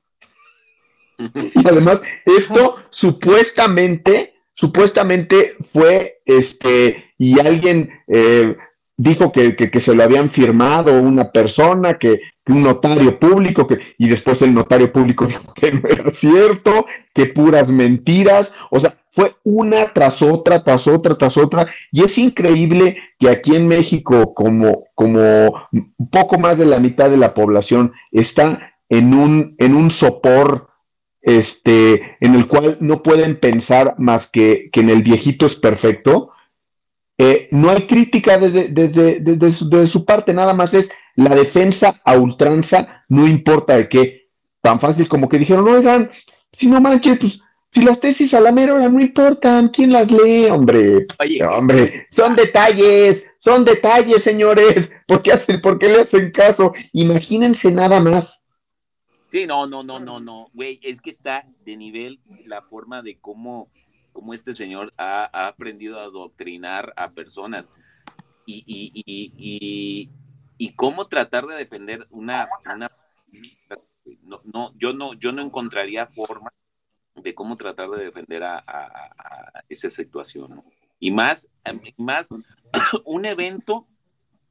Y 1.54 1.68
además, 1.68 2.00
esto 2.24 2.76
supuestamente, 2.88 4.29
supuestamente 4.60 5.56
fue 5.72 6.20
este, 6.26 7.12
y 7.16 7.40
alguien 7.40 7.88
eh, 8.08 8.58
dijo 8.98 9.32
que, 9.32 9.56
que, 9.56 9.80
se 9.80 9.94
lo 9.94 10.02
habían 10.02 10.28
firmado 10.28 11.00
una 11.00 11.32
persona, 11.32 11.94
que, 11.94 12.20
un 12.46 12.62
notario 12.64 13.18
público, 13.18 13.66
que, 13.66 13.78
y 13.96 14.08
después 14.08 14.42
el 14.42 14.52
notario 14.52 14.92
público 14.92 15.24
dijo 15.26 15.54
que 15.54 15.72
no 15.72 15.88
era 15.88 16.10
cierto, 16.10 16.84
que 17.14 17.26
puras 17.26 17.68
mentiras, 17.68 18.52
o 18.70 18.78
sea, 18.78 18.98
fue 19.12 19.34
una 19.44 19.94
tras 19.94 20.20
otra, 20.20 20.62
tras 20.62 20.86
otra, 20.86 21.16
tras 21.16 21.38
otra, 21.38 21.66
y 21.90 22.04
es 22.04 22.18
increíble 22.18 22.98
que 23.18 23.30
aquí 23.30 23.56
en 23.56 23.66
México, 23.66 24.34
como, 24.34 24.84
como 24.94 25.54
un 25.72 26.10
poco 26.12 26.38
más 26.38 26.58
de 26.58 26.66
la 26.66 26.78
mitad 26.80 27.08
de 27.08 27.16
la 27.16 27.32
población 27.32 27.92
está 28.12 28.74
en 28.90 29.14
un, 29.14 29.54
en 29.58 29.74
un 29.74 29.90
sopor 29.90 30.69
este, 31.22 32.16
en 32.20 32.34
el 32.34 32.46
cual 32.46 32.78
no 32.80 33.02
pueden 33.02 33.38
pensar 33.38 33.94
más 33.98 34.28
que, 34.28 34.70
que 34.72 34.80
en 34.80 34.90
el 34.90 35.02
viejito 35.02 35.46
es 35.46 35.54
perfecto, 35.54 36.30
eh, 37.22 37.48
no 37.50 37.68
hay 37.68 37.86
crítica 37.86 38.38
desde, 38.38 38.68
desde, 38.68 39.86
su, 39.86 40.06
parte, 40.06 40.32
nada 40.32 40.54
más 40.54 40.72
es 40.72 40.88
la 41.16 41.34
defensa 41.34 42.00
a 42.02 42.16
ultranza, 42.16 43.04
no 43.10 43.28
importa 43.28 43.76
de 43.76 43.90
qué. 43.90 44.30
Tan 44.62 44.80
fácil 44.80 45.06
como 45.06 45.28
que 45.28 45.38
dijeron, 45.38 45.68
oigan, 45.68 46.10
si 46.50 46.66
no 46.66 46.80
manches, 46.80 47.18
pues 47.18 47.38
si 47.74 47.82
las 47.82 48.00
tesis 48.00 48.32
a 48.32 48.40
la 48.40 48.52
mera 48.52 48.72
hora 48.72 48.88
no 48.88 48.98
importan, 48.98 49.68
¿quién 49.68 49.92
las 49.92 50.10
lee, 50.10 50.46
hombre? 50.46 51.06
hombre, 51.46 52.06
son 52.10 52.34
detalles, 52.34 53.22
son 53.38 53.66
detalles, 53.66 54.22
señores. 54.22 54.90
¿Por 55.06 55.20
qué, 55.22 55.32
hacen, 55.32 55.60
¿Por 55.60 55.78
qué 55.78 55.90
le 55.90 56.00
hacen 56.00 56.30
caso? 56.30 56.72
Imagínense 56.94 57.70
nada 57.70 58.00
más. 58.00 58.39
Sí, 59.30 59.46
no, 59.46 59.66
no, 59.66 59.82
no, 59.84 60.00
no, 60.00 60.20
no, 60.20 60.50
güey, 60.52 60.80
es 60.82 61.00
que 61.00 61.10
está 61.10 61.46
de 61.64 61.76
nivel 61.76 62.20
la 62.44 62.62
forma 62.62 63.00
de 63.00 63.18
cómo 63.18 63.70
cómo 64.12 64.34
este 64.34 64.54
señor 64.54 64.92
ha, 64.96 65.46
aprendido 65.46 65.98
a 65.98 66.04
adoctrinar 66.04 66.92
a 66.96 67.12
personas. 67.12 67.72
Y, 68.46 68.64
y, 70.58 70.72
cómo 70.74 71.06
tratar 71.06 71.46
de 71.46 71.54
defender 71.56 72.06
una, 72.10 72.48
no, 74.44 74.72
yo 74.76 74.92
no, 74.92 75.14
yo 75.14 75.30
no 75.32 75.42
encontraría 75.42 76.06
forma 76.06 76.52
de 77.14 77.34
cómo 77.34 77.56
tratar 77.56 77.88
de 77.90 78.04
defender 78.04 78.42
a, 78.42 78.64
esa 79.68 79.88
situación, 79.88 80.64
Y 80.98 81.12
más, 81.12 81.48
más 81.96 82.30
un 83.04 83.24
evento, 83.24 83.86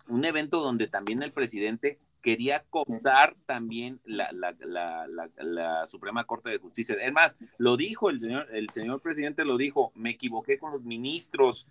un 0.07 0.23
evento 0.23 0.61
donde 0.61 0.87
también 0.87 1.21
el 1.23 1.33
presidente 1.33 1.99
quería 2.21 2.63
cooptar 2.69 3.36
también 3.45 3.99
la, 4.05 4.29
la, 4.32 5.86
Suprema 5.86 6.23
Corte 6.25 6.49
de 6.49 6.58
Justicia. 6.58 6.95
Es 7.01 7.12
más, 7.12 7.38
lo 7.58 7.77
dijo 7.77 8.10
el 8.10 8.19
señor, 8.19 8.47
el 8.51 8.69
señor 8.69 9.01
presidente 9.01 9.45
lo 9.45 9.58
dijo, 9.58 9.91
me 9.95 10.12
equivoqué 10.12 10.58
con 10.58 10.71
los 10.71 10.84
ministros 10.84 11.67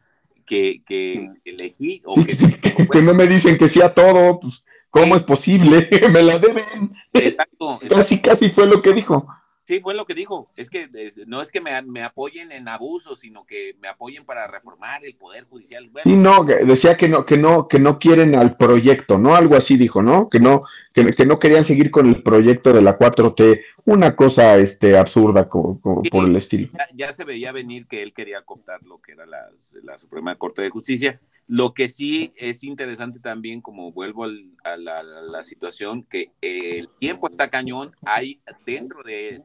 que, 0.47 0.83
que 0.85 1.31
elegí. 1.45 2.03
O 2.05 2.17
que, 2.25 2.37
que 2.93 3.03
no 3.03 3.15
me 3.15 3.27
dicen 3.27 3.59
que 3.59 3.69
sea 3.69 3.93
todo, 3.93 4.41
pues, 4.41 4.65
¿cómo 4.91 5.17
es 5.17 5.23
posible? 5.23 5.89
me 6.11 6.23
la 6.23 6.39
deben. 6.39 6.95
Exacto, 7.13 7.75
exacto. 7.83 7.97
Casi, 7.97 8.21
casi 8.21 8.51
fue 8.51 8.67
lo 8.67 8.83
que 8.83 8.93
dijo. 8.93 9.27
Sí, 9.69 9.81
fue 9.81 9.95
lo 9.95 10.07
que 10.07 10.15
dijo. 10.15 10.49
Es 10.57 10.71
que 10.71 10.89
no 11.27 11.43
es 11.43 11.51
que 11.51 11.61
me, 11.61 12.03
apoyen 12.03 12.53
en 12.53 12.69
abuso, 12.69 13.15
sino 13.15 13.45
que 13.45 13.77
me 13.83 13.89
apoyen 13.89 14.25
para 14.25 14.47
reformar 14.47 15.05
el 15.05 15.15
poder 15.15 15.45
judicial. 15.45 15.91
sí, 16.05 16.17
no, 16.17 16.43
decía 16.43 16.97
que 16.97 17.07
no, 17.07 17.27
que 17.27 17.37
no, 17.37 17.69
que 17.69 17.79
no 17.79 17.99
quieren 17.99 18.35
al 18.35 18.57
proyecto, 18.57 19.19
¿no? 19.19 19.37
Algo 19.37 19.57
así 19.57 19.77
dijo, 19.77 20.01
¿no? 20.01 20.31
Que 20.31 20.41
no, 20.41 20.63
que, 20.95 21.09
que 21.09 21.27
no 21.27 21.39
querían 21.39 21.67
seguir 21.67 21.91
con 21.91 22.07
el 22.07 22.23
proyecto 22.23 22.73
de 22.73 22.81
la 22.81 22.99
4T, 22.99 23.61
una 23.89 24.15
cosa 24.15 24.59
este 24.59 24.97
absurda 24.97 25.49
por 25.49 26.27
el 26.27 26.37
estilo. 26.37 26.71
Ya, 26.95 27.13
se 27.13 27.25
veía 27.25 27.53
venir 27.53 27.87
que 27.87 28.03
él 28.03 28.13
quería 28.13 28.43
cooptar 28.43 28.85
lo 28.85 29.01
que 29.01 29.13
era 29.13 29.27
la, 29.27 29.49
la 29.83 29.99
Suprema 29.99 30.35
Corte 30.37 30.63
de 30.63 30.71
Justicia 30.71 31.21
lo 31.49 31.73
que 31.73 31.89
sí 31.89 32.33
es 32.37 32.63
interesante 32.63 33.21
también, 33.21 33.63
como 33.63 33.91
vuelvo 33.91 34.25
a, 34.25 34.77
la, 34.77 35.43
situación, 35.43 36.03
que 36.03 36.31
el 36.43 36.91
tiempo 36.99 37.27
está 37.27 37.49
cañón, 37.49 37.93
hay 38.05 38.43
dentro 38.67 39.03
de, 39.03 39.43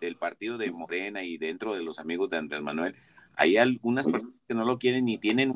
del 0.00 0.14
partido 0.14 0.58
de 0.58 0.70
Morena 0.70 1.24
y 1.24 1.38
dentro 1.38 1.74
de 1.74 1.82
los 1.82 1.98
amigos 1.98 2.30
de 2.30 2.36
Andrés 2.36 2.62
Manuel, 2.62 2.94
hay 3.34 3.56
algunas 3.56 4.06
personas 4.06 4.36
que 4.46 4.54
no 4.54 4.64
lo 4.64 4.78
quieren 4.78 5.08
y 5.08 5.18
tienen 5.18 5.52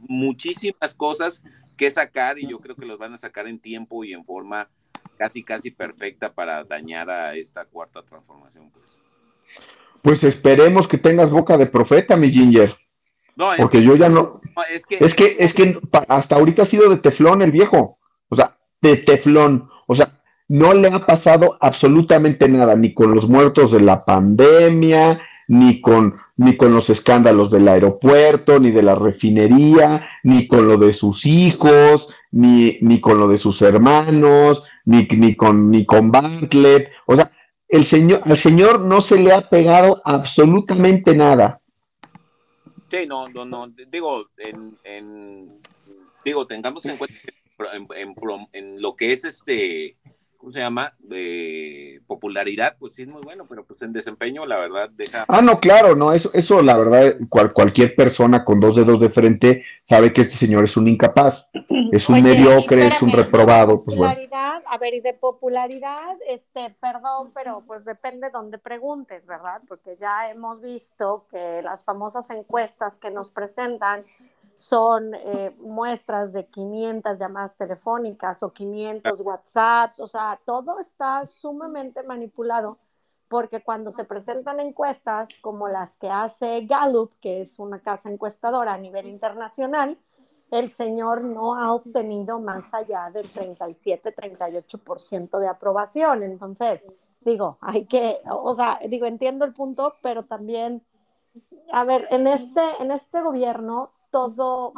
muchísimas 0.00 0.92
cosas 0.94 1.42
que 1.78 1.90
sacar 1.90 2.38
y 2.38 2.46
yo 2.46 2.60
creo 2.60 2.76
que 2.76 2.84
los 2.84 2.98
van 2.98 3.14
a 3.14 3.18
sacar 3.18 3.48
en 3.48 3.60
tiempo 3.60 4.04
y 4.04 4.12
en 4.12 4.26
forma 4.26 4.68
casi, 5.20 5.42
casi 5.42 5.70
perfecta 5.70 6.32
para 6.32 6.64
dañar 6.64 7.10
a 7.10 7.34
esta 7.34 7.66
cuarta 7.66 8.02
transformación. 8.02 8.70
Pues, 8.70 9.02
pues 10.00 10.24
esperemos 10.24 10.88
que 10.88 10.96
tengas 10.96 11.28
boca 11.28 11.58
de 11.58 11.66
profeta, 11.66 12.16
mi 12.16 12.30
Ginger. 12.30 12.74
porque 13.58 13.82
yo 13.82 13.96
ya 13.96 14.08
no. 14.08 14.40
es, 14.72 14.86
que, 14.86 14.96
es 14.98 15.14
que, 15.14 15.36
es 15.38 15.52
que 15.52 15.78
hasta 16.08 16.36
ahorita 16.36 16.62
ha 16.62 16.64
sido 16.64 16.88
de 16.88 16.96
teflón 16.96 17.42
el 17.42 17.52
viejo. 17.52 17.98
O 18.30 18.36
sea, 18.36 18.56
de 18.80 18.96
teflón. 18.96 19.68
O 19.86 19.94
sea, 19.94 20.22
no 20.48 20.72
le 20.72 20.88
ha 20.88 21.04
pasado 21.04 21.58
absolutamente 21.60 22.48
nada, 22.48 22.74
ni 22.74 22.94
con 22.94 23.14
los 23.14 23.28
muertos 23.28 23.72
de 23.72 23.80
la 23.80 24.06
pandemia, 24.06 25.20
ni 25.48 25.82
con, 25.82 26.16
ni 26.38 26.56
con 26.56 26.72
los 26.72 26.88
escándalos 26.88 27.50
del 27.50 27.68
aeropuerto, 27.68 28.58
ni 28.58 28.70
de 28.70 28.82
la 28.82 28.94
refinería, 28.94 30.06
ni 30.22 30.48
con 30.48 30.66
lo 30.66 30.78
de 30.78 30.94
sus 30.94 31.26
hijos, 31.26 32.08
ni, 32.30 32.78
ni 32.80 33.02
con 33.02 33.18
lo 33.18 33.28
de 33.28 33.36
sus 33.36 33.60
hermanos, 33.60 34.64
ni, 34.84 35.06
ni, 35.10 35.34
con, 35.34 35.70
ni 35.70 35.84
con 35.84 36.10
Bartlett. 36.10 36.90
O 37.06 37.16
sea, 37.16 37.32
el 37.68 37.86
señor, 37.86 38.22
al 38.24 38.38
señor 38.38 38.80
no 38.80 39.00
se 39.00 39.16
le 39.16 39.32
ha 39.32 39.48
pegado 39.48 40.02
absolutamente 40.04 41.14
nada. 41.14 41.60
Sí, 42.90 43.06
no, 43.06 43.28
no, 43.28 43.44
no, 43.44 43.72
digo, 43.88 44.26
en, 44.36 44.76
en 44.82 45.60
digo, 46.24 46.46
tengamos 46.46 46.84
en 46.86 46.96
cuenta 46.96 47.14
en, 48.52 48.82
lo 48.82 48.96
que 48.96 49.12
es 49.12 49.24
este, 49.24 49.96
¿cómo 50.36 50.52
se 50.52 50.60
llama? 50.60 50.94
De 50.98 51.79
popularidad, 52.20 52.76
pues 52.78 52.94
sí 52.94 53.02
es 53.02 53.08
muy 53.08 53.22
bueno, 53.22 53.46
pero 53.48 53.64
pues 53.64 53.80
en 53.80 53.94
desempeño, 53.94 54.44
la 54.44 54.58
verdad, 54.58 54.90
deja. 54.90 55.24
Ah, 55.26 55.40
no, 55.40 55.58
claro, 55.58 55.96
no, 55.96 56.12
eso, 56.12 56.30
eso 56.34 56.62
la 56.62 56.76
verdad, 56.76 57.16
cualquier 57.28 57.96
persona 57.96 58.44
con 58.44 58.60
dos 58.60 58.76
dedos 58.76 59.00
de 59.00 59.08
frente 59.08 59.64
sabe 59.84 60.12
que 60.12 60.20
este 60.20 60.36
señor 60.36 60.64
es 60.64 60.76
un 60.76 60.86
incapaz, 60.86 61.46
es 61.92 62.08
un 62.08 62.22
mediocre, 62.22 62.86
es 62.86 63.00
un 63.00 63.10
reprobado. 63.10 63.82
Pues 63.82 63.96
popularidad, 63.96 64.62
a 64.66 64.78
ver, 64.78 64.94
y 64.94 65.00
de 65.00 65.14
popularidad, 65.14 66.16
este, 66.28 66.76
perdón, 66.78 67.32
pero 67.34 67.64
pues 67.66 67.84
depende 67.86 68.26
de 68.26 68.32
donde 68.32 68.58
preguntes, 68.58 69.24
¿verdad? 69.26 69.62
Porque 69.66 69.96
ya 69.96 70.30
hemos 70.30 70.60
visto 70.60 71.26
que 71.30 71.62
las 71.62 71.82
famosas 71.84 72.28
encuestas 72.30 72.98
que 72.98 73.10
nos 73.10 73.30
presentan 73.30 74.04
son 74.60 75.14
eh, 75.14 75.56
muestras 75.58 76.34
de 76.34 76.46
500 76.46 77.18
llamadas 77.18 77.56
telefónicas 77.56 78.42
o 78.42 78.52
500 78.52 79.22
WhatsApps, 79.22 80.00
o 80.00 80.06
sea, 80.06 80.38
todo 80.44 80.78
está 80.78 81.24
sumamente 81.24 82.02
manipulado 82.02 82.76
porque 83.28 83.62
cuando 83.62 83.90
se 83.90 84.04
presentan 84.04 84.60
encuestas 84.60 85.30
como 85.40 85.68
las 85.68 85.96
que 85.96 86.10
hace 86.10 86.66
Gallup, 86.66 87.14
que 87.20 87.40
es 87.40 87.58
una 87.58 87.78
casa 87.78 88.10
encuestadora 88.10 88.74
a 88.74 88.78
nivel 88.78 89.06
internacional, 89.06 89.96
el 90.50 90.70
señor 90.70 91.22
no 91.22 91.54
ha 91.54 91.72
obtenido 91.72 92.38
más 92.38 92.74
allá 92.74 93.10
del 93.10 93.32
37-38% 93.32 95.38
de 95.38 95.48
aprobación. 95.48 96.22
Entonces, 96.22 96.86
digo, 97.20 97.56
hay 97.60 97.86
que, 97.86 98.18
o 98.28 98.52
sea, 98.52 98.78
digo, 98.88 99.06
entiendo 99.06 99.46
el 99.46 99.54
punto, 99.54 99.94
pero 100.02 100.24
también, 100.24 100.82
a 101.72 101.84
ver, 101.84 102.08
en 102.10 102.26
este, 102.26 102.60
en 102.80 102.90
este 102.90 103.22
gobierno 103.22 103.92
todo, 104.10 104.72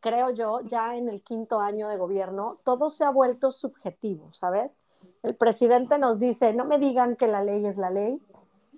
creo 0.00 0.30
yo, 0.30 0.60
ya 0.62 0.96
en 0.96 1.08
el 1.08 1.22
quinto 1.22 1.60
año 1.60 1.88
de 1.88 1.96
gobierno, 1.96 2.58
todo 2.64 2.90
se 2.90 3.04
ha 3.04 3.10
vuelto 3.10 3.52
subjetivo, 3.52 4.32
¿sabes? 4.32 4.76
El 5.22 5.34
presidente 5.34 5.98
nos 5.98 6.18
dice, 6.18 6.52
no 6.52 6.64
me 6.64 6.78
digan 6.78 7.16
que 7.16 7.26
la 7.26 7.42
ley 7.42 7.66
es 7.66 7.76
la 7.76 7.90
ley. 7.90 8.20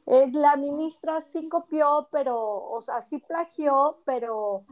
Es 0.06 0.32
la 0.34 0.56
ministra 0.56 1.20
sí 1.20 1.48
copió, 1.48 2.08
pero, 2.12 2.70
o 2.70 2.80
sea, 2.80 3.00
sí 3.00 3.18
plagió, 3.18 3.98
pero... 4.04 4.62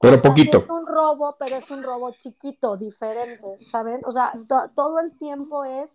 Pero 0.00 0.22
poquito. 0.22 0.58
es 0.58 0.70
un 0.70 0.86
robo, 0.86 1.36
pero 1.38 1.56
es 1.56 1.70
un 1.70 1.82
robo 1.82 2.12
chiquito, 2.12 2.76
diferente, 2.76 3.58
¿saben? 3.66 4.00
O 4.06 4.12
sea, 4.12 4.32
todo 4.74 5.00
el 5.00 5.18
tiempo 5.18 5.64
es 5.64 5.90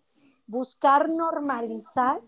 buscar 0.45 1.09
normalizar 1.09 2.21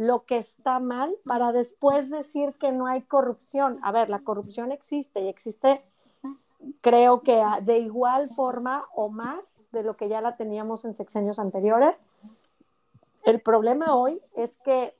lo 0.00 0.24
que 0.24 0.38
está 0.38 0.80
mal 0.80 1.14
para 1.26 1.52
después 1.52 2.08
decir 2.08 2.54
que 2.54 2.72
no 2.72 2.86
hay 2.86 3.02
corrupción. 3.02 3.78
A 3.82 3.92
ver, 3.92 4.08
la 4.08 4.20
corrupción 4.20 4.72
existe 4.72 5.20
y 5.20 5.28
existe, 5.28 5.82
creo 6.80 7.20
que 7.20 7.44
de 7.60 7.80
igual 7.80 8.30
forma 8.30 8.86
o 8.94 9.10
más 9.10 9.60
de 9.72 9.82
lo 9.82 9.98
que 9.98 10.08
ya 10.08 10.22
la 10.22 10.38
teníamos 10.38 10.86
en 10.86 10.94
sexenios 10.94 11.38
anteriores. 11.38 12.00
El 13.24 13.42
problema 13.42 13.94
hoy 13.94 14.22
es 14.34 14.56
que 14.56 14.94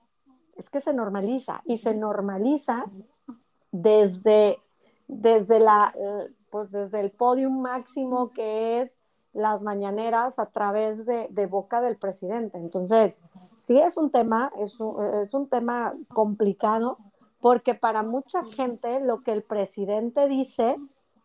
es 0.57 0.69
que 0.69 0.81
se 0.81 0.93
normaliza 0.93 1.63
y 1.65 1.79
se 1.79 1.95
normaliza 1.95 2.85
desde 3.73 4.59
desde 5.09 5.61
la 5.61 5.95
eh, 5.97 6.31
pues 6.51 6.71
desde 6.71 7.01
el 7.01 7.11
podium 7.11 7.63
máximo 7.63 8.33
que 8.33 8.83
es 8.83 8.95
las 9.33 9.63
mañaneras 9.63 10.39
a 10.39 10.47
través 10.47 11.07
de, 11.07 11.47
boca 11.47 11.81
del 11.81 11.97
presidente. 11.97 12.59
Entonces, 12.59 13.21
sí 13.59 13.79
es 13.79 13.97
un 13.97 14.11
tema, 14.11 14.53
es 14.59 14.79
un, 14.81 15.49
tema 15.49 15.95
complicado, 16.09 16.99
porque 17.41 17.75
para 17.75 18.03
mucha 18.03 18.45
gente 18.45 19.01
lo 19.01 19.23
que 19.23 19.33
el 19.33 19.43
presidente 19.43 20.29
dice, 20.29 20.77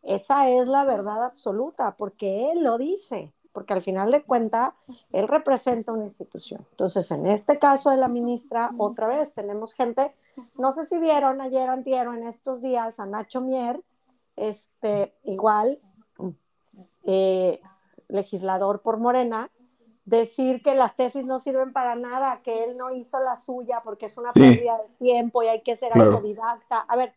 esa 0.04 0.50
es 0.50 0.68
la 0.68 0.84
verdad 0.84 1.24
absoluta, 1.26 1.96
porque 1.98 2.52
él 2.52 2.64
lo 2.64 2.78
dice, 2.78 3.34
porque 3.52 3.74
al 3.74 3.82
final 3.82 4.12
de 4.12 4.24
cuentas, 4.24 4.74
él 5.12 5.28
representa 5.28 5.92
una 5.92 6.04
institución. 6.04 6.66
Entonces, 6.72 7.10
en 7.12 7.26
este 7.26 7.58
caso 7.58 7.90
de 7.90 7.98
la 7.98 8.08
ministra, 8.08 8.72
otra 8.78 9.08
vez 9.08 9.34
tenemos 9.34 9.74
gente, 9.74 10.14
no 10.58 10.72
sé 10.72 10.86
si 10.86 11.00
vieron 11.00 11.42
ayer 11.42 11.70
o 11.70 11.74
en 12.14 12.28
estos 12.28 12.62
días 12.62 13.00
a 13.00 13.06
Nacho 13.06 13.42
Mier, 13.42 13.82
este, 14.36 15.16
igual, 15.24 15.80
eh, 17.04 17.62
legislador 18.08 18.82
por 18.82 18.98
Morena, 18.98 19.50
decir 20.06 20.62
que 20.62 20.76
las 20.76 20.96
tesis 20.96 21.26
no 21.26 21.40
sirven 21.40 21.74
para 21.74 21.96
nada, 21.96 22.42
que 22.44 22.64
él 22.64 22.78
no 22.78 22.94
hizo 22.94 23.20
la 23.20 23.36
suya 23.36 23.82
porque 23.84 24.06
es 24.06 24.18
una 24.18 24.32
pérdida 24.34 24.78
de 24.78 25.06
tiempo 25.06 25.42
y 25.44 25.48
hay 25.48 25.62
que 25.62 25.76
ser 25.76 25.98
autodidacta. 25.98 26.80
A 26.80 26.96
ver, 26.96 27.14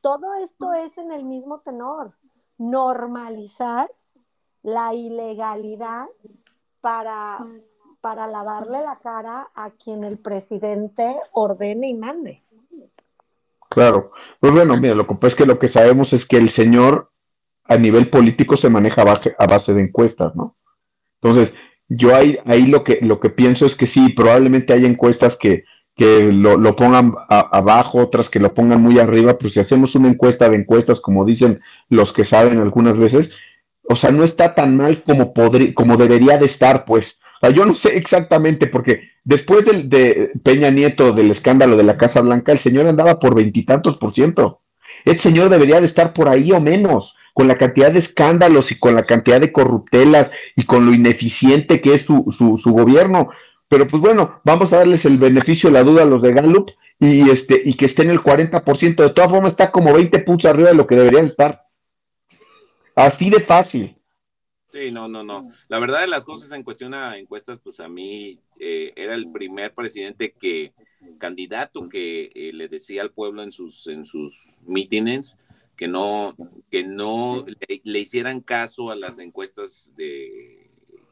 todo 0.00 0.34
esto 0.34 0.72
es 0.72 0.98
en 0.98 1.10
el 1.10 1.24
mismo 1.24 1.58
tenor, 1.60 2.12
normalizar 2.56 3.90
la 4.62 4.94
ilegalidad 4.94 6.06
para, 6.80 7.44
para 8.00 8.28
lavarle 8.28 8.82
la 8.82 8.96
cara 8.96 9.48
a 9.54 9.70
quien 9.70 10.04
el 10.04 10.18
presidente 10.18 11.16
ordene 11.32 11.88
y 11.88 11.94
mande. 11.94 12.42
Claro, 13.68 14.12
pues 14.40 14.52
bueno, 14.52 14.76
mira, 14.80 14.94
lo 14.94 15.06
que 15.06 15.14
pasa 15.14 15.28
es 15.28 15.34
que 15.34 15.46
lo 15.46 15.58
que 15.58 15.68
sabemos 15.68 16.12
es 16.12 16.24
que 16.24 16.36
el 16.36 16.48
señor 16.48 17.10
a 17.68 17.76
nivel 17.76 18.08
político 18.08 18.56
se 18.56 18.70
maneja 18.70 19.02
a 19.02 19.46
base 19.46 19.74
de 19.74 19.82
encuestas, 19.82 20.34
¿no? 20.34 20.56
Entonces, 21.20 21.52
yo 21.88 22.14
ahí, 22.14 22.38
ahí 22.44 22.66
lo, 22.66 22.82
que, 22.82 22.98
lo 23.02 23.20
que 23.20 23.30
pienso 23.30 23.66
es 23.66 23.74
que 23.74 23.86
sí, 23.86 24.10
probablemente 24.10 24.72
hay 24.72 24.86
encuestas 24.86 25.36
que, 25.36 25.64
que 25.96 26.32
lo, 26.32 26.56
lo 26.56 26.76
pongan 26.76 27.14
abajo, 27.28 27.98
otras 27.98 28.30
que 28.30 28.40
lo 28.40 28.54
pongan 28.54 28.80
muy 28.80 28.98
arriba, 28.98 29.36
pero 29.36 29.50
si 29.50 29.60
hacemos 29.60 29.94
una 29.94 30.08
encuesta 30.08 30.48
de 30.48 30.56
encuestas, 30.56 31.00
como 31.00 31.24
dicen 31.24 31.60
los 31.88 32.12
que 32.12 32.24
saben 32.24 32.58
algunas 32.58 32.96
veces, 32.96 33.30
o 33.82 33.96
sea, 33.96 34.10
no 34.10 34.24
está 34.24 34.54
tan 34.54 34.76
mal 34.76 35.02
como, 35.02 35.32
como 35.74 35.96
debería 35.96 36.38
de 36.38 36.46
estar, 36.46 36.84
pues. 36.84 37.18
O 37.40 37.46
sea, 37.46 37.50
yo 37.50 37.64
no 37.64 37.74
sé 37.74 37.96
exactamente, 37.96 38.66
porque 38.66 39.10
después 39.24 39.64
de, 39.64 39.84
de 39.84 40.30
Peña 40.42 40.70
Nieto, 40.70 41.12
del 41.12 41.30
escándalo 41.30 41.76
de 41.76 41.84
la 41.84 41.96
Casa 41.96 42.20
Blanca, 42.20 42.52
el 42.52 42.58
señor 42.58 42.86
andaba 42.86 43.18
por 43.18 43.34
veintitantos 43.34 43.96
por 43.96 44.12
ciento. 44.12 44.62
El 45.04 45.18
señor 45.18 45.48
debería 45.48 45.80
de 45.80 45.86
estar 45.86 46.12
por 46.12 46.28
ahí 46.28 46.52
o 46.52 46.60
menos 46.60 47.14
con 47.38 47.46
la 47.46 47.56
cantidad 47.56 47.92
de 47.92 48.00
escándalos 48.00 48.72
y 48.72 48.80
con 48.80 48.96
la 48.96 49.04
cantidad 49.04 49.40
de 49.40 49.52
corruptelas 49.52 50.28
y 50.56 50.66
con 50.66 50.84
lo 50.84 50.92
ineficiente 50.92 51.80
que 51.80 51.94
es 51.94 52.02
su, 52.02 52.24
su, 52.36 52.72
gobierno. 52.72 53.28
Pero 53.68 53.86
pues 53.86 54.02
bueno, 54.02 54.40
vamos 54.42 54.72
a 54.72 54.78
darles 54.78 55.04
el 55.04 55.18
beneficio 55.18 55.70
de 55.70 55.74
la 55.74 55.84
duda 55.84 56.02
a 56.02 56.06
los 56.06 56.20
de 56.20 56.32
Gallup 56.32 56.72
y, 56.98 57.30
este, 57.30 57.62
y 57.64 57.74
que 57.74 57.84
esté 57.84 58.02
en 58.02 58.10
el 58.10 58.18
40%. 58.18 58.96
De 58.96 59.10
todas 59.10 59.30
formas, 59.30 59.50
está 59.52 59.70
como 59.70 59.92
20 59.92 60.18
puntos 60.18 60.50
arriba 60.50 60.70
de 60.70 60.74
lo 60.74 60.88
que 60.88 60.96
deberían 60.96 61.26
estar. 61.26 61.62
Así 62.96 63.30
de 63.30 63.40
fácil. 63.42 63.96
Sí, 64.72 64.90
no, 64.90 65.06
no, 65.06 65.22
no. 65.22 65.48
La 65.68 65.78
verdad 65.78 66.00
de 66.00 66.08
las 66.08 66.24
cosas 66.24 66.50
en 66.50 66.64
cuestión 66.64 66.92
a 66.92 67.18
encuestas, 67.18 67.60
pues 67.62 67.78
a 67.78 67.88
mí 67.88 68.40
eh, 68.58 68.92
era 68.96 69.14
el 69.14 69.30
primer 69.30 69.72
presidente 69.74 70.32
que, 70.32 70.72
candidato 71.18 71.88
que 71.88 72.32
eh, 72.34 72.50
le 72.52 72.66
decía 72.66 73.02
al 73.02 73.12
pueblo 73.12 73.44
en 73.44 73.52
sus, 73.52 73.86
en 73.86 74.04
sus 74.04 74.56
mítines 74.66 75.38
que 75.78 75.86
no, 75.86 76.34
que 76.70 76.84
no 76.84 77.44
le, 77.84 77.98
hicieran 78.00 78.40
caso 78.40 78.90
a 78.90 78.96
las 78.96 79.20
encuestas 79.20 79.92
de 79.96 80.68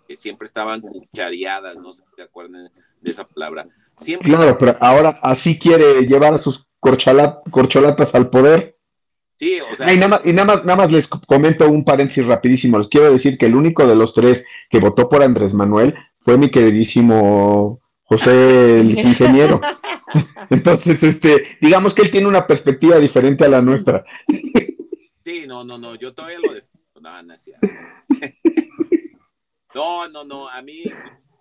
que 0.08 0.16
siempre 0.16 0.46
estaban 0.46 0.80
cuchareadas, 0.80 1.76
no 1.76 1.92
sé 1.92 2.02
si 2.02 2.16
se 2.16 2.22
acuerdan 2.22 2.70
de 3.00 3.10
esa 3.10 3.26
palabra. 3.26 3.68
Siempre 3.96 4.28
claro, 4.28 4.58
pero 4.58 4.76
ahora 4.80 5.18
así 5.22 5.58
quiere 5.58 6.02
llevar 6.02 6.34
a 6.34 6.38
sus 6.38 6.66
corcholatas 6.80 8.14
al 8.14 8.28
poder. 8.28 8.76
Sí, 9.36 9.60
o 9.60 9.76
sea. 9.76 9.92
Y, 9.92 9.96
nada 9.96 10.08
más, 10.08 10.20
y 10.24 10.32
nada, 10.32 10.46
más, 10.46 10.64
nada 10.64 10.76
más 10.76 10.92
les 10.92 11.06
comento 11.06 11.68
un 11.68 11.84
paréntesis 11.84 12.26
rapidísimo. 12.26 12.78
Les 12.78 12.88
quiero 12.88 13.12
decir 13.12 13.38
que 13.38 13.46
el 13.46 13.54
único 13.54 13.86
de 13.86 13.94
los 13.94 14.14
tres 14.14 14.44
que 14.68 14.80
votó 14.80 15.08
por 15.08 15.22
Andrés 15.22 15.54
Manuel 15.54 15.94
fue 16.20 16.38
mi 16.38 16.50
queridísimo 16.50 17.80
José 18.02 18.80
el 18.80 18.98
ingeniero. 18.98 19.60
Entonces, 20.50 21.02
este, 21.02 21.58
digamos 21.60 21.94
que 21.94 22.02
él 22.02 22.10
tiene 22.10 22.28
una 22.28 22.46
perspectiva 22.46 22.98
diferente 22.98 23.44
a 23.44 23.48
la 23.48 23.62
nuestra. 23.62 24.04
Sí, 25.24 25.44
no, 25.46 25.64
no, 25.64 25.78
no, 25.78 25.94
yo 25.96 26.14
todavía 26.14 26.38
lo 26.38 26.52
defiendo. 26.52 26.76
No, 27.00 27.22
no, 27.22 27.34
no, 29.74 30.08
no, 30.08 30.24
no, 30.24 30.48
a 30.48 30.62
mí, 30.62 30.84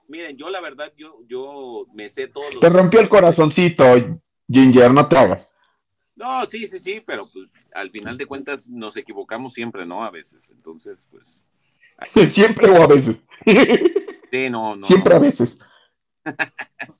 miren, 0.07 0.35
yo 0.35 0.49
la 0.49 0.59
verdad, 0.59 0.91
yo, 0.97 1.19
yo 1.27 1.85
me 1.93 2.09
sé 2.09 2.27
todo 2.27 2.45
Te 2.59 2.69
rompió 2.69 2.99
el 2.99 3.09
corazoncito, 3.09 3.85
Ginger, 4.49 4.91
no 4.91 5.07
te 5.07 5.17
hagas. 5.17 5.47
No, 6.15 6.45
sí, 6.45 6.65
sí, 6.67 6.79
sí, 6.79 7.01
pero 7.05 7.29
pues 7.31 7.49
al 7.73 7.89
final 7.91 8.17
de 8.17 8.25
cuentas 8.25 8.69
nos 8.69 8.95
equivocamos 8.97 9.53
siempre, 9.53 9.85
¿no? 9.85 10.03
A 10.03 10.11
veces, 10.11 10.49
entonces, 10.51 11.07
pues. 11.11 11.43
siempre 12.33 12.69
o 12.69 12.81
a 12.81 12.87
veces. 12.87 13.21
sí, 14.31 14.49
no, 14.49 14.75
no. 14.75 14.85
Siempre 14.87 15.15
a 15.15 15.19
veces. 15.19 15.57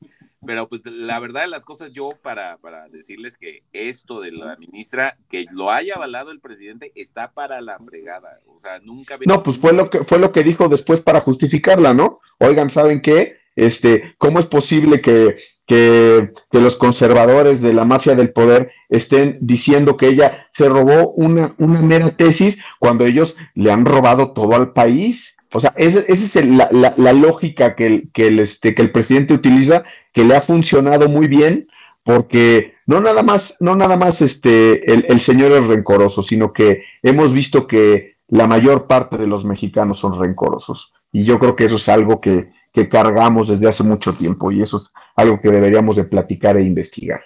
pero 0.46 0.68
pues 0.68 0.82
la 0.86 1.20
verdad 1.20 1.42
de 1.42 1.48
las 1.48 1.66
cosas, 1.66 1.92
yo 1.94 2.14
para, 2.22 2.58
para 2.58 2.88
decirles 2.90 3.38
que 3.38 3.64
esto 3.74 4.22
de 4.22 4.32
la 4.32 4.56
ministra, 4.58 5.18
que 5.30 5.46
lo 5.52 5.72
haya 5.72 5.96
avalado 5.96 6.32
el 6.32 6.40
presidente, 6.40 6.92
está 6.96 7.32
para 7.32 7.62
la 7.62 7.80
fregada. 7.80 8.40
O 8.48 8.60
sea, 8.60 8.80
nunca. 8.80 9.18
No, 9.26 9.44
pues 9.44 9.58
fue 9.58 9.74
lo 9.74 9.90
que 9.90 10.04
fue 10.04 10.20
lo 10.20 10.32
que 10.32 10.44
dijo 10.44 10.68
después 10.70 11.02
para 11.02 11.22
justificarla, 11.22 11.94
¿no? 11.94 12.20
Oigan, 12.40 12.70
¿saben 12.70 13.02
qué? 13.02 13.38
Este, 13.56 14.16
¿cómo 14.18 14.40
es 14.40 14.48
posible 14.48 15.02
que, 15.02 15.38
que, 15.66 16.32
los 16.52 16.76
conservadores 16.76 17.62
de 17.62 17.74
la 17.74 17.86
mafia 17.86 18.14
del 18.14 18.34
poder 18.34 18.72
estén 18.90 19.38
diciendo 19.42 19.96
que 19.96 20.08
ella 20.08 20.48
se 20.54 20.68
robó 20.68 21.12
una, 21.12 21.56
una 21.58 21.82
mera 21.82 22.18
tesis 22.18 22.58
cuando 22.80 23.06
ellos 23.06 23.36
le 23.54 23.72
han 23.72 23.86
robado 23.86 24.34
todo 24.34 24.56
al 24.56 24.74
país? 24.74 25.36
O 25.54 25.62
sea, 25.62 25.74
esa, 25.78 26.00
es 26.02 26.36
la, 26.46 26.94
la, 26.98 27.14
lógica 27.14 27.76
que 27.76 27.86
el, 27.88 28.12
que, 28.12 28.28
el, 28.28 28.40
este, 28.40 28.76
que 28.76 28.82
el 28.82 28.92
presidente 28.92 29.34
utiliza, 29.34 29.86
que 30.16 30.24
le 30.24 30.34
ha 30.34 30.42
funcionado 30.42 31.10
muy 31.10 31.28
bien, 31.28 31.68
porque 32.04 32.76
no 32.86 33.02
nada 33.02 33.22
más, 33.22 33.54
no 33.60 33.76
nada 33.76 33.98
más 33.98 34.22
este, 34.22 34.90
el, 34.92 35.06
el 35.10 35.20
señor 35.20 35.52
es 35.52 35.68
rencoroso, 35.68 36.22
sino 36.22 36.54
que 36.54 36.86
hemos 37.04 37.34
visto 37.34 37.68
que 37.68 38.16
la 38.30 38.48
mayor 38.48 38.88
parte 38.88 39.18
de 39.18 39.28
los 39.28 39.44
mexicanos 39.44 40.00
son 40.00 40.18
rencorosos. 40.18 40.94
Y 41.12 41.26
yo 41.26 41.38
creo 41.38 41.58
que 41.58 41.66
eso 41.66 41.76
es 41.76 41.90
algo 41.90 42.22
que, 42.22 42.54
que 42.72 42.88
cargamos 42.88 43.50
desde 43.50 43.68
hace 43.68 43.84
mucho 43.84 44.16
tiempo 44.18 44.52
y 44.52 44.62
eso 44.62 44.78
es 44.78 44.90
algo 45.18 45.42
que 45.42 45.50
deberíamos 45.50 45.98
de 45.98 46.06
platicar 46.06 46.56
e 46.56 46.64
investigar. 46.64 47.22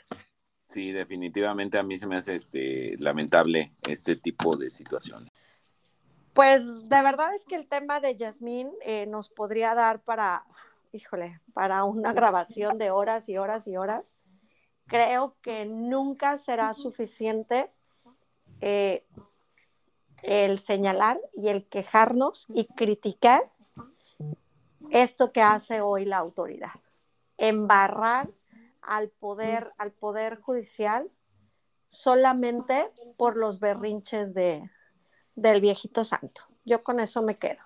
Sí, 0.65 0.91
definitivamente 0.91 1.77
a 1.77 1.83
mí 1.83 1.95
se 1.95 2.07
me 2.07 2.17
hace 2.17 2.33
este, 2.33 2.95
lamentable 2.97 3.73
este 3.87 4.15
tipo 4.15 4.57
de 4.57 4.71
situaciones. 4.71 5.31
Pues 6.33 6.89
de 6.89 7.03
verdad 7.03 7.35
es 7.35 7.45
que 7.45 7.55
el 7.55 7.67
tema 7.67 7.99
de 7.99 8.15
Yasmín 8.15 8.71
eh, 8.83 9.05
nos 9.05 9.29
podría 9.29 9.75
dar 9.75 10.01
para, 10.03 10.43
híjole, 10.91 11.39
para 11.53 11.83
una 11.83 12.13
grabación 12.13 12.77
de 12.77 12.91
horas 12.91 13.29
y 13.29 13.37
horas 13.37 13.67
y 13.67 13.77
horas. 13.77 14.03
Creo 14.87 15.35
que 15.41 15.65
nunca 15.65 16.37
será 16.37 16.73
suficiente 16.73 17.71
eh, 18.61 19.05
el 20.23 20.59
señalar 20.59 21.19
y 21.33 21.49
el 21.49 21.67
quejarnos 21.67 22.47
y 22.53 22.65
criticar 22.65 23.51
esto 24.89 25.31
que 25.31 25.41
hace 25.41 25.81
hoy 25.81 26.05
la 26.05 26.17
autoridad, 26.17 26.73
embarrar 27.37 28.29
al 28.81 29.09
poder, 29.09 29.71
al 29.77 29.91
poder 29.91 30.41
judicial 30.41 31.09
solamente 31.89 32.91
por 33.17 33.37
los 33.37 33.59
berrinches 33.59 34.33
de, 34.33 34.69
del 35.35 35.61
viejito 35.61 36.03
santo. 36.03 36.41
Yo 36.65 36.83
con 36.83 36.99
eso 36.99 37.21
me 37.21 37.37
quedo. 37.37 37.63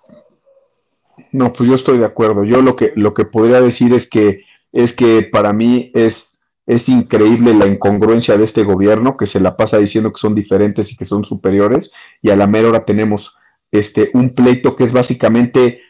No, 1.31 1.53
pues 1.53 1.69
yo 1.69 1.75
estoy 1.75 1.97
de 1.97 2.05
acuerdo. 2.05 2.43
Yo 2.43 2.61
lo 2.61 2.75
que, 2.75 2.93
lo 2.95 3.13
que 3.13 3.25
podría 3.25 3.61
decir 3.61 3.93
es 3.93 4.07
que, 4.07 4.43
es 4.71 4.93
que 4.93 5.23
para 5.23 5.53
mí 5.53 5.91
es, 5.93 6.27
es 6.65 6.89
increíble 6.89 7.53
la 7.53 7.67
incongruencia 7.67 8.37
de 8.37 8.45
este 8.45 8.63
gobierno 8.63 9.17
que 9.17 9.27
se 9.27 9.39
la 9.39 9.57
pasa 9.57 9.77
diciendo 9.77 10.11
que 10.11 10.19
son 10.19 10.35
diferentes 10.35 10.91
y 10.91 10.97
que 10.97 11.05
son 11.05 11.25
superiores 11.25 11.91
y 12.21 12.29
a 12.29 12.35
la 12.35 12.47
mera 12.47 12.69
hora 12.69 12.85
tenemos 12.85 13.35
este, 13.71 14.11
un 14.13 14.33
pleito 14.33 14.75
que 14.75 14.85
es 14.85 14.91
básicamente 14.91 15.81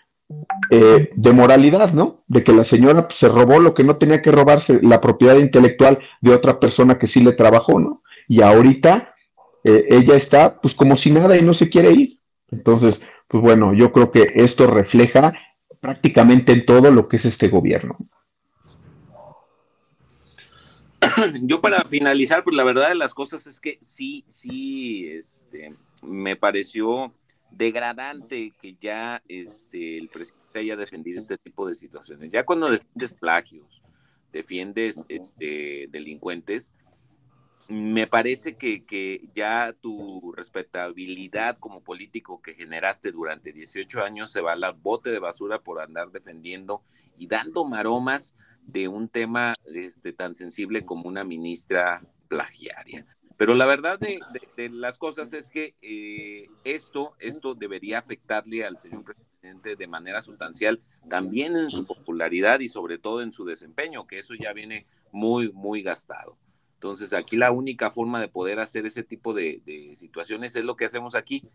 eh, 0.70 1.10
de 1.16 1.32
moralidad, 1.32 1.94
¿no? 1.94 2.24
De 2.28 2.44
que 2.44 2.54
la 2.54 2.64
señora 2.64 3.08
pues, 3.08 3.20
se 3.20 3.28
robó 3.28 3.60
lo 3.60 3.74
que 3.74 3.84
no 3.84 3.98
tenía 3.98 4.22
que 4.22 4.32
robarse, 4.32 4.80
la 4.82 5.02
propiedad 5.02 5.38
intelectual 5.38 6.00
de 6.22 6.34
otra 6.34 6.60
persona 6.60 6.98
que 6.98 7.08
sí 7.08 7.22
le 7.22 7.34
trabajó, 7.34 7.80
¿no? 7.80 8.02
Y 8.28 8.42
ahorita 8.42 9.14
eh, 9.64 9.86
ella 9.90 10.16
está 10.16 10.60
pues 10.60 10.74
como 10.74 10.98
si 10.98 11.12
nada 11.12 11.38
y 11.38 11.42
no 11.42 11.54
se 11.54 11.70
quiere 11.70 11.92
ir. 11.92 12.20
Entonces, 12.52 13.00
pues 13.34 13.42
bueno, 13.42 13.74
yo 13.74 13.92
creo 13.92 14.12
que 14.12 14.32
esto 14.36 14.68
refleja 14.68 15.34
prácticamente 15.80 16.52
en 16.52 16.68
todo 16.68 16.92
lo 16.92 17.08
que 17.08 17.16
es 17.16 17.26
este 17.26 17.48
gobierno. 17.48 17.98
Yo 21.42 21.60
para 21.60 21.84
finalizar, 21.84 22.44
pues 22.44 22.56
la 22.56 22.64
verdad 22.64 22.90
de 22.90 22.96
las 22.96 23.16
cosas 23.16 23.48
es 23.48 23.60
que 23.60 23.80
sí, 23.82 24.24
sí, 24.28 25.08
este, 25.08 25.74
me 26.04 26.36
pareció 26.36 27.12
degradante 27.50 28.54
que 28.62 28.76
ya 28.80 29.24
este, 29.28 29.98
el 29.98 30.10
presidente 30.10 30.60
haya 30.60 30.76
defendido 30.76 31.20
este 31.20 31.40
tipo 31.40 31.68
de 31.68 31.74
situaciones. 31.74 32.32
Ya 32.32 32.46
cuando 32.46 32.70
defiendes 32.70 33.16
plagios, 33.16 33.82
defiendes 34.32 35.06
este, 35.10 35.88
delincuentes, 35.90 36.76
me 37.68 38.08
parece 38.08 38.56
que, 38.56 38.86
que, 38.86 39.30
ya 39.34 39.74
tu 39.74 40.34
respetabilidad 40.36 41.58
como 41.60 41.82
político 41.82 42.42
que 42.42 42.56
generaste 42.56 43.12
durante 43.12 43.54
18 43.54 44.04
años 44.04 44.32
se 44.32 44.42
va 44.42 44.54
al 44.54 44.74
bote 44.74 45.12
de 45.12 45.20
basura 45.20 45.62
por 45.62 45.82
andar 45.82 46.12
defendiendo 46.12 46.84
y 47.18 47.28
dando 47.28 47.66
maromas 47.66 48.36
de 48.66 48.88
un 48.88 49.10
tema 49.10 49.56
este, 49.74 50.14
tan 50.14 50.36
sensible 50.36 50.86
como 50.86 51.08
una 51.08 51.24
ministra 51.24 52.02
plagiaria. 52.28 53.06
Pero 53.38 53.56
la 53.56 53.66
verdad 53.66 54.00
de, 54.00 54.70
las 54.70 54.98
cosas 54.98 55.34
es 55.34 55.50
que 55.50 55.76
eh, 55.82 56.50
esto, 56.64 57.14
esto 57.20 57.56
debería 57.56 58.00
afectarle 58.00 58.64
al 58.64 58.78
señor 58.78 59.04
presidente 59.04 59.76
de 59.76 59.88
manera 59.88 60.22
sustancial, 60.22 60.82
también 61.10 61.56
en 61.58 61.72
su 61.72 61.86
popularidad 61.86 62.60
y 62.60 62.70
sobre 62.70 62.98
todo 62.98 63.22
en 63.22 63.32
su 63.32 63.44
desempeño, 63.44 64.08
que 64.08 64.20
eso 64.20 64.34
ya 64.36 64.54
viene 64.54 64.86
muy, 65.12 65.52
muy 65.52 65.82
gastado. 65.82 66.38
Entonces, 66.84 67.14
aquí 67.14 67.38
la 67.38 67.54
única 67.54 67.90
forma 67.92 68.20
de 68.20 68.28
poder 68.28 68.60
hacer 68.60 68.86
ese 68.86 69.04
tipo 69.04 69.34
de 69.34 69.94
situaciones 69.96 70.54
es 70.58 70.66
lo 70.66 70.76
que 70.76 70.84
hacemos 70.84 71.16
aquí, 71.16 71.50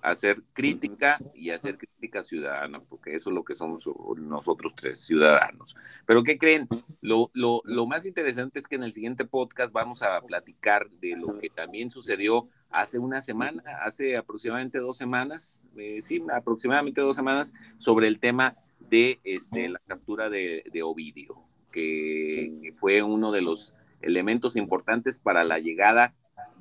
hacer 0.00 0.42
crítica 0.54 1.20
y 1.34 1.50
hacer 1.50 1.76
crítica 1.76 2.22
ciudadana, 2.22 2.80
porque 2.80 3.14
eso 3.14 3.28
es 3.28 3.34
lo 3.34 3.44
que 3.44 3.52
somos 3.52 3.86
nosotros 4.16 4.74
tres 4.74 5.00
ciudadanos. 5.00 5.76
Pero 6.06 6.22
¿qué 6.22 6.38
creen? 6.38 6.68
Lo, 7.02 7.30
lo, 7.34 7.60
lo, 7.64 7.86
más 7.86 8.06
interesante 8.06 8.58
es 8.58 8.66
que 8.66 8.76
en 8.76 8.84
el 8.84 8.92
siguiente 8.92 9.26
podcast 9.26 9.74
vamos 9.74 10.00
a 10.00 10.22
platicar 10.22 10.88
de 10.88 11.16
lo 11.16 11.38
que 11.38 11.50
también 11.50 11.90
sucedió 11.90 12.48
hace 12.70 12.98
una 12.98 13.20
semana, 13.20 13.62
hace 13.82 14.16
aproximadamente 14.16 14.78
dos 14.78 14.96
semanas, 14.96 15.66
eh, 15.76 16.00
sí, 16.00 16.22
aproximadamente 16.32 17.02
dos 17.02 17.14
semanas, 17.14 17.52
sobre 17.76 18.08
el 18.08 18.20
tema 18.20 18.56
de 18.80 19.20
este, 19.22 19.68
la 19.68 19.82
captura 19.86 20.30
de, 20.30 20.64
de 20.72 20.82
Ovidio, 20.82 21.42
que, 21.70 22.54
que 22.62 22.72
fue 22.72 23.02
uno 23.02 23.32
de 23.32 23.42
los 23.42 23.74
elementos 24.00 24.56
importantes 24.56 25.18
para 25.18 25.44
la 25.44 25.58
llegada 25.58 26.14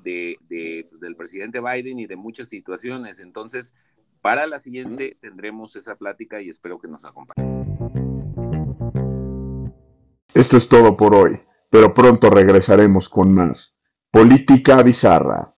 de, 0.03 0.37
pues, 0.89 1.01
del 1.01 1.15
presidente 1.15 1.59
Biden 1.61 1.99
y 1.99 2.05
de 2.05 2.15
muchas 2.15 2.49
situaciones. 2.49 3.19
Entonces, 3.19 3.75
para 4.21 4.47
la 4.47 4.59
siguiente 4.59 5.17
tendremos 5.19 5.75
esa 5.75 5.95
plática 5.95 6.41
y 6.41 6.49
espero 6.49 6.79
que 6.79 6.87
nos 6.87 7.05
acompañe. 7.05 7.43
Esto 10.33 10.57
es 10.57 10.67
todo 10.67 10.97
por 10.97 11.15
hoy, 11.15 11.39
pero 11.69 11.93
pronto 11.93 12.29
regresaremos 12.29 13.09
con 13.09 13.33
más. 13.33 13.75
Política 14.11 14.81
bizarra. 14.83 15.53